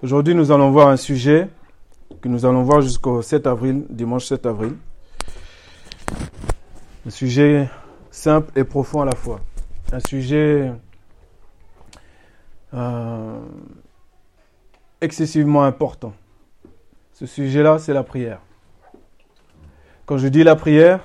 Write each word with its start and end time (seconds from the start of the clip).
Aujourd'hui, 0.00 0.32
nous 0.32 0.52
allons 0.52 0.70
voir 0.70 0.86
un 0.88 0.96
sujet 0.96 1.48
que 2.20 2.28
nous 2.28 2.46
allons 2.46 2.62
voir 2.62 2.82
jusqu'au 2.82 3.20
7 3.20 3.48
avril, 3.48 3.84
dimanche 3.90 4.26
7 4.26 4.46
avril. 4.46 4.74
Un 7.04 7.10
sujet 7.10 7.68
simple 8.12 8.56
et 8.56 8.62
profond 8.62 9.00
à 9.02 9.06
la 9.06 9.16
fois. 9.16 9.40
Un 9.90 9.98
sujet 9.98 10.70
euh, 12.74 13.40
excessivement 15.00 15.64
important. 15.64 16.12
Ce 17.12 17.26
sujet-là, 17.26 17.80
c'est 17.80 17.92
la 17.92 18.04
prière. 18.04 18.38
Quand 20.06 20.16
je 20.16 20.28
dis 20.28 20.44
la 20.44 20.54
prière, 20.54 21.00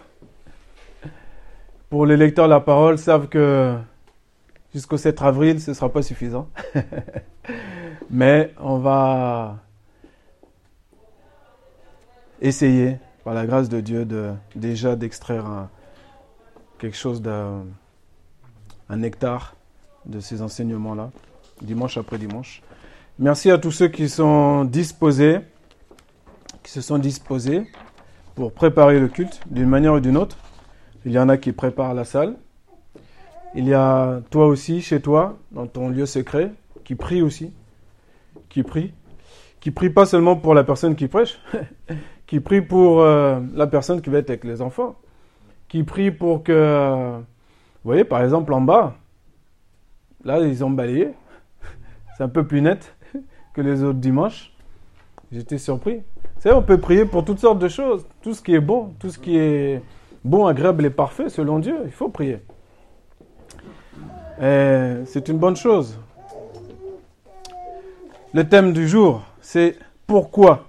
pour 1.90 2.06
les 2.06 2.16
lecteurs 2.16 2.46
de 2.46 2.52
la 2.52 2.60
parole 2.60 3.00
savent 3.00 3.28
que 3.28 3.76
jusqu'au 4.74 4.98
7 4.98 5.22
avril, 5.22 5.62
ce 5.62 5.72
ne 5.72 5.76
sera 5.76 5.92
pas 5.92 6.02
suffisant. 6.02 6.50
Mais 8.10 8.54
on 8.60 8.78
va 8.78 9.58
essayer, 12.42 12.98
par 13.24 13.34
la 13.34 13.46
grâce 13.46 13.70
de 13.70 13.80
Dieu, 13.82 14.06
de, 14.06 14.32
déjà 14.56 14.96
d'extraire 14.96 15.70
quelque 16.78 16.98
chose 16.98 17.22
d'un 17.22 17.64
nectar 18.90 19.56
de 20.06 20.20
ces 20.20 20.42
enseignements-là, 20.42 21.12
dimanche 21.62 21.98
après 21.98 22.18
dimanche. 22.18 22.62
Merci 23.20 23.52
à 23.52 23.58
tous 23.58 23.72
ceux 23.72 23.88
qui 23.88 24.10
sont 24.10 24.66
disposés, 24.66 25.40
qui 26.62 26.72
se 26.72 26.82
sont 26.82 26.98
disposés 26.98 27.68
pour 28.36 28.52
préparer 28.52 29.00
le 29.00 29.08
culte 29.08 29.40
d'une 29.50 29.70
manière 29.70 29.94
ou 29.94 30.00
d'une 30.00 30.18
autre. 30.18 30.38
Il 31.06 31.12
y 31.12 31.20
en 31.20 31.30
a 31.30 31.38
qui 31.38 31.52
préparent 31.52 31.94
la 31.94 32.06
salle. 32.06 32.36
Il 33.56 33.68
y 33.68 33.74
a 33.74 34.22
toi 34.32 34.48
aussi, 34.48 34.82
chez 34.82 35.00
toi, 35.00 35.38
dans 35.52 35.68
ton 35.68 35.90
lieu 35.90 36.06
secret, 36.06 36.52
qui 36.84 36.96
prie 36.96 37.22
aussi. 37.22 37.54
Qui 38.50 38.64
prie. 38.64 38.94
Qui 39.60 39.72
prie 39.72 39.90
pas 39.90 40.06
seulement 40.06 40.36
pour 40.36 40.56
la 40.56 40.64
personne 40.64 40.96
qui 40.96 41.08
prêche, 41.08 41.40
qui 42.28 42.40
prie 42.40 42.62
pour 42.62 43.02
euh, 43.02 43.40
la 43.54 43.68
personne 43.68 44.02
qui 44.02 44.10
va 44.10 44.18
être 44.18 44.30
avec 44.30 44.44
les 44.44 44.62
enfants. 44.62 44.96
Qui 45.68 45.84
prie 45.84 46.12
pour 46.12 46.44
que. 46.44 47.18
vous 47.20 47.24
voyez, 47.86 48.04
par 48.04 48.24
exemple, 48.24 48.54
en 48.54 48.62
bas, 48.62 48.96
là, 50.24 50.40
ils 50.40 50.66
ont 50.66 50.70
balayé. 50.70 51.10
C'est 52.18 52.24
un 52.24 52.30
peu 52.30 52.46
plus 52.46 52.62
net 52.62 52.96
que 53.54 53.62
les 53.62 53.84
autres 53.84 54.00
dimanches. 54.00 54.52
J'étais 55.32 55.58
surpris. 55.58 55.98
Vous 55.98 56.42
savez, 56.42 56.56
on 56.56 56.64
peut 56.64 56.80
prier 56.80 57.06
pour 57.06 57.24
toutes 57.24 57.40
sortes 57.40 57.60
de 57.60 57.68
choses. 57.68 58.06
Tout 58.22 58.34
ce 58.34 58.42
qui 58.42 58.54
est 58.54 58.60
bon, 58.60 58.94
tout 59.00 59.10
ce 59.10 59.20
qui 59.20 59.38
est 59.38 59.82
bon, 60.24 60.46
agréable 60.48 60.86
et 60.86 60.90
parfait 60.90 61.30
selon 61.30 61.60
Dieu. 61.60 61.78
Il 61.86 61.92
faut 61.92 62.10
prier. 62.10 62.40
C'est 64.40 65.28
une 65.28 65.38
bonne 65.38 65.56
chose. 65.56 65.98
Le 68.34 68.48
thème 68.48 68.74
du 68.74 68.88
jour, 68.88 69.24
c'est 69.42 69.78
pourquoi 70.08 70.68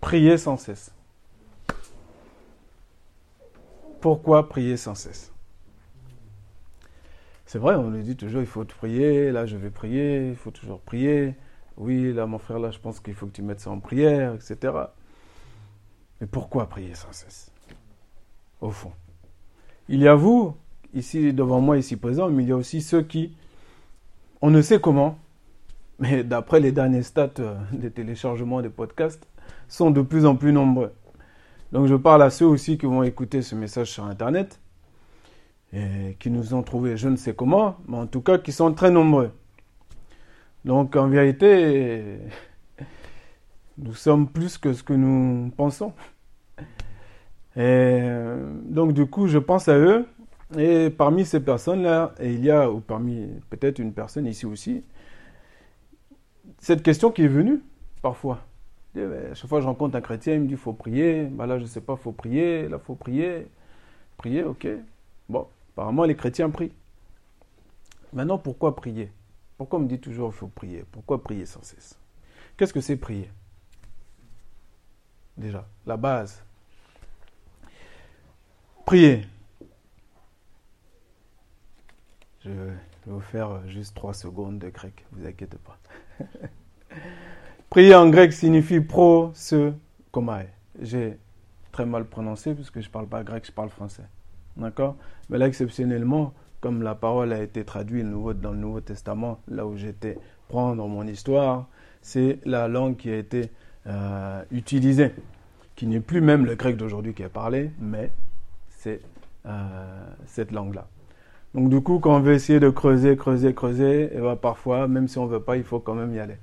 prier 0.00 0.36
sans 0.36 0.56
cesse? 0.56 0.92
Pourquoi 4.00 4.48
prier 4.48 4.76
sans 4.76 4.94
cesse? 4.94 5.32
C'est 7.46 7.58
vrai, 7.58 7.74
on 7.74 7.90
le 7.90 8.02
dit 8.02 8.16
toujours, 8.16 8.42
il 8.42 8.46
faut 8.46 8.64
prier, 8.64 9.32
là 9.32 9.44
je 9.44 9.56
vais 9.56 9.70
prier, 9.70 10.28
il 10.28 10.36
faut 10.36 10.50
toujours 10.50 10.80
prier. 10.80 11.34
Oui, 11.76 12.12
là 12.12 12.26
mon 12.26 12.38
frère, 12.38 12.58
là 12.58 12.70
je 12.70 12.78
pense 12.78 13.00
qu'il 13.00 13.14
faut 13.14 13.26
que 13.26 13.32
tu 13.32 13.42
mettes 13.42 13.60
ça 13.60 13.70
en 13.70 13.80
prière, 13.80 14.34
etc. 14.34 14.74
Mais 16.20 16.26
pourquoi 16.26 16.68
prier 16.68 16.94
sans 16.94 17.12
cesse? 17.12 17.50
Au 18.60 18.70
fond. 18.70 18.92
Il 19.88 20.00
y 20.00 20.06
a 20.06 20.14
vous, 20.14 20.54
ici 20.94 21.32
devant 21.32 21.60
moi, 21.60 21.78
ici 21.78 21.96
présent, 21.96 22.30
mais 22.30 22.42
il 22.42 22.48
y 22.48 22.52
a 22.52 22.56
aussi 22.56 22.80
ceux 22.80 23.02
qui, 23.02 23.34
on 24.42 24.50
ne 24.50 24.62
sait 24.62 24.80
comment, 24.80 25.18
mais 25.98 26.24
d'après 26.24 26.60
les 26.60 26.72
derniers 26.72 27.02
stats 27.02 27.30
euh, 27.38 27.56
des 27.72 27.90
téléchargements 27.90 28.62
des 28.62 28.70
podcasts, 28.70 29.26
sont 29.68 29.90
de 29.90 30.02
plus 30.02 30.26
en 30.26 30.36
plus 30.36 30.52
nombreux. 30.52 30.92
Donc 31.72 31.86
je 31.86 31.94
parle 31.94 32.22
à 32.22 32.30
ceux 32.30 32.46
aussi 32.46 32.78
qui 32.78 32.86
vont 32.86 33.02
écouter 33.02 33.42
ce 33.42 33.54
message 33.54 33.90
sur 33.90 34.04
Internet, 34.04 34.60
et 35.72 36.16
qui 36.18 36.30
nous 36.30 36.54
ont 36.54 36.62
trouvé 36.62 36.96
je 36.96 37.08
ne 37.08 37.16
sais 37.16 37.34
comment, 37.34 37.76
mais 37.86 37.96
en 37.96 38.06
tout 38.06 38.22
cas 38.22 38.38
qui 38.38 38.50
sont 38.50 38.72
très 38.72 38.90
nombreux. 38.90 39.30
Donc 40.64 40.96
en 40.96 41.06
vérité, 41.08 42.18
nous 43.78 43.94
sommes 43.94 44.28
plus 44.28 44.58
que 44.58 44.72
ce 44.72 44.82
que 44.82 44.92
nous 44.92 45.50
pensons. 45.56 45.92
Et 47.56 48.02
donc 48.64 48.92
du 48.92 49.06
coup, 49.06 49.26
je 49.28 49.38
pense 49.38 49.68
à 49.68 49.76
eux 49.78 50.06
et 50.58 50.90
parmi 50.90 51.24
ces 51.24 51.40
personnes-là, 51.40 52.14
il 52.20 52.44
y 52.44 52.50
a, 52.50 52.70
ou 52.70 52.80
parmi 52.80 53.28
peut-être 53.50 53.78
une 53.78 53.92
personne 53.92 54.26
ici 54.26 54.46
aussi, 54.46 54.82
cette 56.58 56.82
question 56.82 57.10
qui 57.10 57.22
est 57.22 57.28
venue 57.28 57.60
parfois. 58.02 58.44
À 58.96 59.34
chaque 59.34 59.48
fois 59.48 59.58
que 59.58 59.62
je 59.62 59.68
rencontre 59.68 59.96
un 59.96 60.00
chrétien, 60.00 60.34
il 60.34 60.40
me 60.40 60.48
dit 60.48 60.56
faut 60.56 60.72
prier. 60.72 61.24
Bah 61.24 61.46
là, 61.46 61.58
je 61.58 61.62
ne 61.62 61.68
sais 61.68 61.80
pas, 61.80 61.94
faut 61.96 62.12
prier. 62.12 62.68
Là, 62.68 62.78
faut 62.78 62.96
prier. 62.96 63.46
Prier, 64.16 64.42
ok. 64.42 64.66
Bon, 65.28 65.46
apparemment, 65.72 66.04
les 66.04 66.16
chrétiens 66.16 66.50
prient. 66.50 66.72
Maintenant, 68.12 68.38
pourquoi 68.38 68.74
prier? 68.74 69.12
Pourquoi 69.56 69.78
on 69.78 69.82
me 69.82 69.88
dit 69.88 70.00
toujours 70.00 70.30
qu'il 70.30 70.38
faut 70.38 70.48
prier? 70.48 70.84
Pourquoi 70.90 71.22
prier 71.22 71.46
sans 71.46 71.62
cesse? 71.62 71.96
Qu'est-ce 72.56 72.72
que 72.72 72.80
c'est 72.80 72.96
prier? 72.96 73.30
Déjà, 75.36 75.66
la 75.86 75.96
base. 75.96 76.42
Prier, 78.84 79.24
Je 82.44 82.50
vais 82.50 82.72
vous 83.06 83.20
faire 83.20 83.66
juste 83.68 83.94
trois 83.94 84.14
secondes 84.14 84.58
de 84.58 84.70
grec, 84.70 85.04
vous 85.12 85.26
inquiétez 85.26 85.58
pas. 85.58 85.78
Prier 87.70 87.94
en 87.94 88.08
grec 88.08 88.32
signifie 88.32 88.80
pro, 88.80 89.30
ce, 89.34 89.72
komai. 90.10 90.46
J'ai 90.80 91.18
très 91.70 91.84
mal 91.84 92.06
prononcé 92.06 92.54
puisque 92.54 92.80
je 92.80 92.86
ne 92.86 92.92
parle 92.92 93.06
pas 93.06 93.22
grec, 93.22 93.44
je 93.46 93.52
parle 93.52 93.68
français. 93.68 94.04
D'accord? 94.56 94.96
Mais 95.28 95.36
là, 95.36 95.46
exceptionnellement, 95.46 96.32
comme 96.60 96.82
la 96.82 96.94
parole 96.94 97.32
a 97.32 97.42
été 97.42 97.64
traduite 97.64 98.06
dans 98.08 98.52
le 98.52 98.58
Nouveau 98.58 98.80
Testament, 98.80 99.40
là 99.46 99.66
où 99.66 99.76
j'étais 99.76 100.18
prendre 100.48 100.86
mon 100.88 101.06
histoire, 101.06 101.68
c'est 102.00 102.38
la 102.44 102.68
langue 102.68 102.96
qui 102.96 103.10
a 103.10 103.16
été 103.16 103.50
euh, 103.86 104.42
utilisée, 104.50 105.12
qui 105.76 105.86
n'est 105.86 106.00
plus 106.00 106.22
même 106.22 106.46
le 106.46 106.54
grec 106.54 106.76
d'aujourd'hui 106.76 107.12
qui 107.12 107.22
est 107.22 107.28
parlé, 107.28 107.70
mais 107.78 108.10
c'est 108.68 109.00
euh, 109.46 110.06
cette 110.26 110.52
langue-là. 110.52 110.88
Donc 111.54 111.68
du 111.68 111.80
coup, 111.80 111.98
quand 111.98 112.16
on 112.16 112.20
veut 112.20 112.34
essayer 112.34 112.60
de 112.60 112.70
creuser, 112.70 113.16
creuser, 113.16 113.54
creuser, 113.54 114.02
et 114.04 114.10
eh 114.14 114.20
ben, 114.20 114.36
parfois, 114.36 114.86
même 114.86 115.08
si 115.08 115.18
on 115.18 115.26
ne 115.26 115.30
veut 115.30 115.42
pas, 115.42 115.56
il 115.56 115.64
faut 115.64 115.80
quand 115.80 115.94
même 115.94 116.14
y 116.14 116.20
aller 116.20 116.36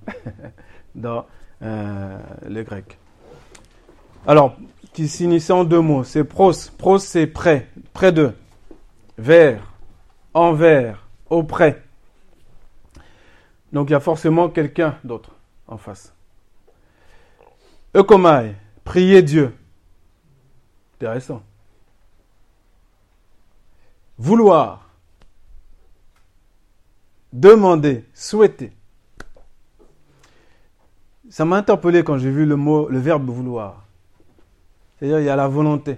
dans 0.96 1.26
euh, 1.62 2.18
le 2.48 2.64
grec. 2.64 2.98
Alors, 4.26 4.58
qui 4.92 5.08
s'initie 5.08 5.52
en 5.52 5.64
deux 5.64 5.80
mots, 5.80 6.04
c'est 6.04 6.24
pros. 6.24 6.52
Pros, 6.78 7.00
c'est 7.00 7.28
près, 7.28 7.70
près 7.94 8.12
de. 8.12 8.34
Vers, 9.18 9.74
envers, 10.34 11.08
auprès. 11.30 11.84
Donc 13.72 13.90
il 13.90 13.94
y 13.94 13.96
a 13.96 14.00
forcément 14.00 14.50
quelqu'un 14.50 14.98
d'autre 15.04 15.32
en 15.68 15.78
face. 15.78 16.14
Eukomai, 17.96 18.56
prier 18.84 19.22
Dieu. 19.22 19.56
Intéressant. 20.96 21.44
Vouloir, 24.18 24.87
demander, 27.40 28.06
souhaiter. 28.14 28.72
Ça 31.30 31.46
m'a 31.46 31.58
interpellé 31.58 32.04
quand 32.04 32.18
j'ai 32.18 32.32
vu 32.32 32.46
le 32.46 32.56
mot, 32.56 32.88
le 32.90 33.00
verbe 33.00 33.30
vouloir. 33.30 33.86
C'est-à-dire, 34.98 35.20
il 35.20 35.26
y 35.26 35.30
a 35.30 35.36
la 35.36 35.48
volonté, 35.48 35.98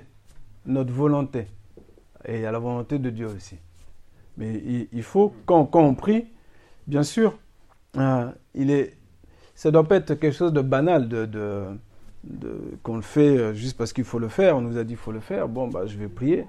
notre 0.66 0.91
volonté. 0.91 1.47
Et 2.25 2.35
il 2.35 2.41
y 2.41 2.45
a 2.45 2.51
la 2.51 2.59
volonté 2.59 3.00
de 3.00 3.09
Dieu 3.09 3.27
aussi. 3.27 3.57
Mais 4.38 4.61
il, 4.91 5.03
faut, 5.03 5.33
quand, 5.45 5.69
on 5.73 5.95
prie, 5.95 6.27
bien 6.88 7.03
sûr, 7.03 7.38
euh, 7.97 8.29
il 8.53 8.71
est, 8.71 8.97
ça 9.56 9.69
ne 9.69 9.73
doit 9.73 9.88
pas 9.88 9.97
être 9.97 10.16
quelque 10.16 10.35
chose 10.35 10.53
de 10.53 10.61
banal, 10.61 11.07
de, 11.07 11.25
de, 11.25 11.68
qu'on 12.83 12.95
le 12.95 13.01
fait 13.01 13.38
euh, 13.38 13.53
juste 13.53 13.77
parce 13.77 13.94
qu'il 13.94 14.03
faut 14.03 14.19
le 14.19 14.30
faire. 14.30 14.57
On 14.57 14.62
nous 14.62 14.77
a 14.77 14.83
dit 14.83 14.89
qu'il 14.89 14.97
faut 14.97 15.12
le 15.12 15.19
faire. 15.19 15.47
Bon, 15.47 15.68
bah, 15.68 15.85
je 15.85 15.97
vais 15.97 16.07
prier. 16.07 16.45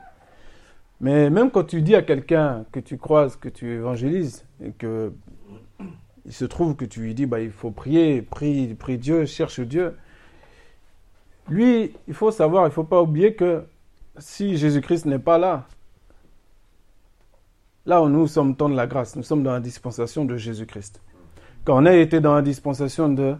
Mais 1.01 1.31
même 1.31 1.51
quand 1.51 1.65
tu 1.65 1.83
dis 1.83 1.95
à 1.95 2.03
quelqu'un 2.03 2.65
que 2.73 2.81
tu 2.81 2.99
croises, 2.99 3.37
que 3.37 3.49
tu 3.49 3.73
évangélises, 3.73 4.45
et 4.63 4.73
que 4.73 5.13
il 6.27 6.33
se 6.33 6.45
trouve 6.45 6.77
que 6.77 6.85
tu 6.85 7.01
lui 7.01 7.15
dis, 7.15 7.27
bah, 7.27 7.41
il 7.41 7.51
faut 7.51 7.71
prier, 7.71 8.23
prie, 8.23 8.75
prie 8.75 8.99
Dieu, 8.99 9.25
cherche 9.25 9.61
Dieu. 9.61 9.97
Lui, 11.49 11.93
il 12.07 12.15
faut 12.15 12.31
savoir, 12.31 12.65
il 12.65 12.69
ne 12.69 12.75
faut 12.75 12.85
pas 12.85 13.03
oublier 13.03 13.35
que 13.35 13.65
si 14.19 14.57
Jésus-Christ 14.57 15.07
n'est 15.07 15.19
pas 15.19 15.39
là, 15.39 15.67
là 17.87 18.03
où 18.03 18.09
nous 18.09 18.27
sommes 18.27 18.55
temps 18.55 18.69
de 18.69 18.77
la 18.77 18.87
grâce, 18.87 19.17
nous 19.17 19.23
sommes 19.23 19.43
dans 19.43 19.53
la 19.53 19.61
dispensation 19.61 20.25
de 20.25 20.37
Jésus-Christ. 20.37 21.01
Corneille 21.65 22.03
était 22.03 22.21
dans 22.21 22.35
la 22.35 22.43
dispensation 22.43 23.09
de... 23.09 23.37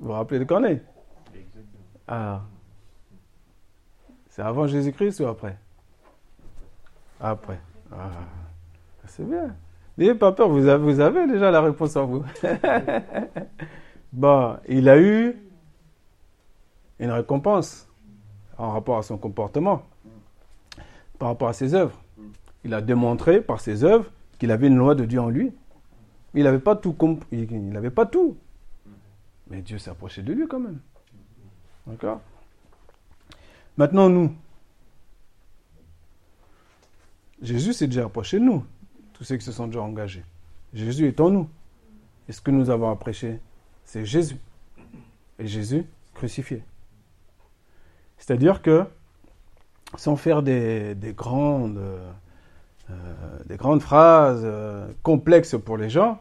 Vous 0.00 0.08
vous 0.08 0.12
rappelez 0.12 0.40
de 0.40 0.44
Corneille 0.44 0.80
Ah, 2.08 2.42
c'est 4.36 4.42
avant 4.42 4.66
Jésus-Christ 4.66 5.20
ou 5.20 5.28
après? 5.28 5.56
Après. 7.18 7.58
Ah, 7.90 8.10
c'est 9.06 9.26
bien. 9.26 9.56
N'ayez 9.96 10.14
pas 10.14 10.30
peur, 10.32 10.50
vous 10.50 10.68
avez, 10.68 11.26
déjà 11.26 11.50
la 11.50 11.62
réponse 11.62 11.96
en 11.96 12.04
vous. 12.04 12.24
bon, 14.12 14.58
il 14.68 14.90
a 14.90 15.00
eu 15.00 15.36
une 16.98 17.12
récompense 17.12 17.88
en 18.58 18.72
rapport 18.72 18.98
à 18.98 19.02
son 19.02 19.16
comportement, 19.16 19.84
par 21.18 21.28
rapport 21.28 21.48
à 21.48 21.54
ses 21.54 21.72
œuvres. 21.72 21.98
Il 22.62 22.74
a 22.74 22.82
démontré 22.82 23.40
par 23.40 23.60
ses 23.60 23.84
œuvres 23.84 24.12
qu'il 24.38 24.50
avait 24.50 24.66
une 24.66 24.76
loi 24.76 24.94
de 24.94 25.06
Dieu 25.06 25.18
en 25.18 25.30
lui. 25.30 25.54
Il 26.34 26.44
n'avait 26.44 26.58
pas 26.58 26.76
tout. 26.76 26.94
Il 27.32 27.70
n'avait 27.70 27.88
pas 27.88 28.04
tout. 28.04 28.36
Mais 29.48 29.62
Dieu 29.62 29.78
s'est 29.78 29.88
approché 29.90 30.20
de 30.22 30.34
lui 30.34 30.46
quand 30.46 30.60
même. 30.60 30.80
D'accord? 31.86 32.20
Maintenant, 33.76 34.08
nous, 34.08 34.34
Jésus 37.42 37.74
s'est 37.74 37.86
déjà 37.86 38.04
approché 38.04 38.38
de 38.38 38.44
nous, 38.44 38.64
tous 39.12 39.24
ceux 39.24 39.36
qui 39.36 39.44
se 39.44 39.52
sont 39.52 39.66
déjà 39.66 39.82
engagés. 39.82 40.24
Jésus 40.72 41.06
est 41.06 41.20
en 41.20 41.30
nous. 41.30 41.48
Et 42.28 42.32
ce 42.32 42.40
que 42.40 42.50
nous 42.50 42.70
avons 42.70 42.90
à 42.90 42.96
prêcher, 42.96 43.40
c'est 43.84 44.04
Jésus. 44.04 44.38
Et 45.38 45.46
Jésus 45.46 45.84
crucifié. 46.14 46.64
C'est-à-dire 48.18 48.62
que, 48.62 48.84
sans 49.96 50.16
faire 50.16 50.42
des, 50.42 50.96
grandes, 51.14 51.78
euh, 51.78 53.38
des 53.44 53.56
grandes 53.56 53.82
phrases 53.82 54.42
euh, 54.44 54.88
complexes 55.02 55.56
pour 55.62 55.76
les 55.76 55.90
gens, 55.90 56.20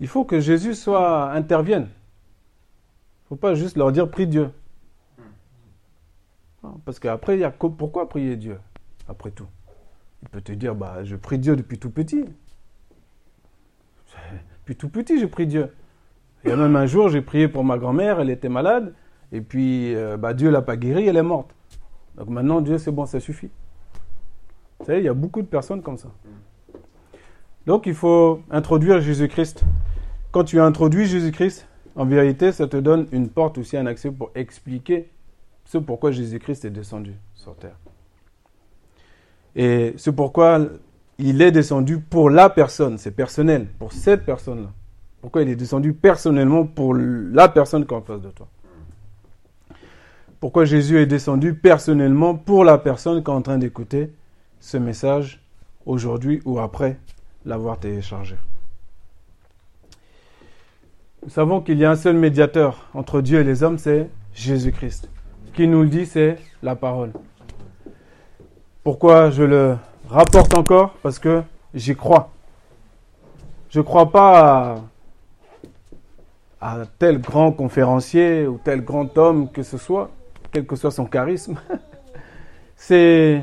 il 0.00 0.06
faut 0.06 0.24
que 0.24 0.40
Jésus 0.40 0.74
soit 0.74 1.32
intervienne. 1.32 1.88
Il 1.88 3.24
ne 3.24 3.28
faut 3.30 3.36
pas 3.36 3.54
juste 3.54 3.76
leur 3.76 3.90
dire 3.90 4.08
prie 4.08 4.26
Dieu. 4.26 4.50
Parce 6.84 6.98
qu'après, 6.98 7.36
il 7.36 7.40
y 7.40 7.44
a 7.44 7.50
pourquoi 7.50 8.08
prier 8.08 8.36
Dieu 8.36 8.58
Après 9.08 9.30
tout? 9.30 9.46
Il 10.22 10.28
peut 10.28 10.40
te 10.40 10.52
dire, 10.52 10.74
bah, 10.74 11.04
je 11.04 11.16
prie 11.16 11.38
Dieu 11.38 11.56
depuis 11.56 11.78
tout 11.78 11.90
petit. 11.90 12.24
Depuis 14.60 14.76
tout 14.76 14.88
petit, 14.88 15.20
je 15.20 15.26
prie 15.26 15.46
Dieu. 15.46 15.70
Il 16.44 16.50
y 16.50 16.52
a 16.52 16.56
même 16.56 16.76
un 16.76 16.86
jour, 16.86 17.10
j'ai 17.10 17.20
prié 17.20 17.48
pour 17.48 17.64
ma 17.64 17.76
grand-mère, 17.76 18.20
elle 18.20 18.30
était 18.30 18.48
malade, 18.48 18.94
et 19.32 19.42
puis 19.42 19.94
euh, 19.94 20.16
bah, 20.16 20.32
Dieu 20.32 20.50
l'a 20.50 20.62
pas 20.62 20.76
guérie, 20.76 21.06
elle 21.06 21.16
est 21.16 21.22
morte. 21.22 21.54
Donc 22.16 22.28
maintenant, 22.28 22.60
Dieu, 22.60 22.78
c'est 22.78 22.90
bon, 22.92 23.04
ça 23.04 23.20
suffit. 23.20 23.50
Vous 24.78 24.86
savez, 24.86 24.98
il 25.00 25.04
y 25.04 25.08
a 25.08 25.14
beaucoup 25.14 25.42
de 25.42 25.46
personnes 25.46 25.82
comme 25.82 25.98
ça. 25.98 26.08
Donc 27.66 27.86
il 27.86 27.94
faut 27.94 28.42
introduire 28.50 29.00
Jésus-Christ. 29.00 29.64
Quand 30.32 30.44
tu 30.44 30.60
introduis 30.60 31.06
Jésus-Christ, 31.06 31.66
en 31.96 32.04
vérité, 32.04 32.52
ça 32.52 32.66
te 32.66 32.76
donne 32.76 33.06
une 33.12 33.28
porte 33.28 33.58
aussi, 33.58 33.76
un 33.76 33.86
accès 33.86 34.10
pour 34.10 34.30
expliquer 34.34 35.10
ce 35.64 35.78
pourquoi 35.78 36.10
Jésus-Christ 36.10 36.64
est 36.64 36.70
descendu 36.70 37.14
sur 37.34 37.56
terre. 37.56 37.76
Et 39.56 39.94
c'est 39.96 40.12
pourquoi 40.12 40.60
il 41.18 41.42
est 41.42 41.52
descendu 41.52 41.98
pour 41.98 42.30
la 42.30 42.50
personne, 42.50 42.98
c'est 42.98 43.12
personnel, 43.12 43.66
pour 43.78 43.92
cette 43.92 44.24
personne-là. 44.24 44.70
Pourquoi 45.20 45.42
il 45.42 45.48
est 45.48 45.56
descendu 45.56 45.94
personnellement 45.94 46.66
pour 46.66 46.94
la 46.94 47.48
personne 47.48 47.86
qui 47.86 47.94
est 47.94 47.96
en 47.96 48.02
face 48.02 48.20
de 48.20 48.30
toi? 48.30 48.48
Pourquoi 50.40 50.66
Jésus 50.66 50.98
est 50.98 51.06
descendu 51.06 51.54
personnellement 51.54 52.34
pour 52.34 52.64
la 52.64 52.76
personne 52.76 53.24
qui 53.24 53.30
est 53.30 53.34
en 53.34 53.40
train 53.40 53.56
d'écouter 53.56 54.12
ce 54.60 54.76
message 54.76 55.42
aujourd'hui 55.86 56.42
ou 56.44 56.58
après 56.58 56.98
l'avoir 57.46 57.78
téléchargé? 57.78 58.36
Nous 61.22 61.30
savons 61.30 61.62
qu'il 61.62 61.78
y 61.78 61.86
a 61.86 61.90
un 61.90 61.96
seul 61.96 62.16
médiateur 62.16 62.90
entre 62.92 63.22
Dieu 63.22 63.40
et 63.40 63.44
les 63.44 63.62
hommes, 63.62 63.78
c'est 63.78 64.10
Jésus-Christ. 64.34 65.08
Qui 65.54 65.68
nous 65.68 65.82
le 65.82 65.88
dit, 65.88 66.04
c'est 66.04 66.38
la 66.64 66.74
parole. 66.74 67.12
Pourquoi 68.82 69.30
je 69.30 69.44
le 69.44 69.76
rapporte 70.08 70.52
encore? 70.58 70.94
Parce 71.00 71.20
que 71.20 71.42
j'y 71.72 71.94
crois. 71.94 72.30
Je 73.70 73.78
ne 73.78 73.84
crois 73.84 74.10
pas 74.10 74.82
à, 76.60 76.78
tel 76.98 77.20
grand 77.20 77.52
conférencier 77.52 78.48
ou 78.48 78.58
tel 78.64 78.84
grand 78.84 79.16
homme 79.16 79.48
que 79.48 79.62
ce 79.62 79.78
soit, 79.78 80.10
quel 80.50 80.66
que 80.66 80.74
soit 80.74 80.90
son 80.90 81.04
charisme. 81.04 81.56
C'est 82.76 83.40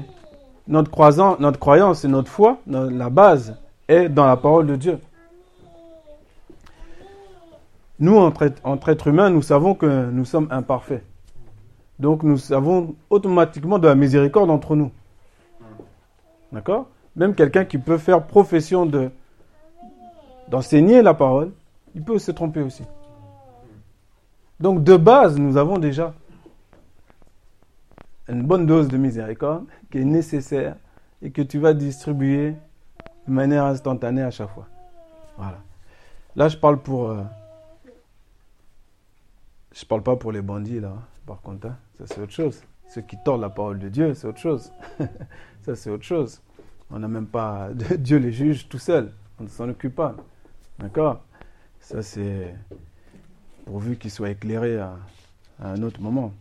notre, 0.68 1.40
notre 1.40 1.60
croyance 1.60 2.04
et 2.04 2.10
notre 2.10 2.30
foi, 2.30 2.58
la 2.68 3.10
base 3.10 3.56
est 3.88 4.10
dans 4.10 4.28
la 4.28 4.36
parole 4.36 4.68
de 4.68 4.76
Dieu. 4.76 5.00
Nous, 8.00 8.18
entre 8.18 8.90
êtres 8.90 9.08
humains, 9.08 9.30
nous 9.30 9.42
savons 9.42 9.76
que 9.76 10.10
nous 10.12 10.26
sommes 10.26 10.50
imparfaits. 10.52 11.06
Donc 12.02 12.24
nous 12.24 12.52
avons 12.52 12.96
automatiquement 13.12 13.78
de 13.78 13.88
la 13.88 13.94
miséricorde 13.94 14.50
entre 14.50 14.76
nous. 14.76 14.92
D'accord? 16.52 16.88
Même 17.16 17.36
quelqu'un 17.36 17.64
qui 17.64 17.78
peut 17.78 18.00
faire 18.00 18.26
profession 18.26 18.88
de 18.88 19.12
d'enseigner 20.48 21.02
la 21.04 21.14
parole, 21.14 21.52
il 21.94 22.04
peut 22.04 22.18
se 22.18 22.32
tromper 22.32 22.62
aussi. 22.62 22.84
Donc 24.60 24.84
de 24.84 24.98
base, 24.98 25.38
nous 25.38 25.58
avons 25.58 25.78
déjà 25.78 26.14
une 28.28 28.42
bonne 28.42 28.66
dose 28.66 28.88
de 28.88 28.98
miséricorde 28.98 29.66
qui 29.92 30.00
est 30.00 30.04
nécessaire 30.04 30.78
et 31.22 31.30
que 31.30 31.44
tu 31.44 31.60
vas 31.60 31.74
distribuer 31.74 32.56
de 33.28 33.32
manière 33.32 33.66
instantanée 33.66 34.24
à 34.24 34.32
chaque 34.32 34.50
fois. 34.50 34.68
Voilà. 35.38 35.60
Là, 36.36 36.48
je 36.48 36.58
parle 36.58 36.80
pour. 36.80 37.12
Euh, 37.12 37.22
je 39.72 39.86
parle 39.86 40.02
pas 40.02 40.16
pour 40.16 40.32
les 40.32 40.42
bandits, 40.42 40.80
là, 40.80 40.94
par 41.32 41.42
contre. 41.42 41.68
Hein. 41.68 41.78
Ça, 41.98 42.04
c'est 42.08 42.22
autre 42.22 42.34
chose. 42.34 42.62
Ceux 42.90 43.02
qui 43.02 43.16
tordent 43.24 43.40
la 43.40 43.50
parole 43.50 43.80
de 43.80 43.88
Dieu, 43.88 44.14
c'est 44.14 44.28
autre 44.28 44.40
chose. 44.40 44.72
Ça, 45.62 45.76
c'est 45.76 45.90
autre 45.90 46.04
chose. 46.04 46.42
On 46.90 47.00
n'a 47.00 47.08
même 47.08 47.28
pas. 47.28 47.70
Dieu 47.98 48.18
les 48.18 48.34
juge 48.34 48.68
tout 48.68 48.80
seul. 48.80 49.14
On 49.40 49.44
ne 49.44 49.48
s'en 49.48 49.70
occupe 49.70 49.96
pas. 49.96 50.16
D'accord? 50.80 51.22
Ça, 51.80 52.02
c'est 52.02 52.54
pourvu 53.66 53.96
qu'il 53.96 54.12
soit 54.12 54.32
éclairé 54.32 54.78
à, 54.78 54.98
un 55.64 55.82
autre 55.84 56.02
moment. 56.02 56.34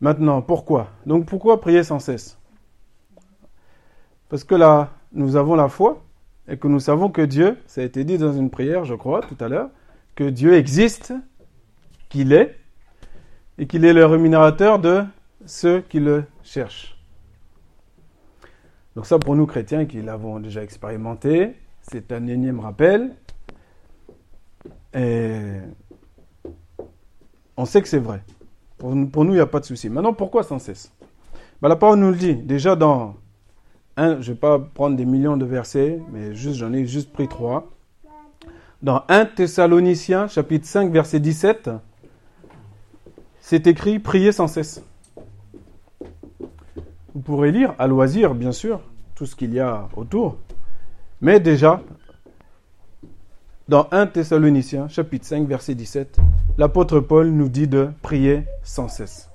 Maintenant, 0.00 0.42
pourquoi? 0.42 0.88
Donc, 1.06 1.24
pourquoi 1.24 1.60
prier 1.62 1.84
sans 1.84 2.00
cesse? 2.00 2.36
Parce 4.28 4.44
que 4.44 4.54
là, 4.54 4.90
nous 5.12 5.36
avons 5.36 5.54
la 5.54 5.68
foi 5.68 6.04
et 6.48 6.58
que 6.58 6.68
nous 6.68 6.80
savons 6.80 7.08
que 7.08 7.22
Dieu, 7.22 7.56
ça 7.66 7.80
a 7.80 7.84
été 7.84 8.04
dit 8.04 8.18
dans 8.18 8.34
une 8.34 8.50
prière, 8.50 8.84
je 8.84 8.94
crois, 8.94 9.22
tout 9.22 9.42
à 9.42 9.48
l'heure, 9.48 9.70
que 10.16 10.24
Dieu 10.24 10.54
existe, 10.54 11.14
qu'il 12.10 12.34
est, 12.34 12.58
et 13.58 13.66
qu'il 13.66 13.84
est 13.84 13.92
le 13.92 14.06
rémunérateur 14.06 14.78
de 14.78 15.04
ceux 15.46 15.80
qui 15.80 16.00
le 16.00 16.24
cherchent. 16.42 16.96
Donc 18.96 19.06
ça, 19.06 19.18
pour 19.18 19.34
nous 19.34 19.46
chrétiens 19.46 19.86
qui 19.86 20.02
l'avons 20.02 20.38
déjà 20.40 20.62
expérimenté, 20.62 21.56
c'est 21.82 22.12
un 22.12 22.26
énième 22.26 22.60
rappel. 22.60 23.16
Et 24.94 25.58
on 27.56 27.64
sait 27.64 27.82
que 27.82 27.88
c'est 27.88 27.98
vrai. 27.98 28.22
Pour, 28.78 28.94
nous, 28.94 29.32
il 29.32 29.36
n'y 29.36 29.40
a 29.40 29.46
pas 29.46 29.60
de 29.60 29.64
souci. 29.64 29.88
Maintenant, 29.88 30.12
pourquoi 30.12 30.42
sans 30.42 30.58
cesse? 30.58 30.92
Ben, 31.60 31.68
La 31.68 31.76
parole 31.76 31.98
nous 31.98 32.10
le 32.10 32.16
dit. 32.16 32.34
Déjà 32.34 32.76
dans 32.76 33.16
un, 33.96 34.20
je 34.20 34.30
ne 34.30 34.34
vais 34.34 34.40
pas 34.40 34.58
prendre 34.58 34.96
des 34.96 35.04
millions 35.06 35.36
de 35.36 35.44
versets, 35.44 36.00
mais 36.12 36.34
juste 36.34 36.56
j'en 36.56 36.72
ai 36.72 36.86
juste 36.86 37.12
pris 37.12 37.28
trois. 37.28 37.70
Dans 38.82 39.02
1 39.08 39.26
Thessaloniciens, 39.26 40.28
chapitre 40.28 40.66
5, 40.66 40.92
verset 40.92 41.20
17, 41.20 41.70
c'est 43.46 43.66
écrit 43.66 43.98
Priez 43.98 44.32
sans 44.32 44.48
cesse. 44.48 44.82
Vous 47.14 47.20
pourrez 47.20 47.52
lire 47.52 47.74
à 47.78 47.86
loisir, 47.86 48.34
bien 48.34 48.52
sûr, 48.52 48.80
tout 49.14 49.26
ce 49.26 49.36
qu'il 49.36 49.52
y 49.52 49.60
a 49.60 49.86
autour. 49.96 50.38
Mais 51.20 51.40
déjà, 51.40 51.82
dans 53.68 53.86
1 53.90 54.06
Thessaloniciens, 54.06 54.88
chapitre 54.88 55.26
5, 55.26 55.46
verset 55.46 55.74
17, 55.74 56.16
l'apôtre 56.56 57.00
Paul 57.00 57.28
nous 57.28 57.50
dit 57.50 57.68
de 57.68 57.90
prier 58.00 58.44
sans 58.62 58.88
cesse. 58.88 59.28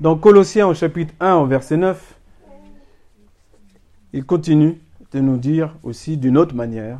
Dans 0.00 0.16
Colossiens, 0.16 0.66
au 0.66 0.74
chapitre 0.74 1.14
1, 1.20 1.36
au 1.36 1.46
verset 1.46 1.76
9, 1.76 2.18
il 4.14 4.24
continue 4.24 4.80
de 5.12 5.20
nous 5.20 5.36
dire 5.36 5.76
aussi 5.84 6.16
d'une 6.16 6.36
autre 6.36 6.56
manière. 6.56 6.98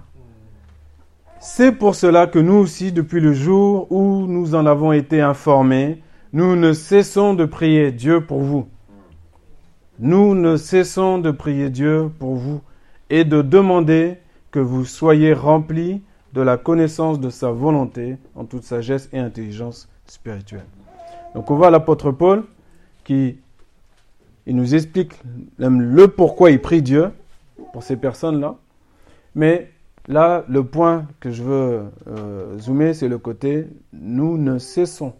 C'est 1.45 1.73
pour 1.73 1.95
cela 1.95 2.27
que 2.27 2.39
nous 2.39 2.55
aussi, 2.55 2.93
depuis 2.93 3.21
le 3.21 3.35
jour 3.35 3.91
où 3.91 4.27
nous 4.27 4.55
en 4.55 4.65
avons 4.65 4.93
été 4.93 5.21
informés, 5.21 6.03
nous 6.33 6.57
ne 6.57 6.73
cessons 6.73 7.35
de 7.35 7.45
prier 7.45 7.93
Dieu 7.93 8.25
pour 8.25 8.41
vous 8.41 8.67
nous 10.03 10.35
ne 10.35 10.57
cessons 10.57 11.19
de 11.19 11.31
prier 11.31 11.71
Dieu 11.71 12.11
pour 12.19 12.35
vous 12.35 12.61
et 13.09 13.25
de 13.25 13.41
demander 13.41 14.19
que 14.51 14.59
vous 14.59 14.85
soyez 14.85 15.33
remplis 15.33 16.03
de 16.33 16.41
la 16.41 16.57
connaissance 16.57 17.21
de 17.21 17.31
sa 17.31 17.51
volonté 17.53 18.17
en 18.35 18.45
toute 18.45 18.65
sagesse 18.65 19.09
et 19.13 19.19
intelligence 19.19 19.89
spirituelle. 20.07 20.67
Donc 21.35 21.51
on 21.51 21.55
voit 21.55 21.71
l'apôtre 21.71 22.11
Paul 22.11 22.45
qui 23.05 23.39
nous 24.47 24.75
explique 24.75 25.13
le 25.59 26.07
pourquoi 26.07 26.51
il 26.51 26.61
prie 26.61 26.83
Dieu 26.83 27.11
pour 27.73 27.85
ces 27.85 27.97
personnes-là. 27.97 28.57
Mais 29.35 29.71
là, 30.09 30.45
le 30.49 30.65
point 30.65 31.07
que 31.21 31.31
je 31.31 31.43
veux 31.43 31.85
euh, 32.09 32.59
zoomer, 32.59 32.95
c'est 32.95 33.09
le 33.09 33.19
côté 33.19 33.69
nous 33.93 34.39
ne 34.39 34.59
cessons. 34.59 35.15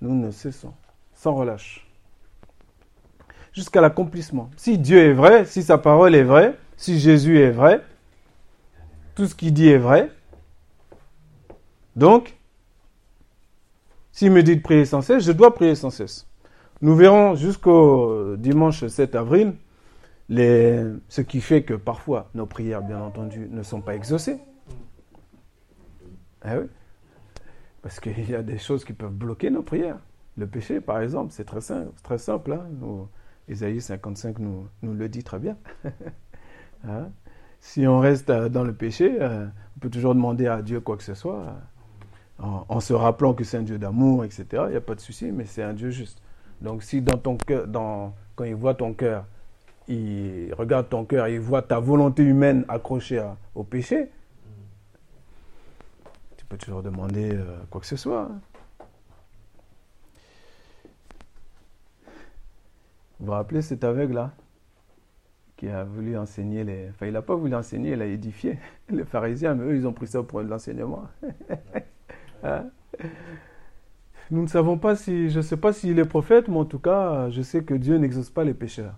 Nous 0.00 0.14
ne 0.14 0.30
cessons, 0.30 0.74
sans 1.14 1.34
relâche. 1.34 1.86
jusqu'à 3.52 3.80
l'accomplissement. 3.80 4.50
Si 4.56 4.78
Dieu 4.78 4.98
est 4.98 5.12
vrai, 5.12 5.44
si 5.44 5.62
sa 5.62 5.78
parole 5.78 6.14
est 6.14 6.24
vraie, 6.24 6.58
si 6.76 6.98
Jésus 6.98 7.38
est 7.38 7.52
vrai, 7.52 7.82
tout 9.14 9.26
ce 9.26 9.34
qu'il 9.34 9.52
dit 9.54 9.68
est 9.68 9.78
vrai. 9.78 10.10
Donc, 11.94 12.36
s'il 14.10 14.32
me 14.32 14.42
dit 14.42 14.56
de 14.56 14.60
prier 14.60 14.84
sans 14.84 15.02
cesse, 15.02 15.24
je 15.24 15.32
dois 15.32 15.54
prier 15.54 15.74
sans 15.74 15.90
cesse. 15.90 16.26
Nous 16.82 16.96
verrons 16.96 17.36
jusqu'au 17.36 18.36
dimanche 18.36 18.86
7 18.86 19.14
avril 19.14 19.54
ce 20.30 21.20
qui 21.20 21.40
fait 21.40 21.62
que 21.62 21.74
parfois 21.74 22.30
nos 22.34 22.46
prières, 22.46 22.82
bien 22.82 23.00
entendu, 23.00 23.48
ne 23.50 23.62
sont 23.62 23.80
pas 23.80 23.94
exaucées. 23.94 24.38
Eh 26.44 26.56
oui. 26.56 26.66
Parce 27.82 28.00
qu'il 28.00 28.30
y 28.30 28.34
a 28.34 28.42
des 28.42 28.58
choses 28.58 28.84
qui 28.84 28.92
peuvent 28.92 29.12
bloquer 29.12 29.50
nos 29.50 29.62
prières. 29.62 29.98
Le 30.36 30.46
péché, 30.46 30.80
par 30.80 31.00
exemple, 31.00 31.32
c'est 31.32 31.44
très 31.44 31.60
simple. 31.60 31.90
Très 32.02 32.18
simple 32.18 32.52
hein. 32.52 32.66
Isaïe 33.48 33.80
55 33.80 34.38
nous, 34.38 34.68
le 34.82 35.08
dit 35.08 35.22
très 35.22 35.38
bien. 35.38 35.56
hein? 36.88 37.10
Si 37.60 37.86
on 37.86 37.98
reste 37.98 38.30
euh, 38.30 38.48
dans 38.48 38.64
le 38.64 38.74
péché, 38.74 39.16
euh, 39.20 39.46
on 39.76 39.80
peut 39.80 39.90
toujours 39.90 40.14
demander 40.14 40.46
à 40.46 40.62
Dieu 40.62 40.80
quoi 40.80 40.96
que 40.96 41.02
ce 41.02 41.14
soit, 41.14 41.56
euh, 42.40 42.44
en, 42.68 42.80
se 42.80 42.92
rappelant 42.92 43.32
que 43.34 43.44
c'est 43.44 43.58
un 43.58 43.62
Dieu 43.62 43.78
d'amour, 43.78 44.24
etc. 44.24 44.46
Il 44.66 44.70
n'y 44.70 44.76
a 44.76 44.80
pas 44.80 44.94
de 44.94 45.00
souci, 45.00 45.30
mais 45.32 45.44
c'est 45.44 45.62
un 45.62 45.72
Dieu 45.72 45.90
juste. 45.90 46.20
Donc 46.60 46.82
si 46.82 47.00
dans 47.00 47.18
ton 47.18 47.36
cœur, 47.36 47.66
quand 48.36 48.44
il 48.44 48.54
voit 48.54 48.74
ton 48.74 48.92
cœur, 48.92 49.26
il 49.88 50.52
regarde 50.54 50.88
ton 50.88 51.04
cœur, 51.04 51.28
il 51.28 51.40
voit 51.40 51.62
ta 51.62 51.78
volonté 51.78 52.22
humaine 52.22 52.64
accrochée 52.68 53.24
au 53.54 53.64
péché, 53.64 54.10
tu 56.36 56.44
peux 56.46 56.56
toujours 56.56 56.82
demander 56.82 57.38
quoi 57.70 57.80
que 57.80 57.86
ce 57.86 57.96
soit. 57.96 58.22
Hein. 58.22 58.40
Vous 63.20 63.26
vous 63.26 63.32
rappelez 63.32 63.62
cet 63.62 63.84
aveugle-là 63.84 64.32
qui 65.56 65.68
a 65.68 65.84
voulu 65.84 66.16
enseigner 66.16 66.64
les... 66.64 66.88
Enfin, 66.90 67.06
il 67.06 67.12
n'a 67.12 67.22
pas 67.22 67.34
voulu 67.34 67.54
enseigner, 67.54 67.92
il 67.92 68.02
a 68.02 68.06
édifié 68.06 68.58
les 68.90 69.04
pharisiens, 69.04 69.54
mais 69.54 69.64
eux, 69.64 69.76
ils 69.76 69.86
ont 69.86 69.92
pris 69.92 70.06
ça 70.06 70.22
pour 70.22 70.40
l'enseignement. 70.42 71.04
Hein? 72.46 72.66
Nous 74.30 74.42
ne 74.42 74.46
savons 74.46 74.76
pas 74.76 74.96
si... 74.96 75.30
Je 75.30 75.38
ne 75.38 75.42
sais 75.42 75.56
pas 75.56 75.72
s'il 75.72 75.98
est 75.98 76.04
prophète, 76.04 76.48
mais 76.48 76.58
en 76.58 76.66
tout 76.66 76.78
cas, 76.78 77.30
je 77.30 77.40
sais 77.40 77.64
que 77.64 77.72
Dieu 77.72 77.96
n'exauce 77.96 78.28
pas 78.28 78.44
les 78.44 78.52
pécheurs. 78.52 78.94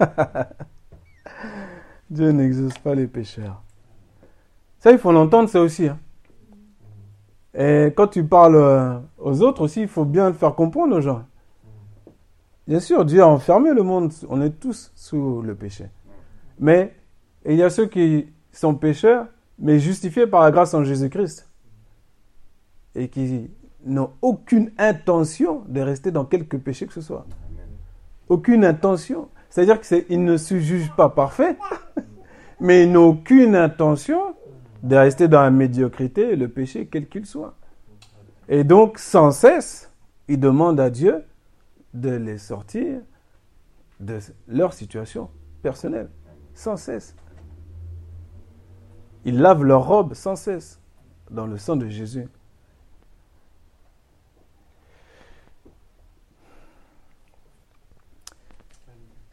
Dieu 2.10 2.30
n'exauce 2.30 2.78
pas 2.78 2.94
les 2.94 3.06
pécheurs. 3.06 3.62
Ça, 4.78 4.92
il 4.92 4.98
faut 4.98 5.12
l'entendre, 5.12 5.48
ça 5.48 5.60
aussi. 5.60 5.88
Hein. 5.88 5.98
Et 7.54 7.92
quand 7.96 8.08
tu 8.08 8.24
parles 8.24 8.56
euh, 8.56 8.98
aux 9.18 9.40
autres 9.42 9.62
aussi, 9.62 9.82
il 9.82 9.88
faut 9.88 10.04
bien 10.04 10.28
le 10.28 10.34
faire 10.34 10.54
comprendre 10.54 10.96
aux 10.96 11.00
gens. 11.00 11.24
Bien 12.68 12.80
sûr, 12.80 13.04
Dieu 13.04 13.22
a 13.22 13.28
enfermé 13.28 13.72
le 13.72 13.82
monde, 13.82 14.12
on 14.28 14.42
est 14.42 14.50
tous 14.50 14.92
sous 14.94 15.40
le 15.40 15.54
péché. 15.54 15.86
Mais 16.58 16.94
il 17.46 17.56
y 17.56 17.62
a 17.62 17.70
ceux 17.70 17.86
qui 17.86 18.26
sont 18.52 18.74
pécheurs, 18.74 19.26
mais 19.58 19.78
justifiés 19.78 20.26
par 20.26 20.42
la 20.42 20.50
grâce 20.50 20.74
en 20.74 20.84
Jésus-Christ. 20.84 21.48
Et 22.94 23.08
qui 23.08 23.50
n'ont 23.84 24.10
aucune 24.20 24.72
intention 24.78 25.62
de 25.68 25.80
rester 25.80 26.10
dans 26.10 26.24
quelque 26.24 26.56
péché 26.56 26.86
que 26.86 26.92
ce 26.92 27.00
soit. 27.00 27.26
Aucune 28.28 28.64
intention. 28.64 29.28
C'est-à-dire 29.56 29.80
qu'ils 29.80 30.22
ne 30.22 30.36
se 30.36 30.58
jugent 30.58 30.94
pas 30.94 31.08
parfaits, 31.08 31.56
mais 32.60 32.82
ils 32.82 32.92
n'ont 32.92 33.08
aucune 33.08 33.56
intention 33.56 34.20
de 34.82 34.96
rester 34.96 35.28
dans 35.28 35.40
la 35.40 35.50
médiocrité 35.50 36.32
et 36.32 36.36
le 36.36 36.48
péché, 36.48 36.86
quel 36.92 37.08
qu'il 37.08 37.24
soit. 37.24 37.54
Et 38.50 38.64
donc, 38.64 38.98
sans 38.98 39.30
cesse, 39.30 39.90
ils 40.28 40.38
demandent 40.38 40.78
à 40.78 40.90
Dieu 40.90 41.24
de 41.94 42.10
les 42.10 42.36
sortir 42.36 43.00
de 43.98 44.18
leur 44.46 44.74
situation 44.74 45.30
personnelle, 45.62 46.10
sans 46.52 46.76
cesse. 46.76 47.16
Ils 49.24 49.38
lavent 49.38 49.64
leur 49.64 49.86
robe 49.86 50.12
sans 50.12 50.36
cesse 50.36 50.82
dans 51.30 51.46
le 51.46 51.56
sang 51.56 51.76
de 51.76 51.88
Jésus. 51.88 52.28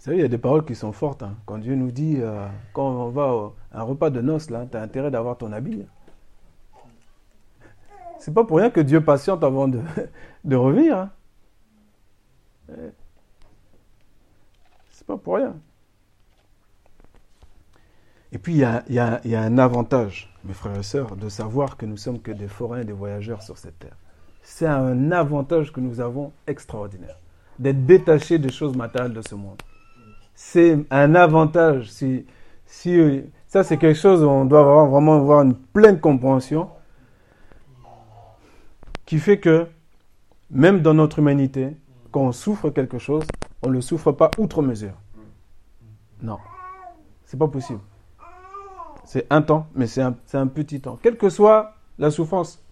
Savez, 0.03 0.17
il 0.17 0.22
y 0.22 0.25
a 0.25 0.27
des 0.27 0.38
paroles 0.38 0.65
qui 0.65 0.75
sont 0.75 0.91
fortes. 0.91 1.24
Hein. 1.24 1.38
Quand 1.45 1.57
Dieu 1.57 1.75
nous 1.75 1.91
dit, 1.91 2.17
euh, 2.19 2.45
quand 2.74 2.89
on 2.89 3.10
va 3.10 3.53
à 3.72 3.79
un 3.79 3.83
repas 3.83 4.10
de 4.10 4.19
noces, 4.19 4.50
là, 4.50 4.67
tu 4.69 4.75
as 4.75 4.81
intérêt 4.81 5.10
d'avoir 5.10 5.38
ton 5.38 5.53
habit. 5.53 5.86
C'est 8.19 8.33
pas 8.33 8.43
pour 8.43 8.57
rien 8.57 8.69
que 8.69 8.81
Dieu 8.81 9.01
patiente 9.01 9.43
avant 9.45 9.69
de, 9.69 9.79
de 10.43 10.55
revenir. 10.57 10.98
Hein. 10.98 11.10
C'est 14.89 15.07
pas 15.07 15.17
pour 15.17 15.36
rien. 15.36 15.55
Et 18.33 18.38
puis, 18.39 18.53
il 18.53 18.60
y, 18.60 18.63
a, 18.65 18.83
y 18.89 19.00
a, 19.00 19.22
y 19.25 19.36
a, 19.36 19.41
un 19.41 19.57
avantage, 19.57 20.33
mes 20.43 20.53
frères 20.53 20.77
et 20.77 20.83
sœurs, 20.83 21.15
de 21.15 21.29
savoir 21.29 21.77
que 21.77 21.86
nous 21.86 21.98
sommes 21.98 22.19
que 22.19 22.31
des 22.31 22.48
forains 22.48 22.81
et 22.81 22.86
des 22.86 22.93
voyageurs 22.93 23.41
sur 23.41 23.57
cette 23.57 23.79
terre. 23.79 23.95
C'est 24.41 24.65
un 24.65 25.12
avantage 25.13 25.72
que 25.72 25.79
nous 25.79 26.01
avons 26.01 26.33
extraordinaire, 26.45 27.17
d'être 27.57 27.86
détachés 27.86 28.39
des 28.39 28.51
choses 28.51 28.75
matérielles 28.75 29.13
de 29.13 29.22
ce 29.22 29.36
monde 29.36 29.62
c'est 30.35 30.77
un 30.89 31.15
avantage. 31.15 31.91
Si, 31.91 32.25
si, 32.65 33.23
ça, 33.47 33.63
c'est 33.63 33.77
quelque 33.77 33.99
chose 33.99 34.23
où 34.23 34.27
on 34.27 34.45
doit 34.45 34.85
vraiment 34.85 35.15
avoir 35.15 35.41
une 35.41 35.55
pleine 35.55 35.99
compréhension 35.99 36.69
qui 39.05 39.19
fait 39.19 39.39
que 39.39 39.67
même 40.49 40.81
dans 40.81 40.93
notre 40.93 41.19
humanité, 41.19 41.75
quand 42.11 42.21
on 42.21 42.31
souffre 42.31 42.69
quelque 42.69 42.99
chose, 42.99 43.23
on 43.61 43.69
ne 43.69 43.73
le 43.73 43.81
souffre 43.81 44.11
pas 44.11 44.31
outre 44.37 44.61
mesure. 44.61 44.93
Non, 46.21 46.37
c'est 47.25 47.37
pas 47.37 47.47
possible. 47.47 47.81
C'est 49.05 49.27
un 49.29 49.41
temps, 49.41 49.67
mais 49.75 49.87
c'est 49.87 50.01
un, 50.01 50.15
un, 50.33 50.47
petit 50.47 50.79
temps. 50.79 50.97
Quelle 51.01 51.17
que 51.17 51.29
soit 51.29 51.75
la 51.99 52.09
souffrance. 52.09 52.63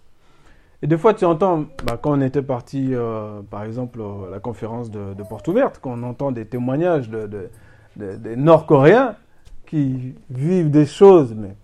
Et 0.82 0.88
des 0.88 0.98
fois, 0.98 1.14
tu 1.14 1.24
entends, 1.24 1.66
bah, 1.84 1.96
quand 2.00 2.18
on 2.18 2.20
était 2.20 2.42
parti, 2.42 2.88
euh, 2.92 3.40
par 3.48 3.62
exemple, 3.62 4.00
à 4.26 4.30
la 4.30 4.40
conférence 4.40 4.90
de, 4.90 5.14
Porte 5.28 5.46
Ouverte, 5.46 5.78
quand 5.80 5.92
on 5.92 6.02
entend 6.02 6.32
des 6.32 6.44
témoignages 6.44 7.08
de, 7.08 7.50
des 7.96 8.36
Nord-Coréens 8.36 9.14
qui 9.64 10.14
vivent 10.28 10.70
des 10.70 10.86
choses, 10.86 11.34
mais, 11.36 11.54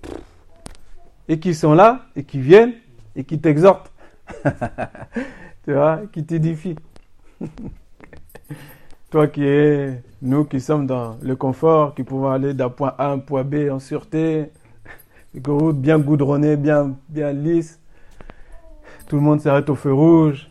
et 1.27 1.41
qui 1.41 1.53
sont 1.53 1.75
là, 1.75 2.07
et 2.15 2.23
qui 2.23 2.39
viennent, 2.39 2.75
et 3.17 3.25
qui 3.25 3.41
t'exhortent, 3.41 3.91
tu 5.65 5.73
vois, 5.73 6.03
qui 6.13 6.25
t'édifient. 6.25 6.77
Toi 9.11 9.27
qui 9.27 9.43
es, 9.43 10.03
nous 10.23 10.45
qui 10.45 10.61
sommes 10.61 10.87
dans 10.87 11.17
le 11.23 11.35
confort, 11.35 11.95
qui 11.95 12.05
pouvons 12.05 12.31
aller 12.31 12.55
d'un 12.55 12.69
point 12.69 12.95
A 12.99 13.07
à 13.07 13.13
un 13.13 13.19
point 13.19 13.43
B 13.43 13.69
en 13.71 13.81
sûreté, 13.81 14.53
une 15.35 15.43
route 15.47 15.81
bien 15.81 15.99
goudronnée, 15.99 16.57
bien, 16.57 16.95
bien 17.09 17.33
lisse, 17.33 17.81
tout 19.09 19.17
le 19.17 19.23
monde 19.23 19.41
s'arrête 19.41 19.71
au 19.71 19.75
feu 19.75 19.93
rouge. 19.93 20.49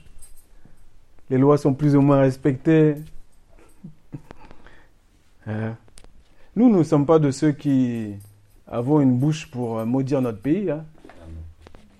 Les 1.29 1.37
lois 1.37 1.57
sont 1.57 1.73
plus 1.73 1.95
ou 1.95 2.01
moins 2.01 2.19
respectées. 2.19 2.95
Euh, 5.49 5.71
nous, 6.57 6.69
nous 6.69 6.79
ne 6.79 6.83
sommes 6.83 7.05
pas 7.05 7.19
de 7.19 7.31
ceux 7.31 7.53
qui 7.53 8.15
avons 8.67 8.99
une 8.99 9.17
bouche 9.17 9.49
pour 9.49 9.85
maudire 9.85 10.21
notre 10.21 10.41
pays. 10.41 10.69
Hein. 10.69 10.83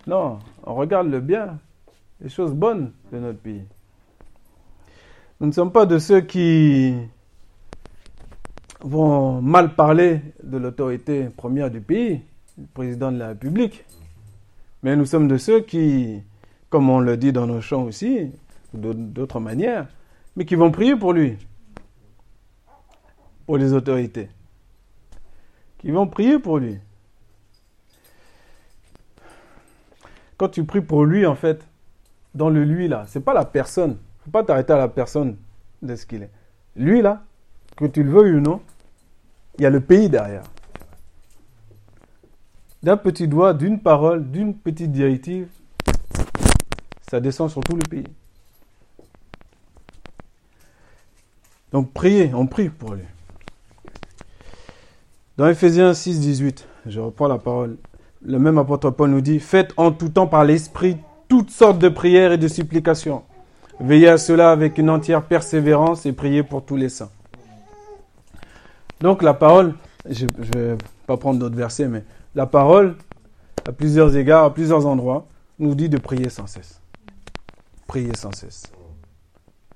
Non, 0.05 0.39
on 0.65 0.75
regarde 0.75 1.07
le 1.07 1.21
bien, 1.21 1.57
les 2.19 2.27
choses 2.27 2.53
bonnes 2.53 2.91
de 3.09 3.19
notre 3.19 3.39
pays. 3.39 3.63
Nous 5.39 5.47
ne 5.47 5.53
sommes 5.53 5.71
pas 5.71 5.85
de 5.85 5.97
ceux 5.97 6.19
qui 6.19 6.93
vont 8.81 9.41
mal 9.41 9.75
parler 9.75 10.19
de 10.43 10.57
l'autorité 10.57 11.29
première 11.29 11.71
du 11.71 11.79
pays, 11.79 12.19
le 12.57 12.65
président 12.73 13.13
de 13.13 13.17
la 13.19 13.29
République. 13.29 13.85
Mais 14.83 14.97
nous 14.97 15.05
sommes 15.05 15.29
de 15.29 15.37
ceux 15.37 15.61
qui 15.61 16.21
comme 16.69 16.89
on 16.89 16.99
le 16.99 17.17
dit 17.17 17.31
dans 17.31 17.47
nos 17.47 17.61
chants 17.61 17.83
aussi, 17.83 18.31
d'autres 18.73 19.39
manières, 19.39 19.87
mais 20.35 20.45
qui 20.45 20.55
vont 20.55 20.71
prier 20.71 20.95
pour 20.95 21.13
lui, 21.13 21.37
pour 23.45 23.57
les 23.57 23.73
autorités, 23.73 24.29
qui 25.79 25.91
vont 25.91 26.07
prier 26.07 26.39
pour 26.39 26.57
lui. 26.59 26.79
Quand 30.37 30.49
tu 30.49 30.63
pries 30.63 30.81
pour 30.81 31.05
lui, 31.05 31.25
en 31.25 31.35
fait, 31.35 31.65
dans 32.35 32.49
le 32.49 32.63
lui 32.63 32.87
là, 32.87 33.05
c'est 33.07 33.21
pas 33.21 33.33
la 33.33 33.45
personne. 33.45 33.97
Faut 34.23 34.29
pas 34.29 34.43
t'arrêter 34.43 34.73
à 34.73 34.77
la 34.77 34.87
personne 34.87 35.37
de 35.81 35.95
ce 35.95 36.05
qu'il 36.05 36.21
est. 36.21 36.29
Lui 36.75 37.01
là, 37.01 37.23
que 37.75 37.85
tu 37.85 38.03
le 38.03 38.11
veuilles 38.11 38.33
ou 38.33 38.41
non, 38.41 38.61
il 39.57 39.63
y 39.63 39.65
a 39.65 39.71
le 39.71 39.79
pays 39.79 40.09
derrière. 40.09 40.43
D'un 42.83 42.97
petit 42.97 43.27
doigt, 43.27 43.55
d'une 43.55 43.79
parole, 43.79 44.29
d'une 44.29 44.53
petite 44.53 44.91
directive, 44.91 45.47
ça 47.09 47.19
descend 47.19 47.49
sur 47.49 47.61
tout 47.61 47.75
le 47.75 47.83
pays. 47.89 48.07
Donc 51.71 51.91
priez, 51.93 52.31
on 52.33 52.47
prie 52.47 52.69
pour 52.69 52.93
lui. 52.93 53.03
Dans 55.37 55.47
Ephésiens 55.47 55.93
6, 55.93 56.19
18, 56.19 56.67
je 56.87 56.99
reprends 56.99 57.27
la 57.27 57.37
parole. 57.37 57.77
Le 58.25 58.39
même 58.39 58.57
apôtre 58.57 58.89
Paul 58.89 59.11
nous 59.11 59.21
dit 59.21 59.39
Faites 59.39 59.73
en 59.77 59.91
tout 59.91 60.09
temps 60.09 60.27
par 60.27 60.43
l'Esprit 60.43 60.97
toutes 61.27 61.51
sortes 61.51 61.79
de 61.79 61.89
prières 61.89 62.31
et 62.31 62.37
de 62.37 62.47
supplications, 62.47 63.23
Veillez 63.79 64.07
à 64.07 64.17
cela 64.17 64.51
avec 64.51 64.79
une 64.79 64.89
entière 64.89 65.21
persévérance 65.23 66.07
et 66.07 66.13
priez 66.13 66.41
pour 66.41 66.65
tous 66.65 66.75
les 66.75 66.89
saints. 66.89 67.11
Donc 69.01 69.21
la 69.21 69.35
parole, 69.35 69.75
je 70.09 70.25
ne 70.25 70.43
vais 70.55 70.77
pas 71.05 71.17
prendre 71.17 71.39
d'autres 71.39 71.55
versets, 71.55 71.87
mais 71.87 72.03
la 72.33 72.47
parole, 72.47 72.95
à 73.67 73.71
plusieurs 73.71 74.17
égards, 74.17 74.45
à 74.45 74.53
plusieurs 74.53 74.87
endroits, 74.87 75.27
nous 75.59 75.75
dit 75.75 75.89
de 75.89 75.99
prier 75.99 76.29
sans 76.29 76.47
cesse. 76.47 76.81
Prier 77.87 78.15
sans 78.15 78.31
cesse. 78.33 78.71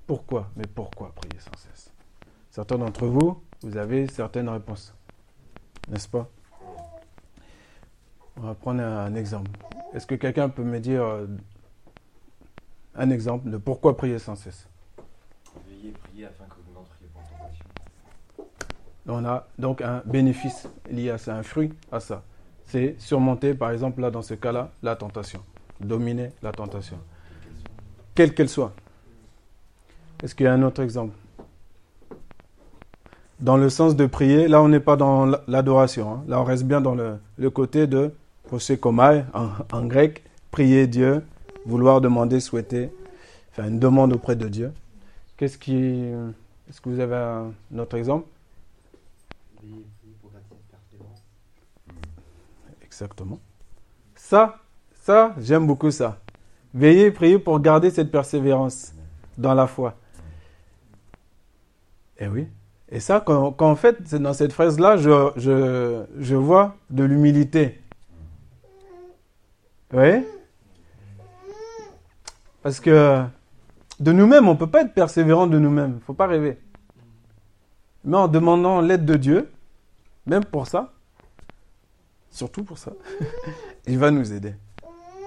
Pourquoi? 0.06 0.50
Mais 0.58 0.68
pourquoi 0.68 1.14
prier 1.16 1.40
sans 1.40 1.58
cesse? 1.58 1.92
Certains 2.50 2.78
d'entre 2.78 3.08
vous, 3.08 3.42
vous 3.62 3.78
avez 3.78 4.08
certaines 4.08 4.50
réponses. 4.50 4.94
N'est-ce 5.88 6.10
pas? 6.10 6.30
On 8.36 8.42
va 8.42 8.54
prendre 8.54 8.82
un 8.82 9.16
exemple. 9.16 9.52
Est-ce 9.94 10.06
que 10.06 10.16
quelqu'un 10.16 10.50
peut 10.50 10.64
me 10.64 10.80
dire 10.80 11.04
euh, 11.04 11.28
un 12.96 13.10
exemple 13.10 13.50
de 13.50 13.58
pourquoi 13.58 13.96
prier 13.96 14.20
sans 14.20 14.36
cesse? 14.36 14.68
Veillez, 15.68 15.92
priez 15.92 16.26
afin 16.26 16.46
que 16.46 16.56
vous 16.66 16.74
n'entriez 16.74 17.08
pas 17.14 17.20
en 17.20 17.44
tentation. 17.44 17.66
On 19.08 19.26
a 19.26 19.48
donc 19.58 19.82
un 19.82 20.02
bénéfice 20.06 20.68
lié 20.90 21.12
à 21.12 21.18
ça, 21.18 21.36
un 21.36 21.44
fruit 21.44 21.74
à 21.92 22.00
ça. 22.00 22.24
C'est 22.66 22.96
surmonter, 23.00 23.54
par 23.54 23.72
exemple, 23.72 24.02
là, 24.02 24.12
dans 24.12 24.22
ce 24.22 24.34
cas-là, 24.34 24.72
la 24.84 24.96
tentation. 24.96 25.44
Dominer 25.80 26.32
la 26.42 26.52
tentation. 26.52 26.98
Quelle 28.22 28.36
qu'elle 28.36 28.50
soit. 28.50 28.72
Est-ce 30.22 30.36
qu'il 30.36 30.44
y 30.44 30.48
a 30.48 30.54
un 30.54 30.62
autre 30.62 30.84
exemple? 30.84 31.16
Dans 33.40 33.58
le 33.58 33.68
sens 33.68 33.96
de 33.96 34.06
prier, 34.06 34.48
là, 34.48 34.62
on 34.62 34.68
n'est 34.68 34.80
pas 34.80 34.96
dans 34.96 35.26
l'adoration. 35.48 36.14
Hein. 36.14 36.24
Là, 36.28 36.40
on 36.40 36.44
reste 36.44 36.66
bien 36.66 36.82
dans 36.82 36.94
le, 36.94 37.50
côté 37.50 37.88
de 37.88 38.14
prosekomai, 38.44 39.26
en, 39.34 39.48
en 39.76 39.86
grec, 39.88 40.24
prier 40.52 40.86
Dieu, 40.86 41.24
vouloir 41.66 42.00
demander, 42.00 42.40
souhaiter, 42.40 42.92
faire 43.54 43.66
une 43.66 43.80
demande 43.80 44.14
auprès 44.14 44.36
de 44.36 44.48
Dieu. 44.48 44.72
Qu'est-ce 45.36 45.58
qui. 45.58 46.04
Est-ce 46.70 46.80
que 46.80 46.90
vous 46.90 47.00
avez 47.00 47.16
un 47.16 47.80
autre 47.80 47.98
exemple? 47.98 48.28
Exactement. 52.84 53.40
Ça, 54.14 54.60
ça, 55.02 55.34
j'aime 55.40 55.66
beaucoup 55.66 55.90
ça. 55.90 56.21
Veillez, 56.74 57.12
priez 57.12 57.40
pour 57.40 57.60
garder 57.60 57.90
cette 57.90 58.12
persévérance 58.12 58.94
dans 59.38 59.54
la 59.54 59.68
foi. 59.68 59.96
Et 62.18 62.26
eh 62.26 62.28
oui. 62.28 62.48
Et 62.90 63.00
ça, 63.00 63.22
quand, 63.26 63.56
en 63.60 63.76
fait, 63.76 64.14
dans 64.16 64.34
cette 64.34 64.54
phrase-là, 64.54 64.98
je, 64.98 65.32
je, 65.38 66.04
je 66.20 66.36
vois 66.36 66.76
de 66.90 67.04
l'humilité. 67.04 67.82
Oui 69.94 70.26
Parce 72.62 72.80
que 72.80 73.24
de 74.00 74.12
nous-mêmes, 74.12 74.48
on 74.48 74.54
ne 74.54 74.58
peut 74.58 74.70
pas 74.70 74.82
être 74.82 74.94
persévérant 74.94 75.48
de 75.48 75.58
nous-mêmes. 75.58 75.92
Il 75.92 75.96
ne 75.96 76.00
faut 76.00 76.14
pas 76.14 76.28
rêver. 76.28 76.60
Mais 78.04 78.18
en 78.18 78.28
demandant 78.28 78.82
l'aide 78.82 79.06
de 79.06 79.16
Dieu, 79.16 79.52
même 80.26 80.44
pour 80.44 80.68
ça, 80.68 80.94
surtout 82.30 82.64
pour 82.64 82.78
ça, 82.78 82.92
il 83.88 83.98
va 83.98 84.12
nous 84.12 84.34
aider 84.34 84.54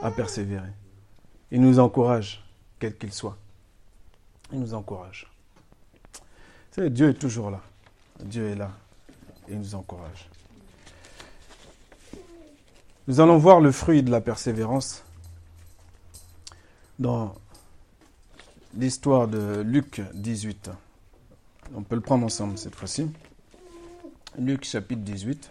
à 0.02 0.10
persévérer. 0.10 0.70
Il 1.50 1.60
nous 1.60 1.78
encourage, 1.78 2.44
quel 2.78 2.96
qu'il 2.96 3.12
soit. 3.12 3.36
Il 4.52 4.60
nous 4.60 4.74
encourage. 4.74 5.30
Dieu 6.76 7.10
est 7.10 7.14
toujours 7.14 7.50
là. 7.50 7.60
Dieu 8.20 8.48
est 8.48 8.56
là. 8.56 8.70
Il 9.48 9.58
nous 9.58 9.74
encourage. 9.74 10.28
Nous 13.06 13.20
allons 13.20 13.38
voir 13.38 13.60
le 13.60 13.70
fruit 13.70 14.02
de 14.02 14.10
la 14.10 14.20
persévérance 14.20 15.04
dans 16.98 17.34
l'histoire 18.76 19.28
de 19.28 19.60
Luc 19.60 20.00
18. 20.14 20.70
On 21.74 21.82
peut 21.82 21.94
le 21.94 22.00
prendre 22.00 22.24
ensemble 22.24 22.58
cette 22.58 22.74
fois-ci. 22.74 23.10
Luc 24.38 24.64
chapitre 24.64 25.02
18. 25.02 25.50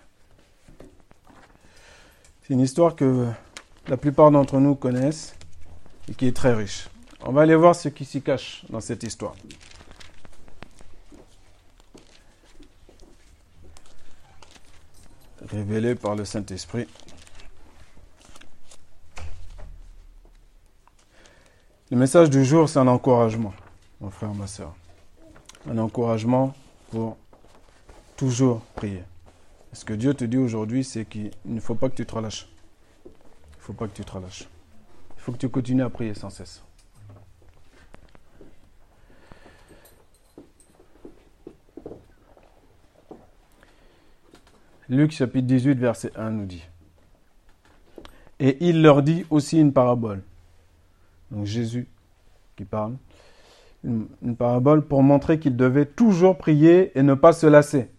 C'est 2.41 2.53
une 2.53 2.59
histoire 2.59 2.96
que 2.96 3.27
la 3.87 3.98
plupart 3.98 4.31
d'entre 4.31 4.59
nous 4.59 4.75
connaissent 4.75 5.35
et 6.09 6.13
qui 6.13 6.27
est 6.27 6.35
très 6.35 6.53
riche. 6.53 6.89
On 7.22 7.31
va 7.31 7.42
aller 7.42 7.55
voir 7.55 7.75
ce 7.75 7.89
qui 7.89 8.05
s'y 8.05 8.22
cache 8.22 8.66
dans 8.70 8.81
cette 8.81 9.03
histoire. 9.03 9.35
Révélé 15.50 15.96
par 15.96 16.16
le 16.16 16.25
Saint-Esprit. 16.25 16.87
Le 21.92 21.98
message 21.98 22.29
du 22.29 22.44
jour, 22.44 22.68
c'est 22.68 22.79
un 22.79 22.87
encouragement, 22.87 23.53
mon 24.01 24.09
frère, 24.09 24.33
ma 24.33 24.48
soeur. 24.48 24.74
Un 25.70 25.77
encouragement 25.77 26.55
pour 26.89 27.18
toujours 28.18 28.61
prier. 28.75 29.03
Ce 29.74 29.85
que 29.85 29.94
Dieu 29.94 30.13
te 30.13 30.25
dit 30.25 30.37
aujourd'hui, 30.37 30.83
c'est 30.83 31.05
qu'il 31.05 31.31
ne 31.46 31.59
faut 31.59 31.75
pas 31.75 31.89
que 31.89 31.96
tu 31.96 32.05
te 32.05 32.16
relâches. 32.16 32.48
Il 33.05 33.09
ne 33.09 33.61
faut 33.61 33.74
pas 33.74 33.87
que 33.87 33.94
tu 33.94 34.03
te 34.03 34.11
relâches. 34.11 34.48
Il 35.24 35.27
faut 35.27 35.31
que 35.31 35.38
tu 35.38 35.48
continues 35.48 35.83
à 35.83 35.90
prier 35.90 36.14
sans 36.14 36.29
cesse. 36.29 36.62
Luc 44.90 45.12
chapitre 45.12 45.48
18, 45.48 45.79
verset 45.79 46.12
1 46.18 46.29
nous 46.29 46.46
dit. 46.46 46.68
Et 48.42 48.57
il 48.68 48.81
leur 48.81 49.01
dit 49.01 49.25
aussi 49.29 49.62
une 49.62 49.72
parabole. 49.72 50.24
Donc 51.31 51.46
Jésus 51.46 51.88
qui 52.57 52.66
parle. 52.66 52.98
Une, 53.86 54.36
parabole 54.38 54.86
pour 54.86 55.03
montrer 55.03 55.40
qu'il 55.40 55.55
devait 55.55 55.86
toujours 55.86 56.38
prier 56.38 56.92
et 57.00 57.01
ne 57.01 57.14
pas 57.14 57.31
se 57.31 57.48
lasser. 57.48 57.90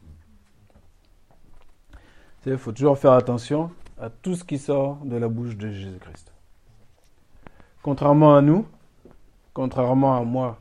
Il 2.44 2.58
faut 2.58 2.72
toujours 2.72 2.98
faire 2.98 3.12
attention 3.12 3.70
à 3.98 4.10
tout 4.10 4.34
ce 4.34 4.44
qui 4.44 4.58
sort 4.58 4.96
de 5.06 5.16
la 5.16 5.28
bouche 5.28 5.56
de 5.56 5.70
Jésus-Christ. 5.70 6.33
Contrairement 7.84 8.34
à 8.34 8.40
nous, 8.40 8.66
contrairement 9.52 10.16
à 10.16 10.22
moi 10.22 10.58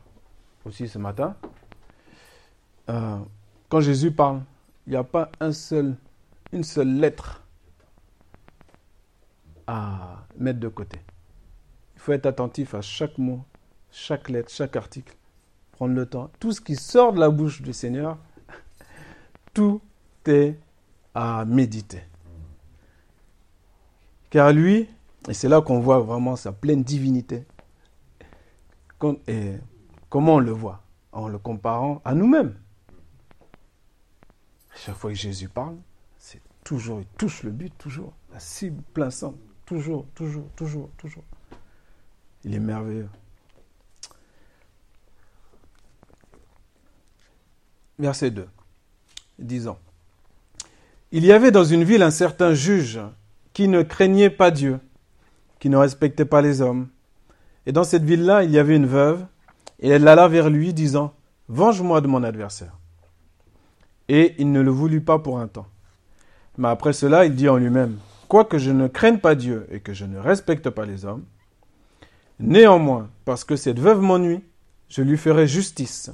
aussi 0.66 0.88
ce 0.88 0.98
matin, 0.98 1.34
euh, 2.90 3.18
quand 3.70 3.80
Jésus 3.80 4.10
parle, 4.12 4.42
il 4.86 4.90
n'y 4.90 4.96
a 4.96 5.04
pas 5.04 5.32
un 5.40 5.52
seul, 5.52 5.96
une 6.52 6.64
seule 6.64 6.98
lettre 6.98 7.42
à 9.66 10.26
mettre 10.36 10.60
de 10.60 10.68
côté. 10.68 10.98
Il 11.94 12.00
faut 12.02 12.12
être 12.12 12.26
attentif 12.26 12.74
à 12.74 12.82
chaque 12.82 13.16
mot, 13.16 13.42
chaque 13.90 14.28
lettre, 14.28 14.50
chaque 14.50 14.76
article. 14.76 15.16
Prendre 15.72 15.94
le 15.94 16.04
temps. 16.04 16.30
Tout 16.40 16.52
ce 16.52 16.60
qui 16.60 16.76
sort 16.76 17.14
de 17.14 17.20
la 17.20 17.30
bouche 17.30 17.62
du 17.62 17.72
Seigneur, 17.72 18.18
tout 19.54 19.80
est 20.26 20.58
à 21.14 21.46
méditer. 21.46 22.02
Car 24.28 24.52
lui, 24.52 24.90
et 25.28 25.34
c'est 25.34 25.48
là 25.48 25.60
qu'on 25.60 25.80
voit 25.80 26.00
vraiment 26.00 26.36
sa 26.36 26.52
pleine 26.52 26.82
divinité, 26.82 27.46
et 29.26 29.54
comment 30.08 30.36
on 30.36 30.38
le 30.38 30.52
voit 30.52 30.82
En 31.12 31.28
le 31.28 31.38
comparant 31.38 32.00
à 32.04 32.14
nous-mêmes. 32.14 32.56
Chaque 34.76 34.96
fois 34.96 35.10
que 35.10 35.16
Jésus 35.16 35.48
parle, 35.48 35.76
c'est 36.18 36.40
toujours, 36.64 37.00
il 37.00 37.06
touche 37.18 37.42
le 37.42 37.50
but, 37.50 37.72
toujours, 37.78 38.12
la 38.32 38.40
cible 38.40 38.82
plein 38.92 39.10
sang, 39.10 39.34
toujours, 39.66 40.06
toujours, 40.14 40.48
toujours, 40.56 40.90
toujours. 40.96 41.24
Il 42.44 42.54
est 42.54 42.60
merveilleux. 42.60 43.08
Verset 47.98 48.32
2. 48.32 48.48
Disons. 49.38 49.78
Il 51.12 51.24
y 51.24 51.32
avait 51.32 51.52
dans 51.52 51.64
une 51.64 51.84
ville 51.84 52.02
un 52.02 52.10
certain 52.10 52.54
juge 52.54 53.00
qui 53.52 53.68
ne 53.68 53.82
craignait 53.82 54.30
pas 54.30 54.50
Dieu, 54.50 54.80
qui 55.64 55.70
ne 55.70 55.78
respectait 55.78 56.26
pas 56.26 56.42
les 56.42 56.60
hommes. 56.60 56.88
Et 57.64 57.72
dans 57.72 57.84
cette 57.84 58.04
ville-là, 58.04 58.44
il 58.44 58.50
y 58.50 58.58
avait 58.58 58.76
une 58.76 58.84
veuve, 58.84 59.24
et 59.80 59.88
elle 59.88 60.06
alla 60.06 60.28
vers 60.28 60.50
lui, 60.50 60.74
disant 60.74 61.14
Venge-moi 61.48 62.02
de 62.02 62.06
mon 62.06 62.22
adversaire. 62.22 62.76
Et 64.10 64.34
il 64.36 64.52
ne 64.52 64.60
le 64.60 64.70
voulut 64.70 65.00
pas 65.00 65.18
pour 65.18 65.38
un 65.38 65.48
temps. 65.48 65.66
Mais 66.58 66.68
après 66.68 66.92
cela, 66.92 67.24
il 67.24 67.34
dit 67.34 67.48
en 67.48 67.56
lui-même 67.56 67.96
Quoique 68.28 68.58
je 68.58 68.72
ne 68.72 68.88
craigne 68.88 69.16
pas 69.16 69.34
Dieu 69.34 69.66
et 69.70 69.80
que 69.80 69.94
je 69.94 70.04
ne 70.04 70.18
respecte 70.18 70.68
pas 70.68 70.84
les 70.84 71.06
hommes, 71.06 71.24
néanmoins, 72.38 73.08
parce 73.24 73.44
que 73.44 73.56
cette 73.56 73.78
veuve 73.78 74.02
m'ennuie, 74.02 74.44
je 74.90 75.00
lui 75.00 75.16
ferai 75.16 75.46
justice, 75.48 76.10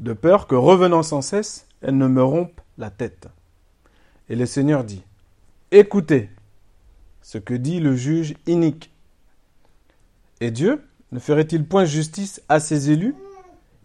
de 0.00 0.12
peur 0.12 0.48
que, 0.48 0.56
revenant 0.56 1.04
sans 1.04 1.22
cesse, 1.22 1.68
elle 1.82 1.96
ne 1.96 2.08
me 2.08 2.24
rompe 2.24 2.60
la 2.78 2.90
tête. 2.90 3.28
Et 4.28 4.34
le 4.34 4.44
Seigneur 4.44 4.82
dit, 4.82 5.04
écoutez 5.70 6.30
ce 7.28 7.36
que 7.36 7.52
dit 7.52 7.78
le 7.78 7.94
juge 7.94 8.36
inique. 8.46 8.90
Et 10.40 10.50
Dieu 10.50 10.82
ne 11.12 11.18
ferait-il 11.18 11.62
point 11.62 11.84
justice 11.84 12.40
à 12.48 12.58
ses 12.58 12.90
élus 12.90 13.14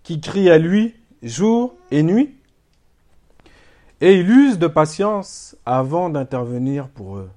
qui 0.04 0.22
crient 0.22 0.50
à 0.50 0.58
lui 0.58 0.96
jour 1.24 1.76
et 1.92 2.04
nuit? 2.04 2.34
Et 4.00 4.18
il 4.18 4.30
use 4.30 4.60
de 4.60 4.68
patience 4.68 5.58
avant 5.66 6.10
d'intervenir 6.10 6.88
pour 6.88 7.18
eux. 7.18 7.30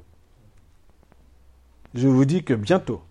Je 1.95 2.07
vous 2.07 2.25
dis 2.25 2.45
que 2.45 2.55
bientôt, 2.55 3.03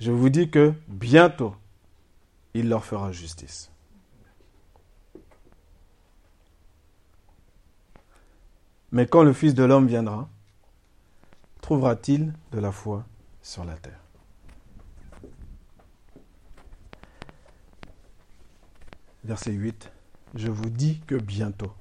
Je 0.00 0.10
vous 0.10 0.30
dis 0.30 0.50
que 0.50 0.72
bientôt, 0.88 1.54
il 2.54 2.68
leur 2.68 2.84
fera 2.84 3.12
justice. 3.12 3.70
Mais 8.90 9.06
quand 9.06 9.22
le 9.22 9.32
Fils 9.32 9.54
de 9.54 9.62
l'homme 9.62 9.86
viendra, 9.86 10.28
trouvera-t-il 11.60 12.32
de 12.52 12.58
la 12.58 12.72
foi 12.72 13.04
sur 13.42 13.64
la 13.64 13.76
terre? 13.76 14.00
Verset 19.24 19.52
8. 19.52 19.92
Je 20.34 20.50
vous 20.50 20.70
dis 20.70 21.00
que 21.00 21.14
bientôt, 21.14 21.72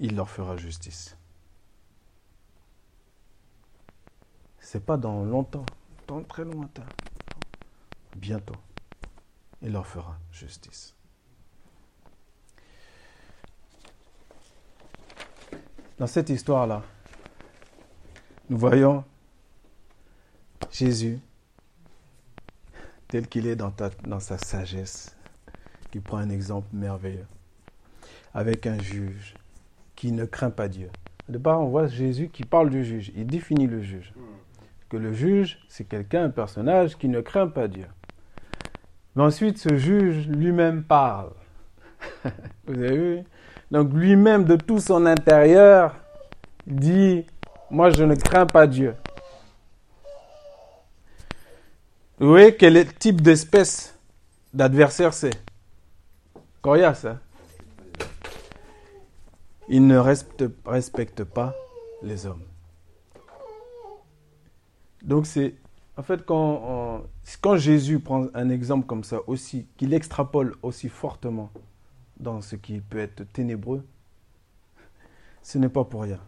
il 0.00 0.16
leur 0.16 0.28
fera 0.28 0.56
justice. 0.56 1.16
C'est 4.58 4.84
pas 4.84 4.96
dans 4.96 5.24
longtemps, 5.24 5.64
dans 6.06 6.22
très 6.22 6.44
lointain. 6.44 6.84
Bientôt, 8.16 8.56
il 9.62 9.72
leur 9.72 9.86
fera 9.86 10.18
justice. 10.30 10.94
Dans 15.98 16.06
cette 16.06 16.28
histoire-là, 16.28 16.82
nous 18.48 18.56
voyons 18.56 19.04
Jésus 20.70 21.18
tel 23.08 23.26
qu'il 23.26 23.46
est 23.46 23.56
dans, 23.56 23.72
sa 24.20 24.38
sagesse, 24.38 25.16
qui 25.90 26.00
prend 26.00 26.18
un 26.18 26.28
exemple 26.28 26.68
merveilleux, 26.72 27.26
avec 28.34 28.66
un 28.66 28.78
juge 28.78 29.34
qui 29.96 30.12
ne 30.12 30.24
craint 30.26 30.50
pas 30.50 30.68
Dieu. 30.68 30.90
Part, 31.42 31.60
on 31.60 31.68
voit 31.68 31.88
Jésus 31.88 32.28
qui 32.28 32.44
parle 32.44 32.70
du 32.70 32.84
juge, 32.84 33.12
il 33.14 33.26
définit 33.26 33.66
le 33.66 33.82
juge. 33.82 34.12
Que 34.88 34.96
le 34.96 35.12
juge, 35.12 35.58
c'est 35.68 35.84
quelqu'un, 35.84 36.24
un 36.24 36.30
personnage 36.30 36.96
qui 36.96 37.08
ne 37.08 37.20
craint 37.20 37.48
pas 37.48 37.68
Dieu. 37.68 37.86
Mais 39.14 39.22
ensuite, 39.22 39.58
ce 39.58 39.76
juge 39.76 40.26
lui-même 40.28 40.84
parle. 40.84 41.32
Vous 42.66 42.74
avez 42.74 42.96
vu? 42.96 43.24
Donc 43.70 43.92
lui-même, 43.92 44.44
de 44.44 44.56
tout 44.56 44.80
son 44.80 45.04
intérieur, 45.04 45.94
dit, 46.66 47.26
moi 47.70 47.90
je 47.90 48.04
ne 48.04 48.14
crains 48.14 48.46
pas 48.46 48.66
Dieu. 48.66 48.94
Vous 52.18 52.28
voyez 52.28 52.56
quel 52.56 52.92
type 52.94 53.20
d'espèce 53.20 53.94
d'adversaire 54.52 55.12
c'est? 55.12 55.30
Coriace, 56.62 57.04
hein? 57.04 57.20
Il 59.68 59.86
ne 59.86 59.98
respecte 60.66 61.24
pas 61.24 61.54
les 62.02 62.26
hommes. 62.26 62.42
Donc 65.02 65.26
c'est, 65.26 65.54
en 65.96 66.02
fait, 66.02 66.24
quand, 66.24 67.04
quand 67.40 67.56
Jésus 67.56 68.00
prend 68.00 68.26
un 68.34 68.50
exemple 68.50 68.86
comme 68.86 69.04
ça 69.04 69.18
aussi, 69.26 69.68
qu'il 69.76 69.94
extrapole 69.94 70.54
aussi 70.62 70.88
fortement 70.88 71.50
dans 72.18 72.40
ce 72.40 72.56
qui 72.56 72.80
peut 72.80 72.98
être 72.98 73.24
ténébreux, 73.32 73.86
ce 75.42 75.58
n'est 75.58 75.68
pas 75.68 75.84
pour 75.84 76.02
rien. 76.02 76.18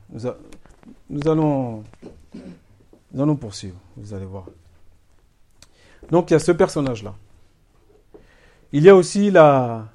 Nous, 1.09 1.29
allons, 1.29 1.85
nous 3.12 3.22
allons 3.22 3.37
poursuivre, 3.37 3.79
vous 3.96 4.14
allez 4.14 4.24
voir. 4.24 4.46
Donc 6.11 6.31
il 6.31 6.35
y 6.35 6.37
a 6.37 6.40
ce 6.40 6.53
personnage-là. 6.53 7.14
Il 8.72 8.83
y 8.83 8.88
a 8.88 8.94
aussi 8.94 9.31
la, 9.31 9.88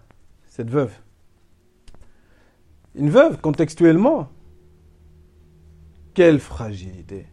cette 0.48 0.70
veuve. 0.70 0.94
Une 2.96 3.10
veuve, 3.10 3.40
contextuellement, 3.42 4.30
quelle 6.14 6.40
fragilité, 6.40 7.26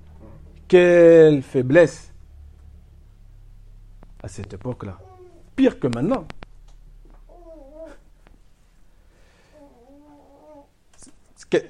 quelle 0.69 1.43
faiblesse 1.43 2.13
à 4.23 4.29
cette 4.29 4.55
époque-là. 4.55 4.99
Pire 5.57 5.79
que 5.79 5.87
maintenant. 5.87 6.27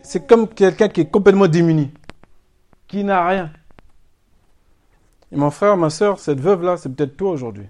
C'est 0.02 0.26
comme 0.26 0.48
quelqu'un 0.48 0.88
qui 0.88 1.00
est 1.00 1.10
complètement 1.10 1.48
démuni, 1.48 1.92
qui 2.86 3.04
n'a 3.04 3.26
rien. 3.26 3.52
Et 5.30 5.36
mon 5.36 5.50
frère, 5.50 5.76
ma 5.76 5.90
soeur, 5.90 6.18
cette 6.18 6.40
veuve-là, 6.40 6.76
c'est 6.76 6.90
peut-être 6.90 7.16
toi 7.16 7.30
aujourd'hui. 7.30 7.66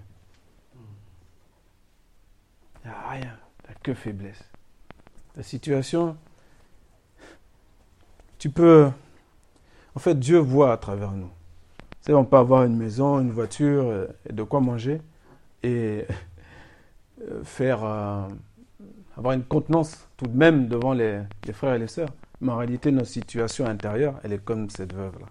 Il 2.83 2.89
n'y 2.89 2.93
a 2.93 3.09
rien, 3.09 3.37
il 3.69 3.75
que 3.81 3.93
faiblesse. 3.93 4.43
La 5.35 5.43
situation, 5.43 6.17
tu 8.37 8.49
peux... 8.49 8.89
En 9.95 9.99
fait, 9.99 10.19
Dieu 10.19 10.39
voit 10.39 10.73
à 10.73 10.77
travers 10.77 11.11
nous. 11.11 11.29
C'est 12.01 12.13
on 12.13 12.25
peut 12.25 12.37
avoir 12.37 12.63
une 12.63 12.75
maison, 12.75 13.19
une 13.19 13.31
voiture, 13.31 13.83
euh, 13.85 14.07
et 14.29 14.33
de 14.33 14.43
quoi 14.43 14.59
manger, 14.59 15.01
et 15.63 16.05
euh, 17.21 17.43
faire... 17.43 17.83
Euh, 17.83 18.27
avoir 19.17 19.33
une 19.33 19.43
contenance 19.43 20.07
tout 20.17 20.27
de 20.27 20.37
même 20.37 20.67
devant 20.67 20.93
les, 20.93 21.23
frères 21.53 21.75
et 21.75 21.79
les 21.79 21.87
sœurs. 21.87 22.09
Mais 22.41 22.51
en 22.51 22.57
réalité, 22.57 22.91
notre 22.91 23.07
situation 23.07 23.65
intérieure, 23.65 24.19
elle 24.23 24.33
est 24.33 24.43
comme 24.43 24.69
cette 24.69 24.93
veuve-là. 24.93 25.27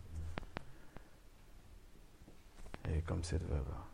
Elle 2.84 2.98
est 2.98 3.02
comme 3.02 3.22
cette 3.22 3.42
veuve-là. 3.42 3.86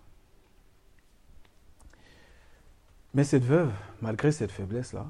Mais 3.15 3.25
cette 3.25 3.45
veuve, 3.45 3.73
malgré 4.01 4.31
cette 4.31 4.53
faiblesse-là, 4.53 5.07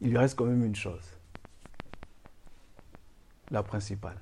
il 0.00 0.10
lui 0.10 0.18
reste 0.18 0.36
quand 0.36 0.46
même 0.46 0.64
une 0.64 0.74
chose. 0.74 1.04
La 3.50 3.62
principale. 3.62 4.16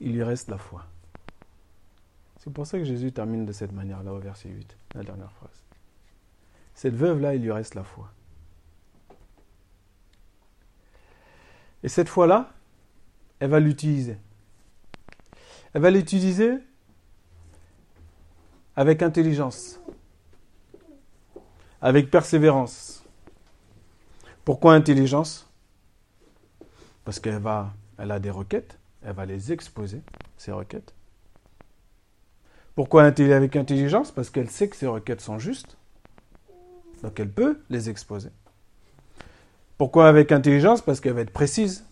Il 0.00 0.12
lui 0.12 0.22
reste 0.22 0.48
la 0.48 0.58
foi. 0.58 0.86
C'est 2.38 2.52
pour 2.52 2.66
ça 2.66 2.78
que 2.78 2.84
Jésus 2.84 3.12
termine 3.12 3.44
de 3.46 3.52
cette 3.52 3.72
manière-là 3.72 4.12
au 4.12 4.18
verset 4.18 4.48
8, 4.48 4.76
la 4.94 5.02
dernière 5.02 5.32
phrase. 5.32 5.64
Cette 6.74 6.94
veuve-là, 6.94 7.34
il 7.34 7.42
lui 7.42 7.52
reste 7.52 7.74
la 7.74 7.84
foi. 7.84 8.10
Et 11.82 11.88
cette 11.88 12.08
foi-là, 12.08 12.52
elle 13.38 13.50
va 13.50 13.60
l'utiliser. 13.60 14.16
Elle 15.72 15.82
va 15.82 15.90
l'utiliser 15.90 16.58
avec 18.76 19.02
intelligence, 19.02 19.80
avec 21.80 22.10
persévérance. 22.10 23.04
Pourquoi 24.44 24.74
intelligence? 24.74 25.48
Parce 27.04 27.20
qu'elle 27.20 27.40
a 27.44 28.20
des 28.20 28.30
requêtes, 28.30 28.78
elle 29.02 29.14
va 29.14 29.26
les 29.26 29.52
exposer, 29.52 30.02
ces 30.36 30.52
requêtes. 30.52 30.94
Pourquoi 32.74 33.04
avec 33.04 33.56
intelligence? 33.56 34.10
Parce 34.10 34.30
qu'elle 34.30 34.50
sait 34.50 34.68
que 34.68 34.76
ses 34.76 34.86
requêtes 34.86 35.20
sont 35.20 35.38
justes. 35.38 35.76
Donc 37.02 37.18
elle 37.20 37.30
peut 37.30 37.60
les 37.70 37.90
exposer. 37.90 38.30
Pourquoi 39.78 40.08
avec 40.08 40.32
intelligence? 40.32 40.80
Parce 40.80 41.00
qu'elle 41.00 41.12
va 41.12 41.20
être 41.20 41.32
précise 41.32 41.84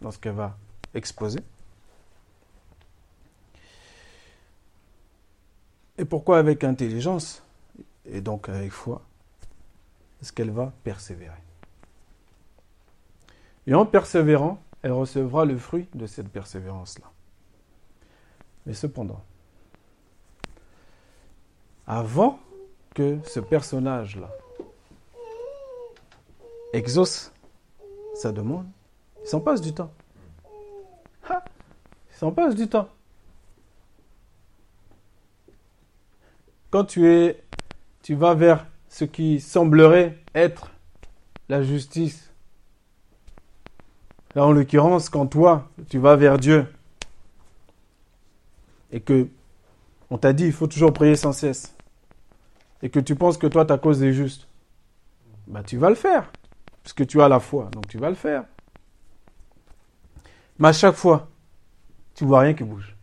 dans 0.00 0.10
ce 0.10 0.18
qu'elle 0.18 0.34
va 0.34 0.56
exposer. 0.94 1.40
Et 5.98 6.04
pourquoi 6.04 6.38
avec 6.38 6.64
intelligence? 6.64 7.42
Et 8.06 8.20
donc 8.20 8.48
avec 8.48 8.72
foi 8.72 9.02
Parce 10.18 10.32
qu'elle 10.32 10.50
va 10.50 10.72
persévérer? 10.82 11.32
Et 13.66 13.74
en 13.74 13.86
persévérant, 13.86 14.62
elle 14.82 14.92
recevra 14.92 15.44
le 15.44 15.56
fruit 15.56 15.88
de 15.94 16.06
cette 16.06 16.28
persévérance-là. 16.28 17.13
Mais 18.66 18.74
cependant, 18.74 19.22
avant 21.86 22.38
que 22.94 23.18
ce 23.24 23.40
personnage-là 23.40 24.30
exauce 26.72 27.32
sa 28.14 28.32
demande, 28.32 28.66
il 29.22 29.28
s'en 29.28 29.40
passe 29.40 29.60
du 29.60 29.72
temps. 29.72 29.90
il 31.30 32.16
s'en 32.16 32.32
passe 32.32 32.54
du 32.54 32.68
temps. 32.68 32.88
Quand 36.70 36.84
tu 36.84 37.08
es, 37.08 37.42
tu 38.02 38.14
vas 38.14 38.34
vers 38.34 38.66
ce 38.88 39.04
qui 39.04 39.40
semblerait 39.40 40.18
être 40.34 40.70
la 41.48 41.62
justice. 41.62 42.32
Là, 44.34 44.46
en 44.46 44.52
l'occurrence, 44.52 45.08
quand 45.08 45.26
toi, 45.26 45.68
tu 45.88 45.98
vas 45.98 46.16
vers 46.16 46.38
Dieu, 46.38 46.66
et 48.94 49.00
que 49.00 49.28
on 50.08 50.18
t'a 50.18 50.32
dit 50.32 50.44
il 50.44 50.52
faut 50.52 50.68
toujours 50.68 50.92
prier 50.92 51.16
sans 51.16 51.32
cesse, 51.32 51.76
et 52.80 52.88
que 52.88 53.00
tu 53.00 53.16
penses 53.16 53.36
que 53.36 53.48
toi 53.48 53.64
ta 53.66 53.76
cause 53.76 54.02
est 54.04 54.12
juste, 54.12 54.46
bah 55.48 55.64
tu 55.64 55.76
vas 55.76 55.88
le 55.88 55.96
faire, 55.96 56.30
puisque 56.82 57.04
tu 57.04 57.20
as 57.20 57.28
la 57.28 57.40
foi, 57.40 57.68
donc 57.72 57.88
tu 57.88 57.98
vas 57.98 58.08
le 58.08 58.14
faire. 58.14 58.44
Mais 60.60 60.68
à 60.68 60.72
chaque 60.72 60.94
fois, 60.94 61.28
tu 62.14 62.24
vois 62.24 62.40
rien 62.40 62.54
qui 62.54 62.62
bouge. 62.62 62.94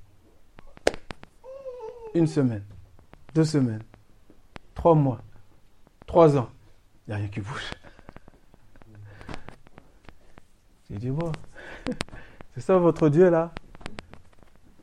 Une 2.13 2.27
semaine, 2.27 2.63
deux 3.35 3.43
semaines, 3.43 3.83
trois 4.73 4.95
mois, 4.95 5.21
trois 6.07 6.37
ans, 6.37 6.49
il 7.05 7.09
n'y 7.09 7.15
a 7.15 7.17
rien 7.17 7.27
qui 7.27 7.41
bouge. 7.41 7.71
Tu 10.87 10.97
dis, 10.97 11.09
bon, 11.09 11.31
C'est 12.53 12.61
ça 12.61 12.77
votre 12.77 13.09
Dieu 13.09 13.29
là? 13.29 13.53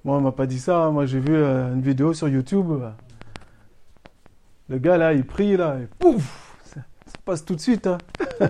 Moi, 0.08 0.16
on 0.16 0.20
m'a 0.22 0.32
pas 0.32 0.46
dit 0.46 0.58
ça. 0.58 0.88
Moi, 0.88 1.04
j'ai 1.04 1.20
vu 1.20 1.34
euh, 1.34 1.74
une 1.74 1.82
vidéo 1.82 2.14
sur 2.14 2.30
YouTube. 2.30 2.82
Le 4.70 4.78
gars 4.78 4.96
là, 4.96 5.12
il 5.12 5.22
prie 5.22 5.54
là, 5.54 5.78
et 5.80 5.86
pouf 5.98 6.56
ça, 6.64 6.80
passe 7.26 7.44
tout 7.44 7.54
de 7.54 7.60
suite. 7.60 7.86
Hein. 7.86 7.98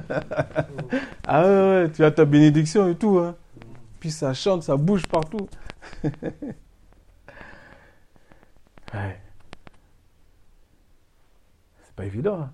ah 1.26 1.42
ouais, 1.42 1.48
ouais, 1.48 1.90
tu 1.90 2.04
as 2.04 2.12
ta 2.12 2.24
bénédiction 2.24 2.88
et 2.88 2.94
tout. 2.94 3.18
Hein. 3.18 3.34
Puis 3.98 4.12
ça 4.12 4.34
chante, 4.34 4.62
ça 4.62 4.76
bouge 4.76 5.04
partout. 5.08 5.48
ouais. 8.94 9.20
C'est 11.82 11.94
pas 11.96 12.04
évident. 12.04 12.42
Hein. 12.42 12.52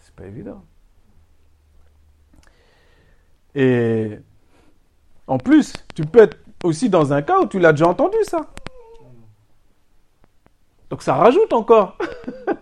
C'est 0.00 0.14
pas 0.14 0.26
évident. 0.26 0.62
Et 3.54 4.18
en 5.26 5.38
plus, 5.38 5.72
tu 5.94 6.04
peux 6.04 6.24
être 6.24 6.36
aussi 6.64 6.88
dans 6.88 7.12
un 7.12 7.22
cas 7.22 7.40
où 7.40 7.46
tu 7.46 7.58
l'as 7.58 7.72
déjà 7.72 7.88
entendu 7.88 8.16
ça. 8.24 8.46
Donc 10.90 11.02
ça 11.02 11.14
rajoute 11.14 11.52
encore. 11.52 11.96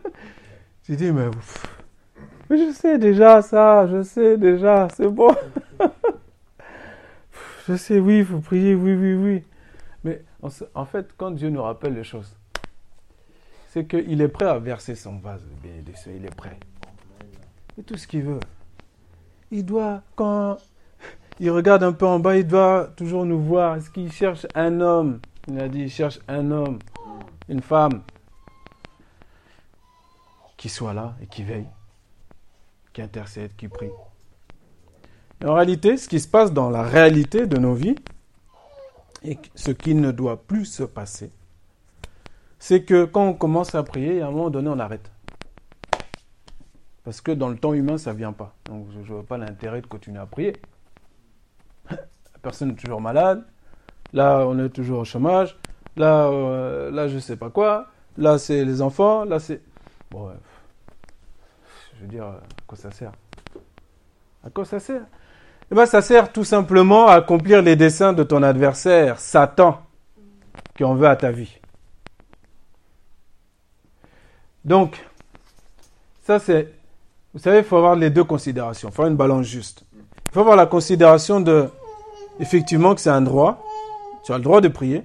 tu 0.85 0.97
dis, 0.97 1.13
mais, 1.13 1.31
mais 2.51 2.59
je 2.59 2.73
sais 2.73 2.99
déjà 2.99 3.43
ça, 3.43 3.87
je 3.87 4.03
sais 4.03 4.37
déjà, 4.37 4.89
c'est 4.95 5.09
bon. 5.09 5.35
je 7.69 7.77
sais, 7.77 7.99
oui, 7.99 8.19
il 8.19 8.25
faut 8.25 8.39
prier, 8.39 8.75
oui, 8.75 8.95
oui, 8.95 9.15
oui. 9.15 9.45
Mais 10.05 10.23
en 10.75 10.85
fait, 10.85 11.09
quand 11.17 11.31
Dieu 11.31 11.51
nous 11.51 11.63
rappelle 11.63 11.95
les 11.95 12.05
choses, 12.05 12.37
c'est 13.69 13.87
qu'il 13.87 14.21
est 14.21 14.29
prêt 14.29 14.47
à 14.47 14.59
verser 14.59 14.95
son 14.95 15.19
vase 15.19 15.45
de 15.45 15.55
bénédiction, 15.69 16.11
il 16.15 16.25
est 16.25 16.35
prêt. 16.35 16.59
Et 17.79 17.83
tout 17.83 17.97
ce 17.97 18.07
qu'il 18.07 18.23
veut. 18.23 18.41
Il 19.51 19.65
doit, 19.65 20.03
quand 20.15 20.57
il 21.39 21.51
regarde 21.51 21.83
un 21.83 21.93
peu 21.93 22.07
en 22.07 22.19
bas, 22.19 22.37
il 22.37 22.47
doit 22.47 22.89
toujours 22.97 23.25
nous 23.25 23.41
voir. 23.41 23.77
Est-ce 23.77 23.91
qu'il 23.91 24.11
cherche 24.11 24.47
un 24.55 24.81
homme? 24.81 25.21
Il 25.49 25.61
a 25.61 25.69
dit, 25.69 25.83
il 25.83 25.91
cherche 25.91 26.19
un 26.29 26.51
homme, 26.51 26.79
une 27.49 27.61
femme, 27.61 28.03
qui 30.57 30.69
soit 30.69 30.95
là 30.95 31.15
et 31.23 31.27
qui 31.27 31.43
veille, 31.43 31.69
qui 32.93 33.03
intercède, 33.03 33.55
qui 33.57 33.69
prie. 33.69 33.91
en 35.45 35.55
réalité, 35.55 35.97
ce 35.97 36.09
qui 36.09 36.19
se 36.19 36.27
passe 36.27 36.53
dans 36.53 36.71
la 36.71 36.83
réalité 36.83 37.47
de 37.47 37.59
nos 37.59 37.75
vies, 37.75 37.97
et 39.23 39.39
ce 39.55 39.71
qui 39.71 39.95
ne 39.95 40.11
doit 40.11 40.43
plus 40.43 40.65
se 40.65 40.83
passer, 40.83 41.31
c'est 42.59 42.83
que 42.85 43.05
quand 43.05 43.29
on 43.29 43.35
commence 43.35 43.75
à 43.75 43.83
prier, 43.83 44.23
à 44.23 44.29
un 44.29 44.31
moment 44.31 44.51
donné, 44.51 44.69
on 44.69 44.79
arrête. 44.79 45.11
Parce 47.05 47.21
que 47.21 47.31
dans 47.31 47.49
le 47.49 47.57
temps 47.57 47.73
humain, 47.73 47.99
ça 47.99 48.13
ne 48.13 48.19
vient 48.19 48.33
pas. 48.33 48.55
Donc 48.65 48.89
je 48.93 48.99
ne 48.99 49.05
vois 49.05 49.23
pas 49.23 49.39
l'intérêt 49.39 49.81
de 49.81 49.87
continuer 49.87 50.19
à 50.19 50.27
prier. 50.27 50.55
Personne 52.47 52.71
est 52.71 52.75
toujours 52.75 53.01
malade. 53.01 53.43
Là, 54.13 54.45
on 54.47 54.57
est 54.65 54.69
toujours 54.69 55.01
au 55.01 55.05
chômage. 55.05 55.59
Là, 55.97 56.29
euh, 56.29 56.93
là 56.93 57.09
je 57.09 57.19
sais 57.19 57.35
pas 57.35 57.51
quoi. 57.51 57.89
Là, 58.17 58.39
c'est 58.39 58.65
les 58.65 58.83
enfants. 58.83 59.25
Là, 59.25 59.41
c'est. 59.41 59.61
Bon, 60.13 60.31
je 61.97 62.03
veux 62.03 62.07
dire, 62.07 62.23
à 62.23 62.39
quoi 62.65 62.79
ça 62.79 62.93
sert? 62.93 63.11
À 64.45 64.51
quoi 64.51 64.65
ça 64.65 64.79
sert? 64.79 65.03
Eh 65.73 65.75
bien, 65.75 65.87
ça 65.87 66.01
sert 66.01 66.31
tout 66.31 66.45
simplement 66.45 67.09
à 67.09 67.15
accomplir 67.15 67.63
les 67.63 67.75
desseins 67.75 68.13
de 68.13 68.23
ton 68.23 68.45
adversaire, 68.45 69.19
Satan, 69.19 69.83
qui 70.77 70.85
en 70.85 70.95
veut 70.95 71.09
à 71.09 71.17
ta 71.17 71.33
vie. 71.33 71.59
Donc, 74.65 75.05
ça 76.23 76.39
c'est, 76.39 76.73
vous 77.35 77.41
savez, 77.41 77.59
il 77.59 77.65
faut 77.65 77.77
avoir 77.77 77.97
les 77.97 78.11
deux 78.11 78.23
considérations, 78.23 78.91
il 78.91 78.93
faut 78.93 79.03
avoir 79.03 79.11
une 79.11 79.19
balance 79.19 79.47
juste. 79.47 79.83
Il 80.27 80.33
faut 80.33 80.41
avoir 80.41 80.55
la 80.55 80.67
considération 80.67 81.41
de, 81.41 81.69
effectivement, 82.41 82.95
que 82.95 83.01
c'est 83.01 83.11
un 83.11 83.23
droit. 83.23 83.65
Tu 84.25 84.33
as 84.33 84.39
le 84.39 84.45
droit 84.45 84.61
de 84.61 84.69
prier. 84.69 85.03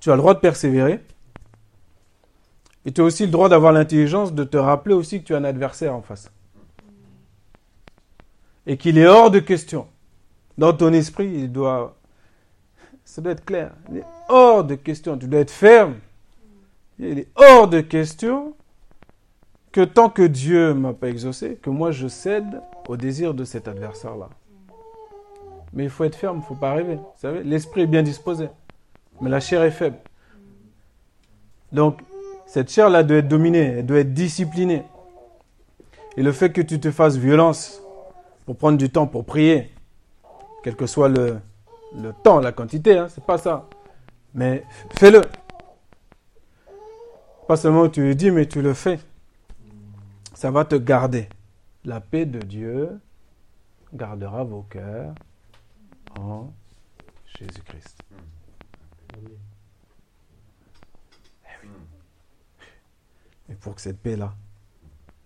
Tu 0.00 0.10
as 0.10 0.14
le 0.14 0.20
droit 0.20 0.34
de 0.34 0.40
persévérer. 0.40 1.00
Et 2.84 2.92
tu 2.92 3.00
as 3.00 3.04
aussi 3.04 3.26
le 3.26 3.32
droit 3.32 3.48
d'avoir 3.48 3.72
l'intelligence 3.72 4.32
de 4.32 4.44
te 4.44 4.56
rappeler 4.56 4.94
aussi 4.94 5.20
que 5.20 5.26
tu 5.26 5.34
as 5.34 5.38
un 5.38 5.44
adversaire 5.44 5.94
en 5.94 6.02
face. 6.02 6.30
Et 8.66 8.76
qu'il 8.76 8.98
est 8.98 9.06
hors 9.06 9.30
de 9.30 9.38
question. 9.38 9.86
Dans 10.58 10.72
ton 10.72 10.92
esprit, 10.92 11.30
il 11.32 11.52
doit. 11.52 11.96
Ça 13.04 13.20
doit 13.20 13.32
être 13.32 13.44
clair. 13.44 13.72
Il 13.90 13.98
est 13.98 14.06
hors 14.28 14.64
de 14.64 14.74
question. 14.74 15.18
Tu 15.18 15.26
dois 15.26 15.40
être 15.40 15.50
ferme. 15.50 15.96
Il 16.98 17.18
est 17.18 17.28
hors 17.34 17.68
de 17.68 17.80
question 17.80 18.54
que 19.72 19.82
tant 19.82 20.10
que 20.10 20.22
Dieu 20.22 20.68
ne 20.68 20.80
m'a 20.80 20.92
pas 20.92 21.08
exaucé, 21.08 21.58
que 21.62 21.70
moi 21.70 21.92
je 21.92 22.08
cède 22.08 22.60
au 22.88 22.96
désir 22.96 23.34
de 23.34 23.44
cet 23.44 23.68
adversaire-là. 23.68 24.28
Mais 25.72 25.84
il 25.84 25.90
faut 25.90 26.04
être 26.04 26.16
ferme, 26.16 26.38
il 26.38 26.40
ne 26.40 26.44
faut 26.44 26.54
pas 26.54 26.74
rêver. 26.74 26.96
Vous 26.96 27.04
savez, 27.16 27.42
l'esprit 27.42 27.82
est 27.82 27.86
bien 27.86 28.02
disposé, 28.02 28.48
mais 29.20 29.30
la 29.30 29.40
chair 29.40 29.62
est 29.62 29.70
faible. 29.70 29.98
Donc, 31.72 32.00
cette 32.46 32.70
chair-là 32.70 33.02
doit 33.04 33.18
être 33.18 33.28
dominée, 33.28 33.76
elle 33.78 33.86
doit 33.86 34.00
être 34.00 34.12
disciplinée. 34.12 34.82
Et 36.16 36.22
le 36.22 36.32
fait 36.32 36.50
que 36.50 36.60
tu 36.60 36.80
te 36.80 36.90
fasses 36.90 37.16
violence 37.16 37.80
pour 38.44 38.56
prendre 38.56 38.76
du 38.76 38.90
temps 38.90 39.06
pour 39.06 39.24
prier, 39.24 39.70
quel 40.64 40.74
que 40.74 40.86
soit 40.86 41.08
le, 41.08 41.38
le 41.96 42.12
temps, 42.12 42.40
la 42.40 42.50
quantité, 42.50 42.98
hein, 42.98 43.06
c'est 43.08 43.24
pas 43.24 43.38
ça. 43.38 43.68
Mais 44.34 44.64
fais-le. 44.98 45.22
Pas 47.46 47.56
seulement 47.56 47.88
tu 47.88 48.02
le 48.02 48.14
dis, 48.14 48.30
mais 48.30 48.46
tu 48.46 48.62
le 48.62 48.74
fais. 48.74 48.98
Ça 50.34 50.50
va 50.50 50.64
te 50.64 50.74
garder. 50.74 51.28
La 51.84 52.00
paix 52.00 52.26
de 52.26 52.40
Dieu 52.40 53.00
gardera 53.92 54.44
vos 54.44 54.62
cœurs 54.62 55.14
en 56.18 56.52
Jésus-Christ. 57.38 58.02
Et 63.48 63.54
pour 63.54 63.74
que 63.74 63.80
cette 63.80 64.00
paix-là 64.00 64.34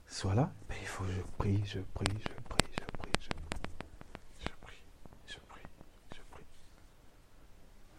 soit 0.06 0.34
là, 0.34 0.50
ben, 0.68 0.76
il 0.80 0.86
faut 0.86 1.04
que 1.04 1.10
je 1.12 1.20
prie, 1.36 1.62
je 1.66 1.80
prie, 1.80 2.06
je 2.08 2.32
prie, 2.48 2.64
je 2.72 2.84
prie, 2.98 3.12
je 3.20 3.28
prie, 4.62 4.76
je 5.26 5.34
prie, 5.34 5.36
je 5.36 5.36
prie, 5.36 5.62
je 6.14 6.20
prie. 6.30 6.44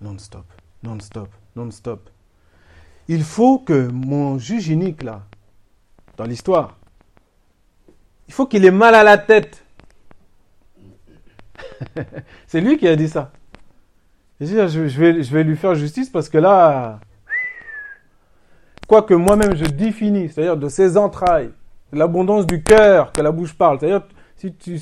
Non-stop, 0.02 0.46
non-stop, 0.82 1.30
non-stop. 1.56 2.10
Il 3.08 3.24
faut 3.24 3.60
que 3.60 3.88
mon 3.88 4.40
juge 4.40 4.70
unique, 4.70 5.04
là, 5.04 5.28
dans 6.18 6.26
l'histoire, 6.26 6.78
il 8.28 8.34
faut 8.34 8.48
qu'il 8.48 8.66
ait 8.66 8.72
mal 8.72 8.96
à 8.96 9.04
la 9.04 9.18
tête. 9.18 9.65
C'est 12.48 12.62
lui 12.62 12.78
qui 12.78 12.88
a 12.88 12.96
dit 12.96 13.10
ça. 13.10 13.32
Je 14.40 15.34
vais, 15.34 15.44
lui 15.44 15.56
faire 15.56 15.76
justice 15.76 16.10
parce 16.10 16.28
que 16.28 16.38
là, 16.38 17.00
quoi 18.88 19.02
que 19.04 19.14
moi-même 19.14 19.56
je 19.56 19.66
définis, 19.66 20.30
c'est-à-dire 20.30 20.58
de 20.58 20.68
ses 20.68 20.98
entrailles, 20.98 21.52
de 21.94 22.00
l'abondance 22.00 22.46
du 22.46 22.62
cœur 22.62 23.14
que 23.14 23.22
la 23.22 23.32
bouche 23.32 23.54
parle, 23.54 23.80
c'est-à-dire 23.80 24.06
si 24.36 24.54
tu 24.54 24.80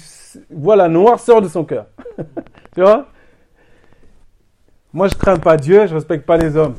vois 0.49 0.75
la 0.75 0.87
noirceur 0.87 1.41
de 1.41 1.47
son 1.47 1.63
cœur, 1.63 1.85
tu 2.73 2.81
vois? 2.81 3.07
Moi 4.91 5.07
je 5.07 5.15
crains 5.15 5.37
pas 5.37 5.57
Dieu, 5.57 5.85
je 5.85 5.93
respecte 5.93 6.25
pas 6.25 6.37
les 6.37 6.57
hommes. 6.57 6.75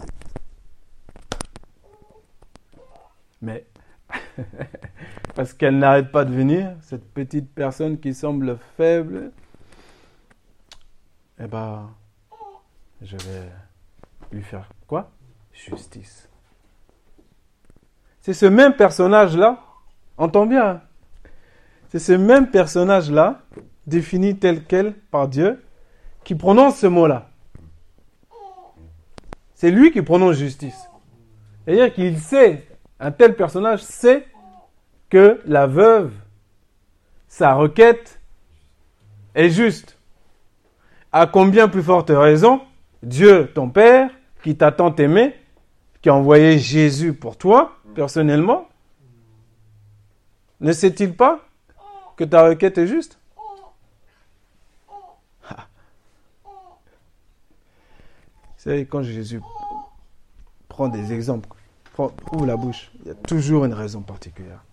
Mais 3.40 3.66
parce 5.36 5.52
qu'elle 5.52 5.78
n'arrête 5.78 6.10
pas 6.10 6.24
de 6.24 6.32
venir, 6.32 6.72
cette 6.80 7.04
petite 7.12 7.54
personne 7.54 7.98
qui 7.98 8.14
semble 8.14 8.58
faible, 8.76 9.30
eh 11.40 11.46
ben, 11.46 11.90
je 13.02 13.16
vais 13.16 13.50
lui 14.32 14.42
faire 14.42 14.68
quoi? 14.86 15.10
Justice. 15.52 16.28
C'est 18.20 18.34
ce 18.34 18.46
même 18.46 18.74
personnage-là, 18.74 19.62
entends 20.16 20.46
bien, 20.46 20.66
hein? 20.66 20.80
c'est 21.90 21.98
ce 21.98 22.12
même 22.12 22.50
personnage-là, 22.50 23.42
défini 23.86 24.36
tel 24.38 24.64
quel 24.64 24.94
par 24.94 25.28
Dieu, 25.28 25.62
qui 26.24 26.34
prononce 26.34 26.78
ce 26.78 26.86
mot-là. 26.86 27.28
C'est 29.54 29.70
lui 29.70 29.92
qui 29.92 30.02
prononce 30.02 30.36
justice. 30.36 30.88
C'est-à-dire 31.64 31.92
qu'il 31.94 32.18
sait 32.18 32.66
un 32.98 33.10
tel 33.10 33.36
personnage 33.36 33.82
sait 33.82 34.26
que 35.10 35.40
la 35.46 35.66
veuve, 35.66 36.12
sa 37.28 37.54
requête 37.54 38.20
est 39.34 39.50
juste. 39.50 39.93
À 41.16 41.28
combien 41.28 41.68
plus 41.68 41.84
forte 41.84 42.10
raison, 42.10 42.60
Dieu, 43.00 43.48
ton 43.54 43.70
Père, 43.70 44.10
qui 44.42 44.56
t'a 44.56 44.72
tant 44.72 44.92
aimé, 44.96 45.32
qui 46.02 46.08
a 46.08 46.14
envoyé 46.14 46.58
Jésus 46.58 47.14
pour 47.14 47.36
toi, 47.36 47.76
personnellement, 47.94 48.66
ne 50.60 50.72
sait-il 50.72 51.14
pas 51.14 51.38
que 52.16 52.24
ta 52.24 52.48
requête 52.48 52.78
est 52.78 52.88
juste. 52.88 53.20
Vous 58.64 58.70
savez, 58.70 58.84
quand 58.84 59.04
Jésus 59.04 59.40
prend 60.68 60.88
des 60.88 61.12
exemples 61.12 61.48
ouvre 61.96 62.44
la 62.44 62.56
bouche. 62.56 62.90
Il 63.02 63.08
y 63.08 63.10
a 63.12 63.14
toujours 63.14 63.64
une 63.64 63.74
raison 63.74 64.00
particulière. 64.00 64.64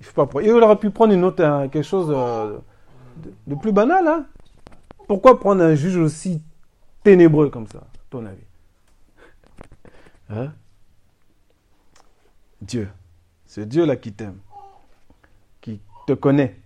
Il 0.00 0.50
aurait 0.52 0.76
pu 0.76 0.90
prendre 0.90 1.12
une 1.12 1.24
autre, 1.24 1.66
quelque 1.66 1.82
chose 1.82 2.12
euh, 2.14 2.58
de, 3.48 3.56
plus 3.56 3.72
banal. 3.72 4.06
Hein. 4.06 4.26
Pourquoi 5.08 5.40
prendre 5.40 5.62
un 5.62 5.74
juge 5.74 5.96
aussi 5.96 6.40
ténébreux 7.02 7.50
comme 7.50 7.66
ça, 7.66 7.86
ton 8.10 8.24
avis 8.26 8.44
hein? 10.28 10.52
Dieu, 12.62 12.88
c'est 13.46 13.66
Dieu 13.66 13.84
là 13.86 13.96
qui 13.96 14.12
t'aime, 14.12 14.38
qui 15.60 15.80
te 16.06 16.12
connaît. 16.12 16.56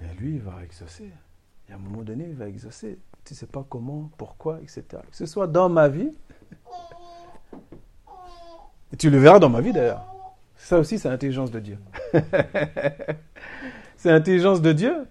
Mais 0.00 0.14
lui, 0.14 0.34
il 0.34 0.40
va 0.40 0.64
exaucer. 0.64 1.10
Et 1.68 1.72
à 1.72 1.76
un 1.76 1.78
moment 1.78 2.02
donné, 2.02 2.24
il 2.28 2.34
va 2.34 2.48
exaucer. 2.48 2.98
Tu 3.24 3.34
ne 3.34 3.36
sais 3.36 3.46
pas 3.46 3.64
comment, 3.68 4.10
pourquoi, 4.16 4.60
etc. 4.60 4.84
Que 4.90 5.16
ce 5.16 5.26
soit 5.26 5.46
dans 5.46 5.68
ma 5.68 5.88
vie, 5.88 6.10
et 8.92 8.96
tu 8.96 9.10
le 9.10 9.18
verras 9.18 9.38
dans 9.38 9.48
ma 9.48 9.60
vie 9.60 9.72
d'ailleurs. 9.72 10.04
Ça 10.56 10.78
aussi, 10.78 10.98
c'est 10.98 11.08
l'intelligence 11.08 11.50
de 11.50 11.60
Dieu. 11.60 11.78
c'est 14.02 14.10
l'intelligence 14.10 14.60
de 14.60 14.72
Dieu. 14.72 15.06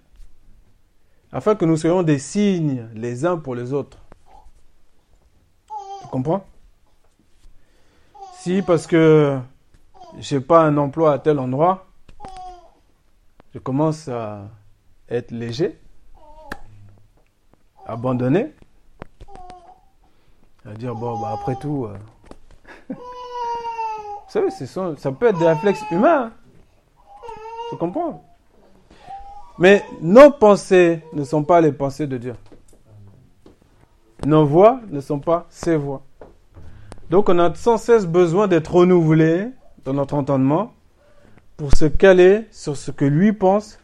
Afin 1.32 1.56
que 1.56 1.64
nous 1.64 1.78
soyons 1.78 2.04
des 2.04 2.20
signes 2.20 2.90
les 2.94 3.26
uns 3.26 3.38
pour 3.38 3.56
les 3.56 3.72
autres. 3.72 3.98
Tu 6.02 6.08
comprends? 6.10 6.44
Si 8.34 8.62
parce 8.62 8.88
que 8.88 9.40
je 10.20 10.36
n'ai 10.36 10.42
pas 10.42 10.64
un 10.64 10.76
emploi 10.76 11.14
à 11.14 11.20
tel 11.20 11.40
endroit, 11.40 11.88
je 13.54 13.60
commence 13.60 14.10
à 14.10 14.50
être 15.08 15.32
léger, 15.32 15.80
abandonné, 17.86 18.54
à 20.66 20.74
dire 20.74 20.96
bon, 20.96 21.18
bah, 21.18 21.38
après 21.40 21.56
tout, 21.56 21.86
euh, 21.86 21.98
vous 22.90 22.98
savez, 24.28 24.52
ça 24.52 25.12
peut 25.14 25.28
être 25.28 25.40
des 25.40 25.48
réflexes 25.48 25.86
humains. 25.92 26.26
Hein. 26.26 26.34
Tu 27.70 27.78
comprends? 27.78 28.31
Mais 29.62 29.86
nos 30.02 30.32
pensées 30.32 31.02
ne 31.14 31.24
sont 31.24 31.44
pas 31.44 31.62
les 31.62 31.72
pensées 31.72 32.08
de 32.08 32.18
Dieu. 32.18 32.34
Nos 34.26 34.44
voix 34.44 34.82
ne 34.90 35.00
sont 35.00 35.20
pas 35.20 35.46
ses 35.52 35.76
voix. 35.76 36.02
Donc 37.12 37.30
on 37.30 37.38
a 37.38 37.54
sans 37.54 37.78
cesse 37.78 38.08
besoin 38.08 38.48
d'être 38.48 38.74
renouvelé 38.74 39.50
dans 39.86 39.94
notre 39.94 40.16
entendement 40.16 40.74
pour 41.58 41.76
se 41.76 41.86
caler 41.86 42.48
sur 42.50 42.76
ce 42.76 42.90
que 42.90 43.06
lui 43.06 43.34
pense, 43.34 43.78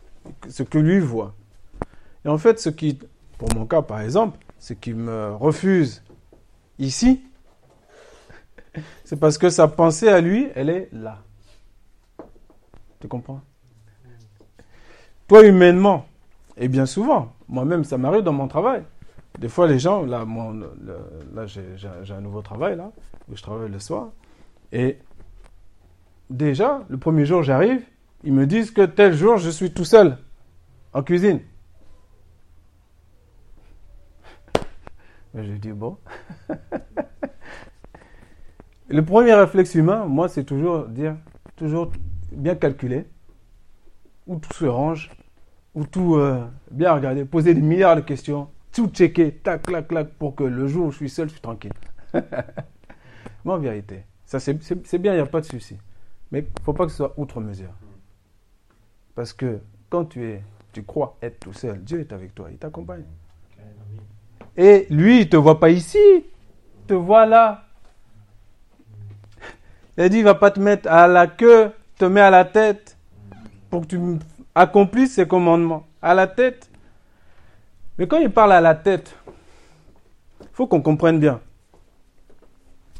ce 0.50 0.63
que 0.63 0.80
lui 0.80 0.98
voit. 0.98 1.36
Et 2.26 2.28
en 2.28 2.40
fait, 2.40 2.60
ce 2.60 2.70
qui, 2.70 2.98
pour 3.38 3.54
mon 3.54 3.68
cas 3.68 3.84
par 3.84 4.02
exemple, 4.02 4.40
ce 4.58 4.74
qui 4.74 4.96
me 4.96 5.36
refuse 5.36 6.02
ici, 6.80 7.22
c'est 9.06 9.20
parce 9.20 9.38
que 9.38 9.52
sa 9.52 9.68
pensée 9.68 10.10
à 10.10 10.22
lui, 10.22 10.48
elle 10.56 10.72
est 10.72 10.90
là. 10.92 11.22
Tu 13.00 13.08
comprends? 13.08 13.42
Toi, 15.28 15.46
humainement, 15.46 16.06
et 16.56 16.68
bien 16.68 16.86
souvent, 16.86 17.34
moi-même, 17.50 17.84
ça 17.84 17.98
m'arrive 17.98 18.24
dans 18.24 18.34
mon 18.34 18.48
travail. 18.48 18.84
Des 19.40 19.50
fois, 19.50 19.68
les 19.68 19.78
gens, 19.78 20.04
là, 20.06 20.26
là 21.34 21.46
j'ai 21.46 22.13
un 22.13 22.22
nouveau 22.22 22.42
travail, 22.42 22.78
là, 22.78 22.92
où 23.30 23.36
je 23.36 23.42
travaille 23.42 23.70
le 23.70 23.80
soir. 23.80 24.10
Et 24.72 24.98
déjà, 26.30 26.86
le 26.90 26.98
premier 26.98 27.26
jour, 27.26 27.44
j'arrive, 27.44 27.82
ils 28.24 28.34
me 28.34 28.46
disent 28.48 28.72
que 28.72 28.84
tel 28.86 29.13
jour, 29.13 29.38
je 29.38 29.50
suis 29.50 29.72
tout 29.72 29.86
seul 29.86 30.18
en 30.94 31.04
cuisine. 31.04 31.42
je 35.36 35.52
dis, 35.54 35.72
bon. 35.72 35.98
Le 38.90 39.04
premier 39.04 39.34
réflexe 39.34 39.76
humain, 39.76 40.06
moi, 40.06 40.30
c'est 40.30 40.46
toujours 40.46 40.88
dire, 40.88 41.16
toujours 41.58 41.92
bien 42.32 42.56
calculer, 42.56 43.06
où 44.28 44.38
tout 44.38 44.54
se 44.54 44.66
range, 44.66 45.10
où 45.74 45.86
tout 45.86 46.16
euh, 46.16 46.46
bien 46.72 46.94
regarder, 46.94 47.26
poser 47.26 47.54
des 47.54 47.62
milliards 47.62 47.96
de 47.96 48.02
questions, 48.02 48.50
tout 48.72 48.88
checker, 48.88 49.32
tac, 49.32 49.63
clac, 49.63 49.88
clac, 49.88 50.10
pour 50.20 50.36
que 50.36 50.44
le 50.44 50.68
jour 50.68 50.88
où 50.88 50.92
je 50.92 50.98
suis 50.98 51.10
seul, 51.10 51.28
je 51.28 51.34
suis 51.34 51.42
tranquille. 51.42 51.74
Moi, 53.46 53.56
en 53.56 53.60
vérité, 53.60 54.04
ça 54.26 54.40
c'est 54.40 54.54
bien, 54.98 55.13
il 55.13 55.16
n'y 55.16 55.22
a 55.22 55.26
pas 55.26 55.42
de 55.42 55.46
souci. 55.46 55.78
Mais 56.32 56.40
il 56.40 56.44
ne 56.44 56.63
faut 56.63 56.74
pas 56.74 56.86
que 56.86 56.92
ce 56.92 56.98
soit 56.98 57.13
outre 57.18 57.40
mesure. 57.40 57.72
Parce 59.16 59.34
que 59.34 59.60
quand 59.90 60.06
tu 60.06 60.26
es, 60.26 60.44
tu 60.74 60.84
crois 60.84 61.18
être 61.22 61.40
tout 61.40 61.54
seul, 61.54 61.82
Dieu 61.84 62.02
est 62.02 62.12
avec 62.12 62.36
toi, 62.36 62.50
il 62.52 62.58
t'accompagne. 62.58 63.06
Et 64.58 64.88
lui, 64.90 65.22
il 65.22 65.26
ne 65.26 65.30
te 65.30 65.38
voit 65.38 65.60
pas 65.60 65.70
ici, 65.70 66.00
il 66.18 66.86
te 66.88 66.94
voit 66.94 67.26
là. 67.26 67.63
Il 69.98 70.04
a 70.04 70.10
dit, 70.10 70.18
il 70.18 70.24
va 70.24 70.36
pas 70.36 70.52
te 70.52 70.60
mettre 70.60 70.90
à 70.90 71.08
la 71.08 71.28
queue, 71.28 71.72
te 71.98 72.06
met 72.06 72.22
à 72.22 72.30
la 72.30 72.46
tête 72.46 72.96
pour 73.69 73.82
que 73.82 73.88
tu 73.88 73.99
accomplisses 74.56 75.15
ses 75.15 75.27
commandements. 75.27 75.86
À 76.01 76.13
la 76.13 76.27
tête. 76.27 76.69
Mais 77.97 78.08
quand 78.08 78.17
il 78.17 78.30
parle 78.30 78.53
à 78.53 78.62
la 78.62 78.75
tête, 78.75 79.15
il 80.41 80.47
faut 80.53 80.67
qu'on 80.67 80.82
comprenne 80.82 81.19
bien 81.19 81.41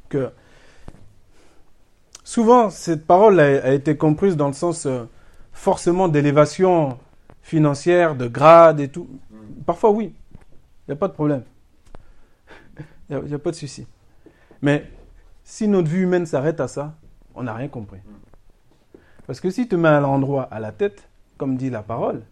que 0.10 0.32
souvent 2.24 2.70
cette 2.70 3.06
parole 3.06 3.40
a, 3.40 3.74
été 3.74 3.98
comprise 3.98 4.36
dans 4.36 4.48
le 4.48 4.54
sens 4.54 4.86
euh, 4.86 5.04
forcément 5.52 6.08
d'élévation 6.08 6.98
financière, 7.42 8.16
de 8.16 8.28
grade 8.28 8.80
et 8.80 8.88
tout. 8.88 9.08
Parfois 9.66 9.92
oui, 9.92 10.14
il 10.88 10.92
n'y 10.92 10.94
a 10.94 10.98
pas 10.98 11.08
de 11.08 11.14
problème. 11.14 11.44
Il 13.10 13.18
n'y 13.18 13.34
a, 13.34 13.36
a, 13.36 13.40
pas 13.40 13.52
de 13.52 13.56
souci. 13.56 13.88
Mais 14.62 14.90
si 15.44 15.68
notre 15.68 15.88
vue 15.88 16.04
humaine 16.04 16.26
s'arrête 16.26 16.60
à 16.60 16.68
ça, 16.68 16.94
on 17.36 17.44
n'a 17.44 17.54
rien 17.54 17.70
compris. 17.70 18.00
Parce 19.28 19.42
que 19.42 19.50
si 19.50 19.68
tu 19.68 19.78
mets 19.78 19.90
à 19.90 20.00
l'endroit, 20.00 20.44
à 20.44 20.60
la 20.60 20.72
tête, 20.72 21.08
comme 21.38 21.58
dit 21.58 21.70
la 21.70 21.84
parole, 21.84 22.24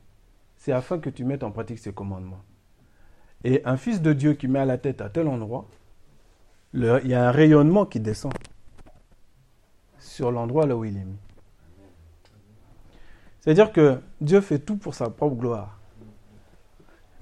c'est 0.57 0.71
afin 0.71 0.97
que 0.97 1.09
tu 1.09 1.25
mettes 1.25 1.43
en 1.43 1.51
pratique 1.51 1.79
ses 1.79 1.93
commandements. 1.93 2.41
Et 3.43 3.61
un 3.65 3.77
fils 3.77 4.01
de 4.01 4.13
Dieu 4.13 4.33
qui 4.33 4.47
met 4.47 4.59
à 4.59 4.65
la 4.65 4.77
tête 4.77 5.01
à 5.01 5.09
tel 5.09 5.27
endroit, 5.27 5.67
il 6.73 7.01
y 7.03 7.13
a 7.13 7.27
un 7.27 7.31
rayonnement 7.31 7.85
qui 7.85 7.99
descend 7.99 8.33
sur 9.99 10.31
l'endroit 10.31 10.65
là 10.65 10.75
où 10.75 10.85
il 10.85 10.97
est 10.97 11.03
mis. 11.03 11.17
C'est-à-dire 13.41 13.71
que 13.71 14.01
Dieu 14.21 14.41
fait 14.41 14.59
tout 14.59 14.77
pour 14.77 14.95
sa 14.95 15.09
propre 15.09 15.35
gloire. 15.35 15.77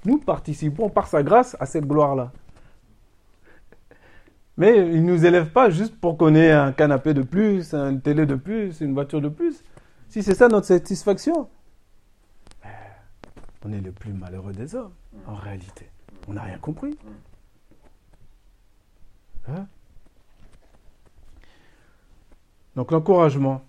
Nous 0.06 0.20
participons 0.20 0.90
par 0.90 1.08
sa 1.08 1.24
grâce 1.24 1.58
à 1.60 1.66
cette 1.66 1.86
gloire-là. 1.86 2.32
Mais 4.58 4.78
il 4.78 5.04
ne 5.04 5.12
nous 5.12 5.26
élève 5.26 5.52
pas 5.52 5.70
juste 5.70 6.00
pour 6.00 6.18
qu'on 6.18 6.36
ait 6.36 6.52
un 6.52 6.72
canapé 6.72 7.14
de 7.14 7.24
plus, 7.24 7.74
une 7.74 8.02
télé 8.02 8.26
de 8.26 8.36
plus, 8.36 8.82
une 8.82 8.94
voiture 8.94 9.22
de 9.22 9.30
plus. 9.30 9.64
Si 10.10 10.22
c'est 10.22 10.36
ça 10.36 10.48
notre 10.48 10.68
satisfaction, 10.68 11.50
on 13.66 13.72
est 13.72 13.82
le 13.82 13.92
plus 13.92 14.14
malheureux 14.14 14.54
des 14.54 14.76
hommes, 14.76 14.94
en 15.26 15.36
réalité. 15.36 15.90
On 16.28 16.34
n'a 16.34 16.44
rien 16.44 16.60
compris. 16.60 16.98
Hein? 19.48 19.68
Donc 22.76 22.92
l'encouragement, 22.92 23.64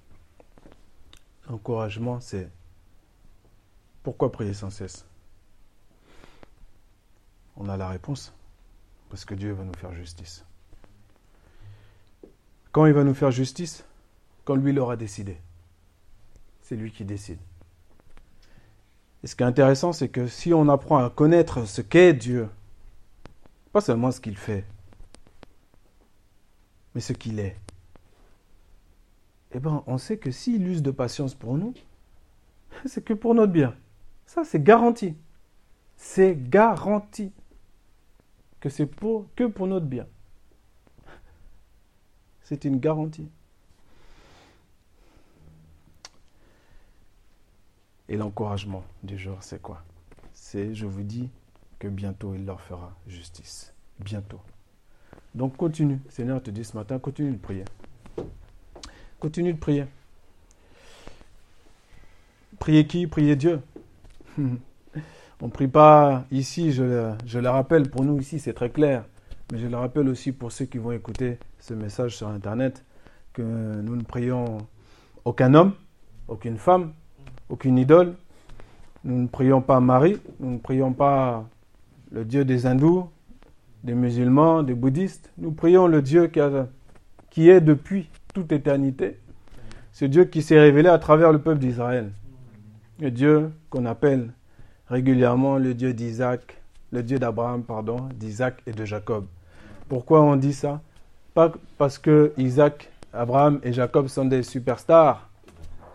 l'encouragement, 1.49 2.20
c'est 2.20 2.51
pourquoi 4.03 4.31
prier 4.33 4.55
sans 4.55 4.70
cesse? 4.70 5.07
On 7.57 7.68
a 7.68 7.77
la 7.77 7.88
réponse, 7.88 8.35
parce 9.09 9.25
que 9.25 9.35
Dieu 9.35 9.53
va 9.53 9.64
nous 9.64 9.75
faire 9.75 9.94
justice. 9.94 10.44
Quand 12.74 12.87
il 12.87 12.92
va 12.92 13.04
nous 13.04 13.14
faire 13.14 13.30
justice 13.30 13.84
Quand 14.44 14.56
lui 14.56 14.72
l'aura 14.72 14.96
décidé. 14.96 15.38
C'est 16.60 16.74
lui 16.74 16.90
qui 16.90 17.04
décide. 17.04 17.38
Et 19.22 19.28
ce 19.28 19.37
qui 19.37 19.44
est 19.44 19.46
intéressant, 19.46 19.92
c'est 19.92 20.08
que 20.08 20.26
si 20.26 20.52
on 20.52 20.68
apprend 20.68 20.98
à 20.98 21.08
connaître 21.08 21.66
ce 21.68 21.82
qu'est 21.82 22.14
Dieu, 22.14 22.48
pas 23.72 23.80
seulement 23.80 24.10
ce 24.10 24.20
qu'il 24.20 24.37
fait, 24.37 24.64
mais 26.96 27.00
ce 27.00 27.12
qu'il 27.12 27.38
est, 27.38 27.56
eh 29.52 29.60
bien, 29.60 29.84
on 29.87 29.96
sait 29.96 30.18
que 30.18 30.32
s'il 30.32 30.66
use 30.66 30.82
de 30.82 30.90
patience 30.90 31.37
pour 31.37 31.56
nous, 31.56 31.74
c'est 32.87 33.04
que 33.04 33.14
pour 33.14 33.37
notre 33.37 33.52
bien. 33.52 33.77
Ça, 34.27 34.42
c'est 34.42 34.62
garanti. 34.62 35.14
C'est 35.96 36.37
garanti 36.50 37.31
que 38.58 38.68
c'est 38.68 38.87
pour, 38.87 39.27
que 39.37 39.44
pour 39.44 39.68
notre 39.68 39.87
bien. 39.87 40.08
C'est 42.45 42.65
une 42.65 42.79
garantie. 42.79 43.29
Et 48.09 48.17
l'encouragement 48.17 48.85
du 49.03 49.19
jour, 49.19 49.38
c'est 49.40 49.61
quoi? 49.61 49.83
C'est, 50.35 50.75
je 50.75 50.87
vous 50.87 51.03
dis, 51.03 51.31
que 51.79 51.88
bientôt 51.88 52.35
il 52.35 52.45
leur 52.45 52.61
fera 52.61 52.95
justice. 53.07 53.73
Bientôt. 53.99 54.40
Donc 55.35 55.57
continue. 55.57 56.01
Seigneur 56.09 56.42
te 56.42 56.51
dit 56.51 56.65
ce 56.65 56.77
matin, 56.77 56.99
continue 56.99 57.33
de 57.33 57.38
prier. 57.38 57.65
Continue 59.21 59.55
de 59.55 59.59
prier. 59.59 59.87
Priez 62.59 62.87
qui? 62.87 63.07
Priez 63.07 63.37
Dieu. 63.37 63.61
On 64.38 65.47
ne 65.47 65.51
prie 65.51 65.69
pas 65.69 66.25
ici, 66.31 66.73
je 66.73 66.83
le, 66.83 67.13
je 67.27 67.38
le 67.38 67.51
rappelle, 67.51 67.90
pour 67.90 68.05
nous 68.05 68.19
ici 68.19 68.38
c'est 68.38 68.55
très 68.55 68.71
clair, 68.71 69.05
mais 69.53 69.59
je 69.59 69.67
le 69.67 69.77
rappelle 69.77 70.09
aussi 70.09 70.33
pour 70.33 70.53
ceux 70.53 70.65
qui 70.65 70.79
vont 70.79 70.92
écouter 70.92 71.38
ce 71.59 71.75
message 71.75 72.17
sur 72.17 72.29
Internet, 72.29 72.85
que 73.33 73.42
nous 73.42 73.97
ne 73.97 74.03
prions 74.03 74.59
aucun 75.25 75.55
homme, 75.55 75.73
aucune 76.29 76.57
femme, 76.57 76.92
aucune 77.49 77.79
idole, 77.79 78.15
Nous 79.05 79.21
ne 79.23 79.27
prions 79.27 79.61
pas 79.61 79.81
Marie, 79.81 80.19
nous 80.40 80.53
ne 80.53 80.59
prions 80.59 80.92
pas 80.95 81.47
le 82.11 82.25
Dieu 82.25 82.45
des 82.45 82.65
hindous, 82.65 83.11
des 83.83 83.95
musulmans, 83.95 84.63
des 84.63 84.73
bouddhistes. 84.75 85.31
Nous 85.37 85.53
prions 85.53 85.87
le 85.87 86.01
Dieu 86.01 86.31
qui, 87.31 87.51
est 87.51 87.61
depuis 87.61 88.09
toute 88.33 88.51
éternité. 88.51 89.19
Ce 89.92 90.07
Dieu 90.07 90.25
qui 90.25 90.40
s'est 90.40 90.59
révélé 90.59 90.88
à 90.88 90.99
travers 90.99 91.33
le 91.33 91.38
peuple 91.38 91.61
d'Israël. 91.61 92.13
Le 92.99 93.11
Dieu 93.11 93.51
qu'on 93.69 93.85
appelle 93.85 94.33
régulièrement 94.88 95.59
le 95.59 95.75
Dieu 95.75 95.92
d'Isaac, 95.92 96.63
le 96.95 97.03
Dieu 97.03 97.19
d'Abraham, 97.19 97.65
pardon, 97.65 98.09
d'Isaac 98.15 98.63
et 98.67 98.73
de 98.73 98.85
Jacob. 98.85 99.27
Pourquoi 99.88 100.23
on 100.23 100.37
dit 100.37 100.55
ça? 100.55 100.81
Pas 101.35 101.53
parce 101.77 101.99
que 101.99 102.33
Isaac, 102.38 102.88
Abraham 103.13 103.59
et 103.65 103.73
Jacob 103.73 104.07
sont 104.07 104.25
des 104.25 104.45
superstars, 104.45 105.29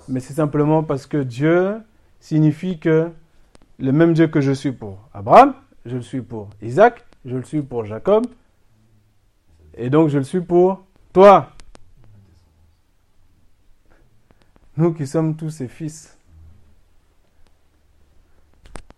mais 0.09 0.19
c'est 0.19 0.33
simplement 0.33 0.83
parce 0.83 1.07
que 1.07 1.17
Dieu 1.17 1.81
signifie 2.19 2.79
que 2.79 3.09
le 3.79 3.91
même 3.93 4.13
Dieu 4.13 4.27
que 4.27 4.41
je 4.41 4.51
suis 4.51 4.73
pour 4.73 5.07
Abraham, 5.13 5.53
je 5.85 5.95
le 5.95 6.01
suis 6.01 6.21
pour 6.21 6.49
Isaac, 6.61 7.05
je 7.23 7.37
le 7.37 7.43
suis 7.43 7.61
pour 7.61 7.85
Jacob, 7.85 8.27
et 9.75 9.89
donc 9.89 10.09
je 10.09 10.17
le 10.17 10.25
suis 10.25 10.41
pour 10.41 10.83
toi. 11.13 11.53
Nous 14.75 14.93
qui 14.93 15.07
sommes 15.07 15.37
tous 15.37 15.49
ses 15.49 15.69
fils, 15.69 16.17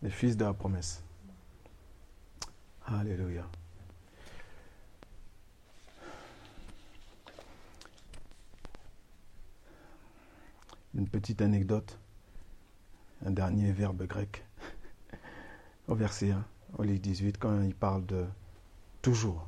les 0.02 0.10
fils 0.10 0.36
de 0.36 0.45
la 0.45 0.54
promesse. 0.54 1.04
Alléluia. 2.99 3.47
Une 10.93 11.07
petite 11.07 11.41
anecdote, 11.41 11.97
un 13.25 13.31
dernier 13.31 13.71
verbe 13.71 14.05
grec, 14.05 14.43
au 15.87 15.95
verset 15.95 16.31
1, 16.31 16.45
au 16.77 16.83
livre 16.83 16.99
18, 16.99 17.37
quand 17.37 17.61
il 17.61 17.73
parle 17.73 18.05
de 18.05 18.25
toujours. 19.01 19.47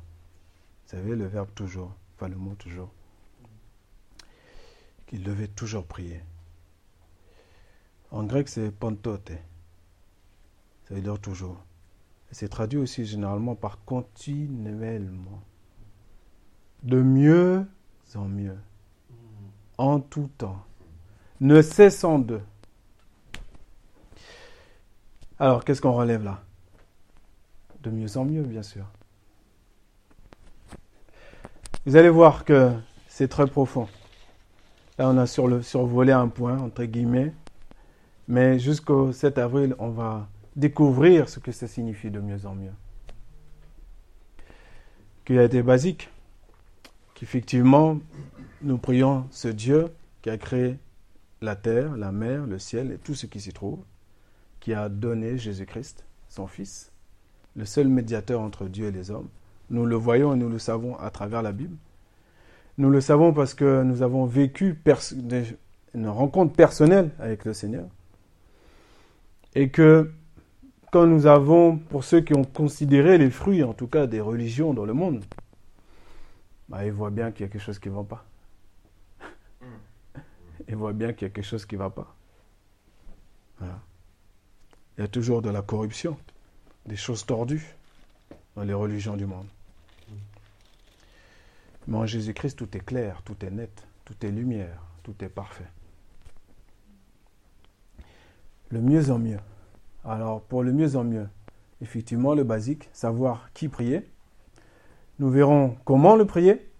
Vous 0.84 0.90
savez, 0.96 1.14
le 1.14 1.26
verbe 1.26 1.52
toujours, 1.54 1.94
enfin 2.16 2.28
le 2.28 2.36
mot 2.36 2.54
toujours, 2.54 2.90
qu'il 5.06 5.22
devait 5.22 5.48
toujours 5.48 5.86
prier. 5.86 6.22
En 8.10 8.24
grec, 8.24 8.48
c'est 8.48 8.70
pantote, 8.70 9.32
ça 10.88 10.94
veut 10.94 11.02
dire 11.02 11.20
toujours. 11.20 11.62
C'est 12.34 12.48
traduit 12.48 12.80
aussi 12.80 13.04
généralement 13.06 13.54
par 13.54 13.84
continuellement. 13.84 15.40
De 16.82 17.00
mieux 17.00 17.64
en 18.16 18.24
mieux. 18.24 18.58
En 19.78 20.00
tout 20.00 20.28
temps 20.36 20.64
ne 21.40 21.62
cessant 21.62 22.18
de. 22.18 22.40
Alors, 25.38 25.64
qu'est-ce 25.64 25.80
qu'on 25.80 25.92
relève 25.92 26.24
là? 26.24 26.42
De 27.84 27.90
mieux 27.90 28.16
en 28.16 28.24
mieux, 28.24 28.42
bien 28.42 28.64
sûr. 28.64 28.84
Vous 31.86 31.94
allez 31.94 32.08
voir 32.08 32.44
que 32.44 32.72
c'est 33.06 33.28
très 33.28 33.46
profond. 33.46 33.86
Là, 34.98 35.08
on 35.08 35.18
a 35.18 35.26
survolé 35.26 36.10
un 36.10 36.26
point, 36.26 36.58
entre 36.58 36.82
guillemets. 36.82 37.32
Mais 38.26 38.58
jusqu'au 38.58 39.12
7 39.12 39.38
avril, 39.38 39.76
on 39.78 39.90
va 39.90 40.26
découvrir 40.56 41.28
ce 41.28 41.40
que 41.40 41.52
ça 41.52 41.66
signifie 41.66 42.10
de 42.10 42.20
mieux 42.20 42.46
en 42.46 42.54
mieux. 42.54 42.72
Qu'il 45.24 45.38
a 45.38 45.44
été 45.44 45.62
basique, 45.62 46.10
qu'effectivement, 47.14 47.98
nous 48.62 48.78
prions 48.78 49.26
ce 49.30 49.48
Dieu 49.48 49.88
qui 50.22 50.30
a 50.30 50.38
créé 50.38 50.78
la 51.40 51.56
terre, 51.56 51.96
la 51.96 52.12
mer, 52.12 52.46
le 52.46 52.58
ciel 52.58 52.92
et 52.92 52.98
tout 52.98 53.14
ce 53.14 53.26
qui 53.26 53.40
s'y 53.40 53.52
trouve, 53.52 53.80
qui 54.60 54.74
a 54.74 54.88
donné 54.88 55.38
Jésus-Christ, 55.38 56.04
son 56.28 56.46
Fils, 56.46 56.92
le 57.56 57.64
seul 57.64 57.88
médiateur 57.88 58.40
entre 58.40 58.66
Dieu 58.66 58.86
et 58.86 58.92
les 58.92 59.10
hommes. 59.10 59.28
Nous 59.70 59.86
le 59.86 59.96
voyons 59.96 60.34
et 60.34 60.36
nous 60.36 60.48
le 60.48 60.58
savons 60.58 60.96
à 60.98 61.10
travers 61.10 61.42
la 61.42 61.52
Bible. 61.52 61.76
Nous 62.78 62.90
le 62.90 63.00
savons 63.00 63.32
parce 63.32 63.54
que 63.54 63.82
nous 63.82 64.02
avons 64.02 64.26
vécu 64.26 64.78
une 65.94 66.08
rencontre 66.08 66.54
personnelle 66.54 67.10
avec 67.18 67.44
le 67.44 67.52
Seigneur. 67.52 67.86
Et 69.54 69.70
que 69.70 70.10
quand 70.94 71.06
nous 71.06 71.26
avons, 71.26 71.76
pour 71.76 72.04
ceux 72.04 72.20
qui 72.20 72.34
ont 72.34 72.44
considéré 72.44 73.18
les 73.18 73.30
fruits, 73.30 73.64
en 73.64 73.74
tout 73.74 73.88
cas 73.88 74.06
des 74.06 74.20
religions 74.20 74.72
dans 74.72 74.84
le 74.84 74.94
monde, 74.94 75.24
bah, 76.68 76.86
ils 76.86 76.92
voient 76.92 77.10
bien 77.10 77.32
qu'il 77.32 77.44
y 77.44 77.48
a 77.48 77.52
quelque 77.52 77.62
chose 77.62 77.80
qui 77.80 77.88
ne 77.88 77.94
va 77.94 78.04
pas 78.04 78.24
il 80.68 80.76
voit 80.76 80.92
bien 80.92 81.12
qu'il 81.12 81.28
y 81.28 81.30
a 81.30 81.34
quelque 81.34 81.44
chose 81.44 81.66
qui 81.66 81.74
ne 81.74 81.80
va 81.80 81.90
pas. 81.90 82.14
Il 83.60 85.00
y 85.00 85.02
a 85.02 85.08
toujours 85.08 85.42
de 85.42 85.50
la 85.50 85.62
corruption, 85.62 86.16
des 86.86 86.96
choses 86.96 87.26
tordues 87.26 87.74
dans 88.56 88.62
les 88.62 88.74
religions 88.74 89.16
du 89.16 89.26
monde. 89.26 89.46
Mais 91.86 91.98
en 91.98 92.06
Jésus-Christ, 92.06 92.56
tout 92.56 92.76
est 92.76 92.84
clair, 92.84 93.20
tout 93.24 93.36
est 93.44 93.50
net, 93.50 93.86
tout 94.04 94.14
est 94.24 94.30
lumière, 94.30 94.80
tout 95.02 95.14
est 95.20 95.28
parfait. 95.28 95.66
Le 98.70 98.80
mieux 98.80 99.10
en 99.10 99.18
mieux. 99.18 99.40
Alors, 100.04 100.42
pour 100.42 100.62
le 100.62 100.72
mieux 100.72 100.96
en 100.96 101.04
mieux, 101.04 101.28
effectivement, 101.80 102.34
le 102.34 102.44
basique, 102.44 102.90
savoir 102.92 103.50
qui 103.54 103.68
prier. 103.68 104.10
Nous 105.18 105.30
verrons 105.30 105.76
comment 105.84 106.16
le 106.16 106.26
prier, 106.26 106.70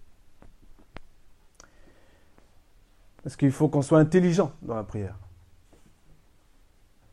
Parce 3.25 3.37
qu'il 3.37 3.51
faut 3.51 3.67
qu'on 3.69 3.81
soit 3.81 3.97
intelligent 3.97 4.51
dans 4.61 4.75
la 4.75 4.83
prière. 4.83 5.17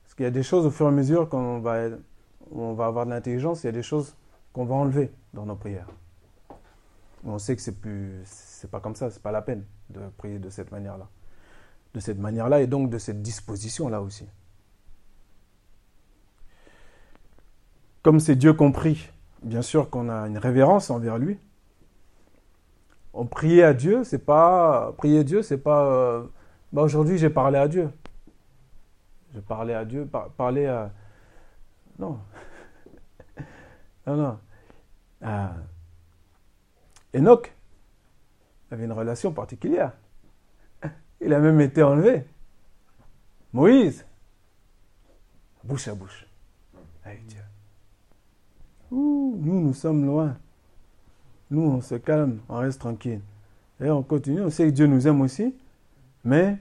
Parce 0.02 0.14
qu'il 0.14 0.24
y 0.24 0.26
a 0.26 0.30
des 0.30 0.42
choses 0.42 0.66
au 0.66 0.70
fur 0.70 0.84
et 0.84 0.88
à 0.90 0.92
mesure, 0.92 1.26
quand 1.26 1.40
on 1.40 1.60
va, 1.60 1.88
on 2.50 2.74
va 2.74 2.84
avoir 2.84 3.06
de 3.06 3.10
l'intelligence, 3.12 3.62
il 3.62 3.68
y 3.68 3.70
a 3.70 3.72
des 3.72 3.82
choses 3.82 4.14
qu'on 4.52 4.66
va 4.66 4.74
enlever 4.74 5.10
dans 5.32 5.46
nos 5.46 5.56
prières. 5.56 5.88
On 7.24 7.38
sait 7.38 7.56
que 7.56 7.62
c'est 7.62 7.80
plus, 7.80 8.20
c'est 8.26 8.70
pas 8.70 8.78
comme 8.78 8.94
ça, 8.94 9.10
c'est 9.10 9.22
pas 9.22 9.32
la 9.32 9.40
peine 9.40 9.64
de 9.88 10.00
prier 10.18 10.38
de 10.38 10.50
cette 10.50 10.70
manière-là. 10.70 11.08
De 11.94 12.00
cette 12.00 12.18
manière-là 12.18 12.60
et 12.60 12.66
donc 12.66 12.90
de 12.90 12.98
cette 12.98 13.22
disposition-là 13.22 14.02
aussi. 14.02 14.26
Comme 18.02 18.18
c'est 18.18 18.34
Dieu 18.34 18.52
compris, 18.52 19.08
bien 19.42 19.62
sûr 19.62 19.88
qu'on 19.88 20.08
a 20.08 20.26
une 20.26 20.38
révérence 20.38 20.90
envers 20.90 21.18
lui, 21.18 21.38
on 23.14 23.26
priait 23.26 23.62
à 23.62 23.74
Dieu, 23.74 24.04
c'est 24.04 24.24
pas 24.24 24.92
prier 24.96 25.22
Dieu, 25.22 25.42
c'est 25.42 25.58
pas 25.58 25.84
euh, 25.84 26.24
bah 26.72 26.82
aujourd'hui 26.82 27.18
j'ai 27.18 27.30
parlé 27.30 27.58
à 27.58 27.68
Dieu. 27.68 27.90
Je 29.34 29.40
parlais 29.40 29.74
à 29.74 29.84
Dieu, 29.84 30.08
parler 30.36 30.66
à 30.66 30.90
non. 31.98 32.18
non 34.06 34.16
non. 34.16 34.38
Enoch 37.14 37.54
avait 38.70 38.84
une 38.84 38.92
relation 38.92 39.32
particulière. 39.32 39.92
Il 41.20 41.32
a 41.32 41.38
même 41.38 41.60
été 41.60 41.82
enlevé. 41.82 42.24
Moïse, 43.52 44.04
bouche 45.62 45.88
à 45.88 45.94
bouche. 45.94 46.26
Nous, 48.92 49.60
nous 49.60 49.74
sommes 49.74 50.04
loin. 50.04 50.36
Nous, 51.50 51.62
on 51.62 51.80
se 51.80 51.94
calme, 51.96 52.38
on 52.48 52.58
reste 52.58 52.80
tranquille. 52.80 53.20
Et 53.80 53.90
on 53.90 54.02
continue, 54.02 54.42
on 54.42 54.50
sait 54.50 54.66
que 54.66 54.70
Dieu 54.70 54.86
nous 54.86 55.06
aime 55.08 55.20
aussi, 55.20 55.54
mais 56.24 56.58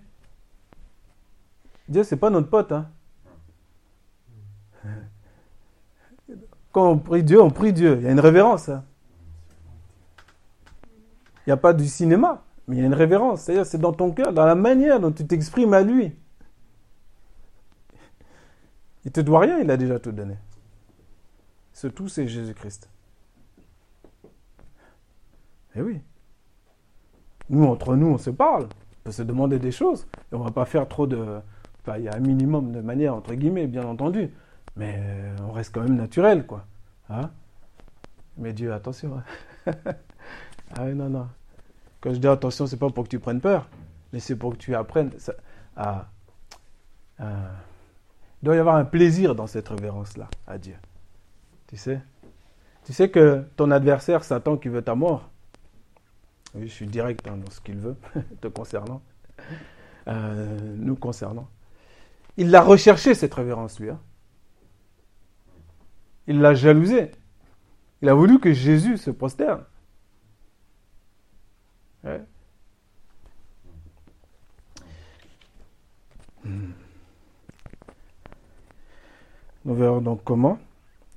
Dieu, 1.87 2.03
ce 2.03 2.15
n'est 2.15 2.19
pas 2.19 2.29
notre 2.29 2.49
pote. 2.49 2.71
Hein. 2.71 2.89
Quand 6.71 6.89
on 6.89 6.97
prie 6.97 7.23
Dieu, 7.23 7.41
on 7.41 7.51
prie 7.51 7.73
Dieu. 7.73 7.97
Il 7.97 8.03
y 8.03 8.07
a 8.07 8.11
une 8.11 8.19
révérence. 8.19 8.69
Hein. 8.69 8.83
Il 11.45 11.49
n'y 11.49 11.53
a 11.53 11.57
pas 11.57 11.73
du 11.73 11.87
cinéma, 11.87 12.43
mais 12.67 12.77
il 12.77 12.79
y 12.79 12.83
a 12.83 12.85
une 12.85 12.93
révérence. 12.93 13.41
C'est-à-dire, 13.41 13.65
c'est 13.65 13.77
dans 13.77 13.93
ton 13.93 14.11
cœur, 14.11 14.33
dans 14.33 14.45
la 14.45 14.55
manière 14.55 14.99
dont 14.99 15.11
tu 15.11 15.25
t'exprimes 15.25 15.73
à 15.73 15.81
lui. 15.81 16.15
Il 19.03 19.07
ne 19.07 19.11
te 19.11 19.21
doit 19.21 19.39
rien, 19.39 19.59
il 19.59 19.69
a 19.69 19.77
déjà 19.77 19.99
tout 19.99 20.11
donné. 20.11 20.35
Ce 21.81 21.87
tout, 21.87 22.07
c'est 22.07 22.27
Jésus-Christ. 22.27 22.91
Eh 25.75 25.81
oui. 25.81 25.99
Nous, 27.49 27.63
entre 27.65 27.95
nous, 27.95 28.05
on 28.05 28.19
se 28.19 28.29
parle. 28.29 28.65
On 28.65 29.05
peut 29.05 29.11
se 29.11 29.23
demander 29.23 29.57
des 29.57 29.71
choses. 29.71 30.05
Et 30.31 30.35
on 30.35 30.43
va 30.43 30.51
pas 30.51 30.65
faire 30.65 30.87
trop 30.87 31.07
de. 31.07 31.39
Enfin, 31.81 31.97
il 31.97 32.03
y 32.03 32.07
a 32.07 32.13
un 32.13 32.19
minimum 32.19 32.71
de 32.71 32.81
manière, 32.81 33.15
entre 33.15 33.33
guillemets, 33.33 33.65
bien 33.65 33.83
entendu. 33.83 34.29
Mais 34.75 34.93
euh, 34.99 35.35
on 35.41 35.51
reste 35.51 35.73
quand 35.73 35.81
même 35.81 35.95
naturel, 35.95 36.45
quoi. 36.45 36.67
Hein? 37.09 37.31
Mais 38.37 38.53
Dieu, 38.53 38.71
attention. 38.73 39.19
Hein. 39.65 39.73
ah 40.77 40.85
non, 40.89 41.09
non. 41.09 41.29
Quand 41.99 42.13
je 42.13 42.19
dis 42.19 42.27
attention, 42.27 42.67
c'est 42.67 42.77
pas 42.77 42.91
pour 42.91 43.05
que 43.05 43.09
tu 43.09 43.17
prennes 43.17 43.41
peur, 43.41 43.67
mais 44.13 44.19
c'est 44.19 44.35
pour 44.35 44.51
que 44.51 44.57
tu 44.57 44.75
apprennes 44.75 45.13
à, 45.75 46.09
Il 47.19 47.25
doit 48.43 48.55
y 48.55 48.59
avoir 48.59 48.75
un 48.75 48.85
plaisir 48.85 49.33
dans 49.33 49.47
cette 49.47 49.69
révérence-là 49.69 50.27
à 50.45 50.59
Dieu. 50.59 50.75
Tu 51.71 51.77
sais? 51.77 52.01
Tu 52.85 52.93
sais 52.93 53.09
que 53.09 53.45
ton 53.55 53.71
adversaire, 53.71 54.23
Satan, 54.23 54.57
qui 54.57 54.67
veut 54.67 54.81
ta 54.81 54.93
mort, 54.93 55.29
oui, 56.53 56.67
je 56.67 56.73
suis 56.73 56.87
direct 56.87 57.25
hein, 57.27 57.37
dans 57.37 57.49
ce 57.49 57.61
qu'il 57.61 57.77
veut, 57.77 57.95
te 58.41 58.47
concernant, 58.47 59.01
euh, 60.07 60.75
nous 60.77 60.95
concernant. 60.95 61.47
Il 62.35 62.51
l'a 62.51 62.61
recherché, 62.61 63.13
cette 63.13 63.33
révérence, 63.33 63.79
lui. 63.79 63.89
Hein. 63.89 63.99
Il 66.27 66.41
l'a 66.41 66.53
jalousé. 66.53 67.11
Il 68.01 68.09
a 68.09 68.13
voulu 68.13 68.39
que 68.39 68.51
Jésus 68.51 68.97
se 68.97 69.11
prosterne. 69.11 69.63
Nous 79.63 79.75
verrons 79.75 80.01
donc 80.01 80.23
comment. 80.23 80.57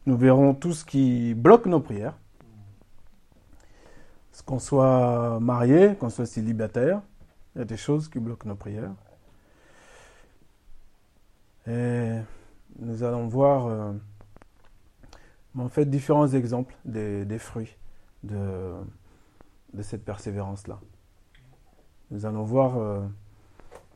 Nous 0.07 0.17
verrons 0.17 0.55
tout 0.55 0.73
ce 0.73 0.85
qui 0.85 1.35
bloque 1.35 1.67
nos 1.67 1.81
prières. 1.81 2.17
Qu'on 4.45 4.59
soit 4.59 5.41
marié, 5.41 5.95
qu'on 5.95 6.11
soit 6.11 6.27
célibataire, 6.27 7.01
il 7.55 7.61
y 7.61 7.63
a 7.63 7.65
des 7.65 7.79
choses 7.79 8.09
qui 8.09 8.19
bloquent 8.19 8.47
nos 8.47 8.57
prières. 8.57 8.93
Et 11.67 12.19
nous 12.79 13.03
allons 13.05 13.27
voir 13.27 13.67
euh, 13.67 13.93
en 15.59 15.69
fait 15.69 15.87
différents 15.87 16.29
exemples 16.29 16.75
des, 16.85 17.39
fruits 17.39 17.75
de, 18.23 18.75
de 19.73 19.83
cette 19.83 20.05
persévérance-là. 20.05 20.79
Nous 22.11 22.27
allons 22.27 22.45
voir 22.45 22.77
euh, 22.77 23.01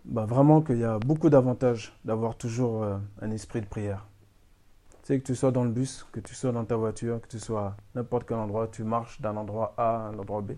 bah, 0.05 0.25
vraiment 0.25 0.63
qu'il 0.63 0.79
y 0.79 0.85
a 0.85 0.99
beaucoup 0.99 1.29
d'avantages 1.29 1.93
d'avoir 2.05 2.37
toujours 2.37 2.83
euh, 2.83 2.97
un 3.21 3.31
esprit 3.31 3.61
de 3.61 3.67
prière. 3.67 4.07
Tu 5.09 5.15
sais, 5.15 5.21
que 5.21 5.27
tu 5.27 5.35
sois 5.35 5.53
dans 5.53 5.65
le 5.65 5.71
bus, 5.71 6.05
que 6.13 6.21
tu 6.21 6.35
sois 6.35 6.53
dans 6.53 6.67
ta 6.67 6.77
voiture, 6.77 7.19
que 7.23 7.29
tu 7.29 7.39
sois 7.39 7.75
n'importe 7.95 8.29
quel 8.29 8.37
endroit, 8.37 8.69
tu 8.69 8.85
marches 8.85 9.23
d'un 9.23 9.39
endroit 9.39 9.73
A 9.79 10.05
à 10.05 10.09
un 10.09 10.19
endroit 10.19 10.43
B. 10.43 10.53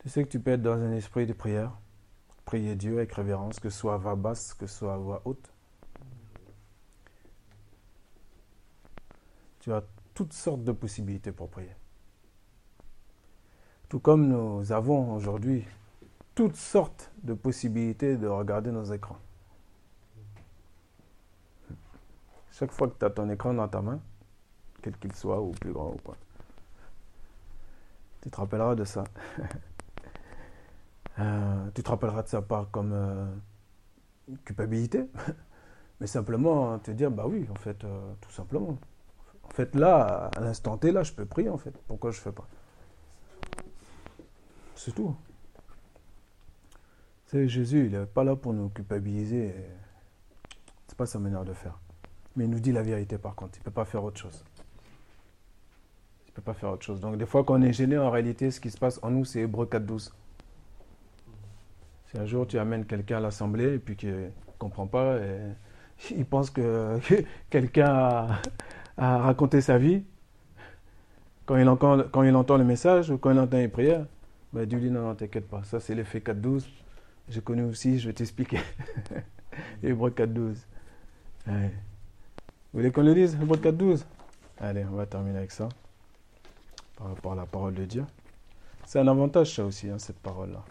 Tu 0.00 0.08
sais 0.08 0.24
que 0.24 0.28
tu 0.28 0.40
peux 0.40 0.50
être 0.50 0.62
dans 0.62 0.72
un 0.72 0.90
esprit 0.90 1.28
de 1.28 1.32
prière, 1.32 1.70
prier 2.44 2.74
Dieu 2.74 2.96
avec 2.96 3.12
révérence, 3.12 3.60
que 3.60 3.70
ce 3.70 3.78
soit 3.78 3.94
à 3.94 3.98
voix 3.98 4.16
basse, 4.16 4.52
que 4.54 4.66
ce 4.66 4.78
soit 4.78 4.94
à 4.94 4.96
voix 4.96 5.22
haute. 5.24 5.52
Tu 9.60 9.72
as 9.72 9.84
toutes 10.12 10.32
sortes 10.32 10.64
de 10.64 10.72
possibilités 10.72 11.30
pour 11.30 11.50
prier. 11.50 11.76
Tout 13.88 14.00
comme 14.00 14.26
nous 14.26 14.72
avons 14.72 15.14
aujourd'hui 15.14 15.64
toutes 16.34 16.56
sortes 16.56 17.12
de 17.22 17.34
possibilités 17.34 18.16
de 18.16 18.26
regarder 18.26 18.72
nos 18.72 18.86
écrans. 18.86 19.20
Chaque 22.60 22.72
fois 22.72 22.88
que 22.88 22.98
tu 22.98 23.06
as 23.06 23.08
ton 23.08 23.30
écran 23.30 23.54
dans 23.54 23.68
ta 23.68 23.80
main, 23.80 23.98
quel 24.82 24.94
qu'il 24.98 25.14
soit, 25.14 25.40
ou 25.40 25.52
plus 25.52 25.72
grand 25.72 25.94
ou 25.94 25.96
quoi, 26.04 26.14
tu 28.20 28.30
te 28.30 28.36
rappelleras 28.36 28.74
de 28.74 28.84
ça. 28.84 29.04
Euh, 31.18 31.70
tu 31.74 31.82
te 31.82 31.90
rappelleras 31.90 32.22
de 32.22 32.28
ça 32.28 32.40
pas 32.40 32.66
comme 32.72 32.92
euh, 32.94 33.26
culpabilité, 34.44 35.10
mais 36.00 36.06
simplement 36.06 36.78
te 36.78 36.92
dire, 36.92 37.10
bah 37.10 37.26
oui, 37.26 37.46
en 37.50 37.56
fait, 37.56 37.84
euh, 37.84 38.14
tout 38.22 38.30
simplement. 38.30 38.78
En 39.42 39.50
fait, 39.50 39.74
là, 39.74 40.30
à 40.34 40.40
l'instant 40.40 40.78
T, 40.78 40.92
là, 40.92 41.02
je 41.02 41.12
peux 41.12 41.26
prier, 41.26 41.50
en 41.50 41.58
fait. 41.58 41.76
Pourquoi 41.88 42.10
je 42.10 42.20
fais 42.20 42.32
pas? 42.32 42.46
C'est 44.76 44.94
tout. 44.94 45.14
C'est 47.26 47.48
Jésus, 47.48 47.86
il 47.86 47.98
n'est 47.98 48.06
pas 48.06 48.24
là 48.24 48.34
pour 48.34 48.54
nous 48.54 48.70
culpabiliser. 48.70 49.54
C'est 50.86 50.96
pas 50.96 51.06
sa 51.06 51.18
manière 51.18 51.44
de 51.44 51.52
faire. 51.52 51.79
Mais 52.36 52.44
il 52.44 52.50
nous 52.50 52.60
dit 52.60 52.72
la 52.72 52.82
vérité 52.82 53.18
par 53.18 53.34
contre. 53.34 53.58
Il 53.58 53.60
ne 53.60 53.64
peut 53.64 53.70
pas 53.70 53.84
faire 53.84 54.04
autre 54.04 54.20
chose. 54.20 54.44
Il 56.26 56.30
ne 56.30 56.34
peut 56.34 56.42
pas 56.42 56.54
faire 56.54 56.70
autre 56.70 56.84
chose. 56.84 57.00
Donc 57.00 57.16
des 57.16 57.26
fois 57.26 57.44
quand 57.44 57.58
on 57.58 57.62
est 57.62 57.72
gêné, 57.72 57.98
en 57.98 58.10
réalité, 58.10 58.50
ce 58.50 58.60
qui 58.60 58.70
se 58.70 58.78
passe 58.78 59.00
en 59.02 59.10
nous, 59.10 59.24
c'est 59.24 59.40
Hébreu 59.40 59.66
4.12. 59.66 60.12
Si 62.06 62.18
un 62.18 62.26
jour 62.26 62.46
tu 62.46 62.58
amènes 62.58 62.86
quelqu'un 62.86 63.18
à 63.18 63.20
l'assemblée 63.20 63.74
et 63.74 63.78
puis 63.78 63.96
qu'il 63.96 64.10
ne 64.10 64.30
comprend 64.58 64.86
pas, 64.86 65.18
et 65.18 65.38
il 66.10 66.24
pense 66.24 66.50
que 66.50 66.98
quelqu'un 67.50 68.38
a, 68.96 69.18
raconté 69.18 69.60
sa 69.60 69.78
vie, 69.78 70.04
quand 71.46 71.56
il, 71.56 71.68
entend, 71.68 71.96
le 71.96 72.64
message 72.64 73.10
ou 73.10 73.18
quand 73.18 73.32
il 73.32 73.38
entend 73.38 73.56
les 73.56 73.68
prières, 73.68 74.06
ben, 74.52 74.66
dis-lui 74.66 74.90
non, 74.90 75.02
non, 75.02 75.14
t'inquiète 75.14 75.48
pas, 75.48 75.62
ça 75.64 75.80
c'est 75.80 75.94
l'effet 75.94 76.20
4.12. 76.20 76.64
J'ai 77.28 77.40
connu 77.40 77.62
aussi, 77.62 77.98
je 77.98 78.08
vais 78.08 78.12
t'expliquer. 78.12 78.58
Hébreu 79.82 80.10
4.12. 80.10 80.56
Vous 82.72 82.78
voulez 82.78 82.92
qu'on 82.92 83.02
le 83.02 83.12
lise, 83.12 83.34
Hébreu 83.34 83.56
4.12 83.56 84.04
Allez, 84.58 84.84
on 84.84 84.94
va 84.94 85.04
terminer 85.04 85.38
avec 85.38 85.50
ça. 85.50 85.68
Par 86.96 87.08
rapport 87.08 87.32
à 87.32 87.36
la 87.36 87.46
parole 87.46 87.74
de 87.74 87.84
Dieu. 87.84 88.04
C'est 88.86 89.00
un 89.00 89.08
avantage 89.08 89.56
ça 89.56 89.64
aussi, 89.64 89.88
hein, 89.88 89.98
cette 89.98 90.20
parole-là. 90.20 90.62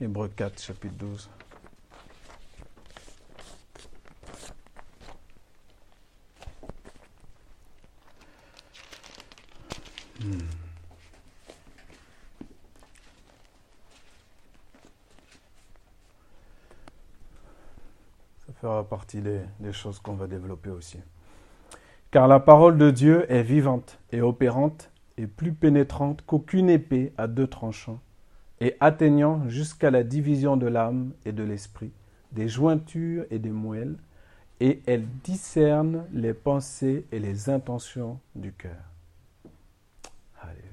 Hébreu 0.00 0.28
4, 0.28 0.62
chapitre 0.62 0.94
12. 0.94 1.28
Hmm. 10.22 10.59
Fera 18.60 18.86
partie 18.86 19.22
des, 19.22 19.72
choses 19.72 19.98
qu'on 19.98 20.14
va 20.14 20.26
développer 20.26 20.70
aussi. 20.70 20.98
Car 22.10 22.28
la 22.28 22.40
parole 22.40 22.76
de 22.76 22.90
Dieu 22.90 23.30
est 23.32 23.42
vivante 23.42 23.98
et 24.12 24.20
opérante 24.20 24.90
et 25.16 25.26
plus 25.26 25.52
pénétrante 25.52 26.22
qu'aucune 26.26 26.68
épée 26.68 27.12
à 27.16 27.26
deux 27.26 27.46
tranchants 27.46 28.00
et 28.60 28.76
atteignant 28.80 29.48
jusqu'à 29.48 29.90
la 29.90 30.02
division 30.02 30.56
de 30.58 30.66
l'âme 30.66 31.12
et 31.24 31.32
de 31.32 31.42
l'esprit, 31.42 31.92
des 32.32 32.48
jointures 32.48 33.24
et 33.30 33.38
des 33.38 33.50
moelles, 33.50 33.96
et 34.60 34.82
elle 34.86 35.06
discerne 35.24 36.04
les 36.12 36.34
pensées 36.34 37.06
et 37.12 37.18
les 37.18 37.48
intentions 37.48 38.20
du 38.34 38.52
cœur. 38.52 38.76
Alléluia. 40.42 40.68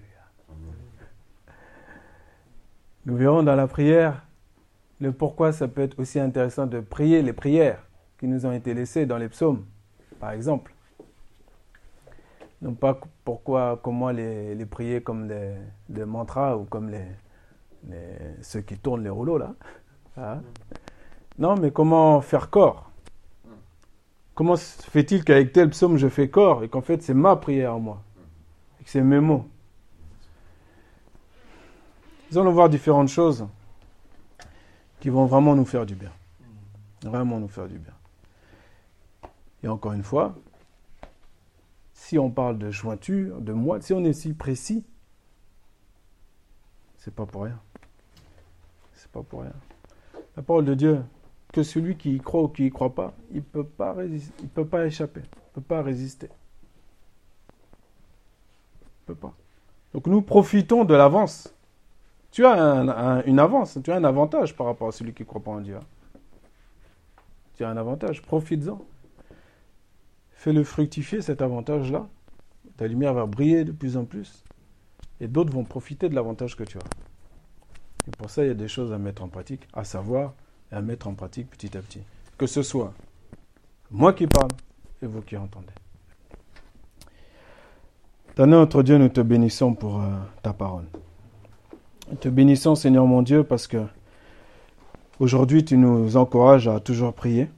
Nous 3.05 3.15
verrons 3.15 3.43
dans 3.43 3.55
la 3.55 3.67
prière 3.67 4.26
le 4.99 5.11
pourquoi 5.11 5.51
ça 5.51 5.67
peut 5.67 5.81
être 5.81 5.99
aussi 5.99 6.19
intéressant 6.19 6.65
de 6.65 6.79
prier 6.79 7.21
les 7.21 7.33
prières 7.33 7.83
qui 8.19 8.27
nous 8.27 8.45
ont 8.45 8.51
été 8.51 8.73
laissées 8.73 9.05
dans 9.05 9.17
les 9.17 9.29
psaumes, 9.29 9.65
par 10.19 10.31
exemple. 10.31 10.73
Non 12.61 12.73
pas 12.73 12.99
pourquoi, 13.23 13.79
comment 13.83 14.09
les, 14.09 14.65
prier 14.65 15.01
comme 15.01 15.27
des 15.27 16.05
mantras 16.05 16.55
ou 16.57 16.63
comme 16.63 16.89
les, 16.89 17.05
ceux 18.41 18.61
qui 18.61 18.77
tournent 18.77 19.03
les 19.03 19.09
rouleaux 19.09 19.37
là. 19.37 19.53
Hein? 20.17 20.41
Non, 21.37 21.55
mais 21.55 21.71
comment 21.71 22.21
faire 22.21 22.49
corps? 22.49 22.89
Comment 24.33 24.55
fait-il 24.55 25.23
qu'avec 25.23 25.51
tel 25.51 25.69
psaume 25.69 25.97
je 25.97 26.07
fais 26.07 26.29
corps 26.29 26.63
et 26.63 26.69
qu'en 26.69 26.81
fait 26.81 27.01
c'est 27.01 27.13
ma 27.13 27.35
prière 27.35 27.73
à 27.73 27.79
moi 27.79 28.01
et 28.79 28.83
que 28.83 28.89
c'est 28.89 29.01
mes 29.01 29.19
mots? 29.19 29.45
Nous 32.31 32.37
allons 32.37 32.51
voir 32.51 32.69
différentes 32.69 33.07
choses 33.07 33.47
qui 34.99 35.09
vont 35.09 35.25
vraiment 35.25 35.55
nous 35.55 35.65
faire 35.65 35.85
du 35.85 35.95
bien. 35.95 36.11
Vraiment 37.03 37.39
nous 37.39 37.47
faire 37.47 37.67
du 37.67 37.77
bien. 37.77 37.93
Et 39.63 39.67
encore 39.67 39.93
une 39.93 40.03
fois, 40.03 40.35
si 41.93 42.17
on 42.17 42.29
parle 42.29 42.57
de 42.57 42.71
jointure, 42.71 43.41
de 43.41 43.53
moi, 43.53 43.81
si 43.81 43.93
on 43.93 44.03
est 44.03 44.13
si 44.13 44.33
précis, 44.33 44.85
c'est 46.97 47.13
pas 47.13 47.25
pour 47.25 47.43
rien 47.43 47.59
pas 49.17 49.23
pour 49.23 49.41
rien. 49.41 49.53
La 50.35 50.43
parole 50.43 50.65
de 50.65 50.73
Dieu, 50.73 51.03
que 51.51 51.63
celui 51.63 51.97
qui 51.97 52.15
y 52.15 52.19
croit 52.19 52.43
ou 52.43 52.47
qui 52.47 52.67
y 52.67 52.69
croit 52.69 52.93
pas, 52.93 53.13
il 53.31 53.41
peut 53.41 53.65
pas 53.65 53.93
résister, 53.93 54.33
il 54.41 54.49
peut 54.49 54.65
pas 54.65 54.85
échapper, 54.85 55.21
il 55.23 55.53
peut 55.53 55.61
pas 55.61 55.81
résister. 55.81 56.29
Il 59.01 59.05
peut 59.07 59.15
pas. 59.15 59.33
Donc 59.93 60.07
nous 60.07 60.21
profitons 60.21 60.83
de 60.83 60.93
l'avance. 60.93 61.53
Tu 62.37 62.45
as 62.45 63.23
une 63.25 63.39
avance, 63.39 63.79
tu 63.83 63.91
as 63.91 63.95
un 63.95 64.03
avantage 64.03 64.55
par 64.55 64.67
rapport 64.67 64.89
à 64.89 64.91
celui 64.91 65.11
qui 65.11 65.23
ne 65.23 65.27
croit 65.27 65.41
pas 65.41 65.49
en 65.49 65.59
Dieu. 65.59 65.79
Tu 67.55 67.63
as 67.63 67.69
un 67.69 67.77
avantage, 67.77 68.21
profites-en. 68.21 68.79
Fais-le 70.33 70.63
fructifier 70.63 71.23
cet 71.23 71.41
avantage-là. 71.41 72.07
Ta 72.77 72.85
lumière 72.85 73.15
va 73.15 73.25
briller 73.25 73.63
de 73.63 73.71
plus 73.71 73.97
en 73.97 74.05
plus. 74.05 74.43
Et 75.19 75.27
d'autres 75.27 75.51
vont 75.51 75.63
profiter 75.63 76.09
de 76.09 76.13
l'avantage 76.13 76.55
que 76.55 76.63
tu 76.63 76.77
as. 76.77 78.07
Et 78.07 78.11
pour 78.11 78.29
ça, 78.29 78.43
il 78.43 78.49
y 78.49 78.51
a 78.51 78.53
des 78.53 78.67
choses 78.67 78.93
à 78.93 78.99
mettre 78.99 79.23
en 79.23 79.29
pratique, 79.29 79.67
à 79.73 79.83
savoir 79.83 80.35
et 80.71 80.75
à 80.75 80.81
mettre 80.83 81.07
en 81.07 81.15
pratique 81.15 81.49
petit 81.49 81.75
à 81.75 81.81
petit. 81.81 82.03
Que 82.37 82.45
ce 82.45 82.61
soit 82.61 82.93
moi 83.89 84.13
qui 84.13 84.27
parle 84.27 84.51
et 85.01 85.07
vous 85.07 85.21
qui 85.23 85.35
entendez. 85.37 85.73
Éternel 88.29 88.59
notre 88.59 88.83
Dieu, 88.83 88.99
nous 88.99 89.09
te 89.09 89.21
bénissons 89.21 89.73
pour 89.73 89.99
euh, 89.99 90.11
ta 90.43 90.53
parole. 90.53 90.85
Te 92.15 92.29
bénissons, 92.29 92.75
Seigneur 92.75 93.05
mon 93.05 93.21
Dieu, 93.21 93.43
parce 93.43 93.67
que 93.67 93.85
aujourd'hui 95.19 95.65
tu 95.65 95.75
nous 95.75 96.15
encourages 96.15 96.69
à 96.69 96.79
toujours 96.79 97.13
prier. 97.13 97.49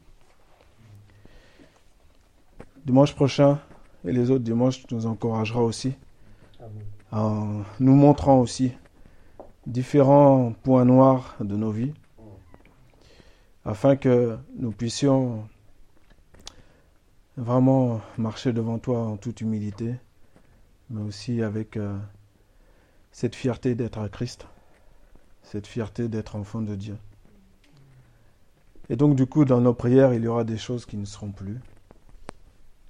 Dimanche 2.83 3.13
prochain 3.13 3.59
et 4.05 4.11
les 4.11 4.31
autres 4.31 4.43
dimanches, 4.43 4.87
tu 4.87 4.95
nous 4.95 5.05
encourageras 5.05 5.61
aussi. 5.61 5.93
En 7.11 7.61
nous 7.79 7.93
montrant 7.93 8.39
aussi 8.39 8.71
différents 9.67 10.51
points 10.63 10.85
noirs 10.85 11.35
de 11.39 11.55
nos 11.55 11.69
vies 11.69 11.93
afin 13.65 13.95
que 13.95 14.35
nous 14.57 14.71
puissions 14.71 15.47
vraiment 17.37 18.01
marcher 18.17 18.51
devant 18.51 18.79
toi 18.79 19.01
en 19.01 19.15
toute 19.15 19.41
humilité, 19.41 19.93
mais 20.89 21.03
aussi 21.03 21.43
avec 21.43 21.77
euh, 21.77 21.95
cette 23.11 23.35
fierté 23.35 23.75
d'être 23.75 23.99
à 23.99 24.09
Christ, 24.09 24.47
cette 25.43 25.67
fierté 25.67 26.07
d'être 26.07 26.35
enfant 26.35 26.61
de 26.61 26.75
Dieu. 26.75 26.97
Et 28.89 28.95
donc 28.95 29.15
du 29.15 29.25
coup, 29.25 29.45
dans 29.45 29.61
nos 29.61 29.73
prières, 29.73 30.13
il 30.13 30.23
y 30.23 30.27
aura 30.27 30.43
des 30.43 30.57
choses 30.57 30.85
qui 30.85 30.97
ne 30.97 31.05
seront 31.05 31.31
plus. 31.31 31.59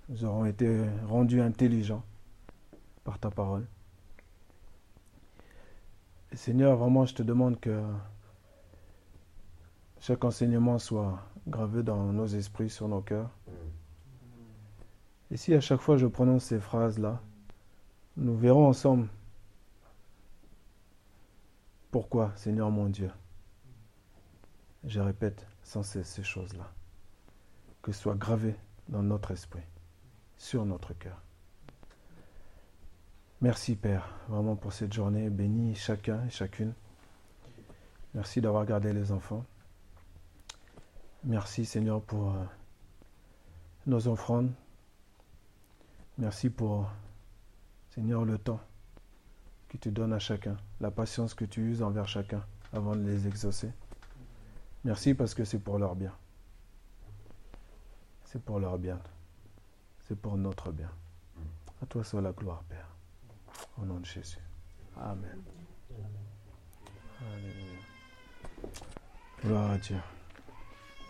Nous 0.08 0.26
aurons 0.26 0.46
été 0.46 0.86
rendus 1.08 1.42
intelligents 1.42 2.04
par 3.04 3.20
ta 3.20 3.30
parole. 3.30 3.68
Seigneur, 6.34 6.78
vraiment, 6.78 7.06
je 7.06 7.16
te 7.16 7.24
demande 7.24 7.60
que 7.60 7.82
chaque 10.00 10.24
enseignement 10.24 10.80
soit 10.80 11.20
gravé 11.48 11.84
dans 11.84 12.14
nos 12.14 12.28
esprits, 12.28 12.70
sur 12.70 12.88
nos 12.88 13.02
cœurs. 13.02 13.30
Et 15.32 15.38
si 15.38 15.54
à 15.54 15.62
chaque 15.62 15.82
fois 15.82 15.98
je 15.98 16.08
prononce 16.08 16.46
ces 16.46 16.60
phrases-là, 16.60 17.22
nous 18.18 18.36
verrons 18.36 18.68
ensemble 18.68 19.10
pourquoi, 21.92 22.32
Seigneur 22.36 22.70
mon 22.70 22.88
Dieu, 22.88 23.12
je 24.84 25.00
répète 25.00 25.46
sans 25.64 25.84
cesse 25.84 26.08
ces 26.08 26.24
choses-là, 26.24 26.72
que 27.82 27.92
ce 27.92 28.02
soit 28.02 28.16
gravé 28.16 28.56
dans 28.88 29.02
notre 29.04 29.32
esprit, 29.32 29.64
sur 30.38 30.66
notre 30.66 30.94
cœur. 30.94 31.22
Merci 33.42 33.76
Père, 33.76 34.14
vraiment 34.28 34.56
pour 34.56 34.74
cette 34.74 34.94
journée. 34.94 35.30
Bénis 35.30 35.76
chacun 35.76 36.26
et 36.26 36.30
chacune. 36.30 36.74
Merci 38.14 38.42
d'avoir 38.42 38.66
gardé 38.66 38.94
les 38.94 39.12
enfants. 39.12 39.46
Merci 41.24 41.66
Seigneur 41.66 42.02
pour 42.02 42.32
euh, 42.32 42.44
nos 43.88 44.08
offrandes. 44.08 44.52
Merci 46.18 46.50
pour, 46.50 46.90
Seigneur, 47.90 48.26
le 48.26 48.38
temps 48.38 48.60
que 49.70 49.78
tu 49.78 49.92
donnes 49.92 50.14
à 50.14 50.20
chacun, 50.20 50.58
la 50.82 50.92
patience 50.92 51.34
que 51.34 51.46
tu 51.46 51.62
uses 51.62 51.82
envers 51.82 52.08
chacun 52.08 52.44
avant 52.74 52.96
de 52.96 53.04
les 53.04 53.28
exaucer. 53.28 53.72
Merci 54.84 55.14
parce 55.14 55.34
que 55.34 55.46
c'est 55.46 55.60
pour 55.60 55.78
leur 55.78 55.96
bien. 55.96 56.14
C'est 58.26 58.42
pour 58.42 58.60
leur 58.60 58.78
bien. 58.78 59.00
C'est 60.08 60.20
pour 60.20 60.38
notre 60.38 60.72
bien. 60.72 60.92
À 61.82 61.86
toi 61.86 62.04
soit 62.04 62.22
la 62.22 62.32
gloire, 62.32 62.64
Père. 62.68 62.88
Au 63.82 63.86
nom 63.86 64.00
de 64.00 64.06
Jésus. 64.06 64.40
Amen. 64.98 65.42
Alléluia. 67.22 67.80
Gloire 69.42 69.72
à 69.72 69.78
Dieu. 69.78 69.98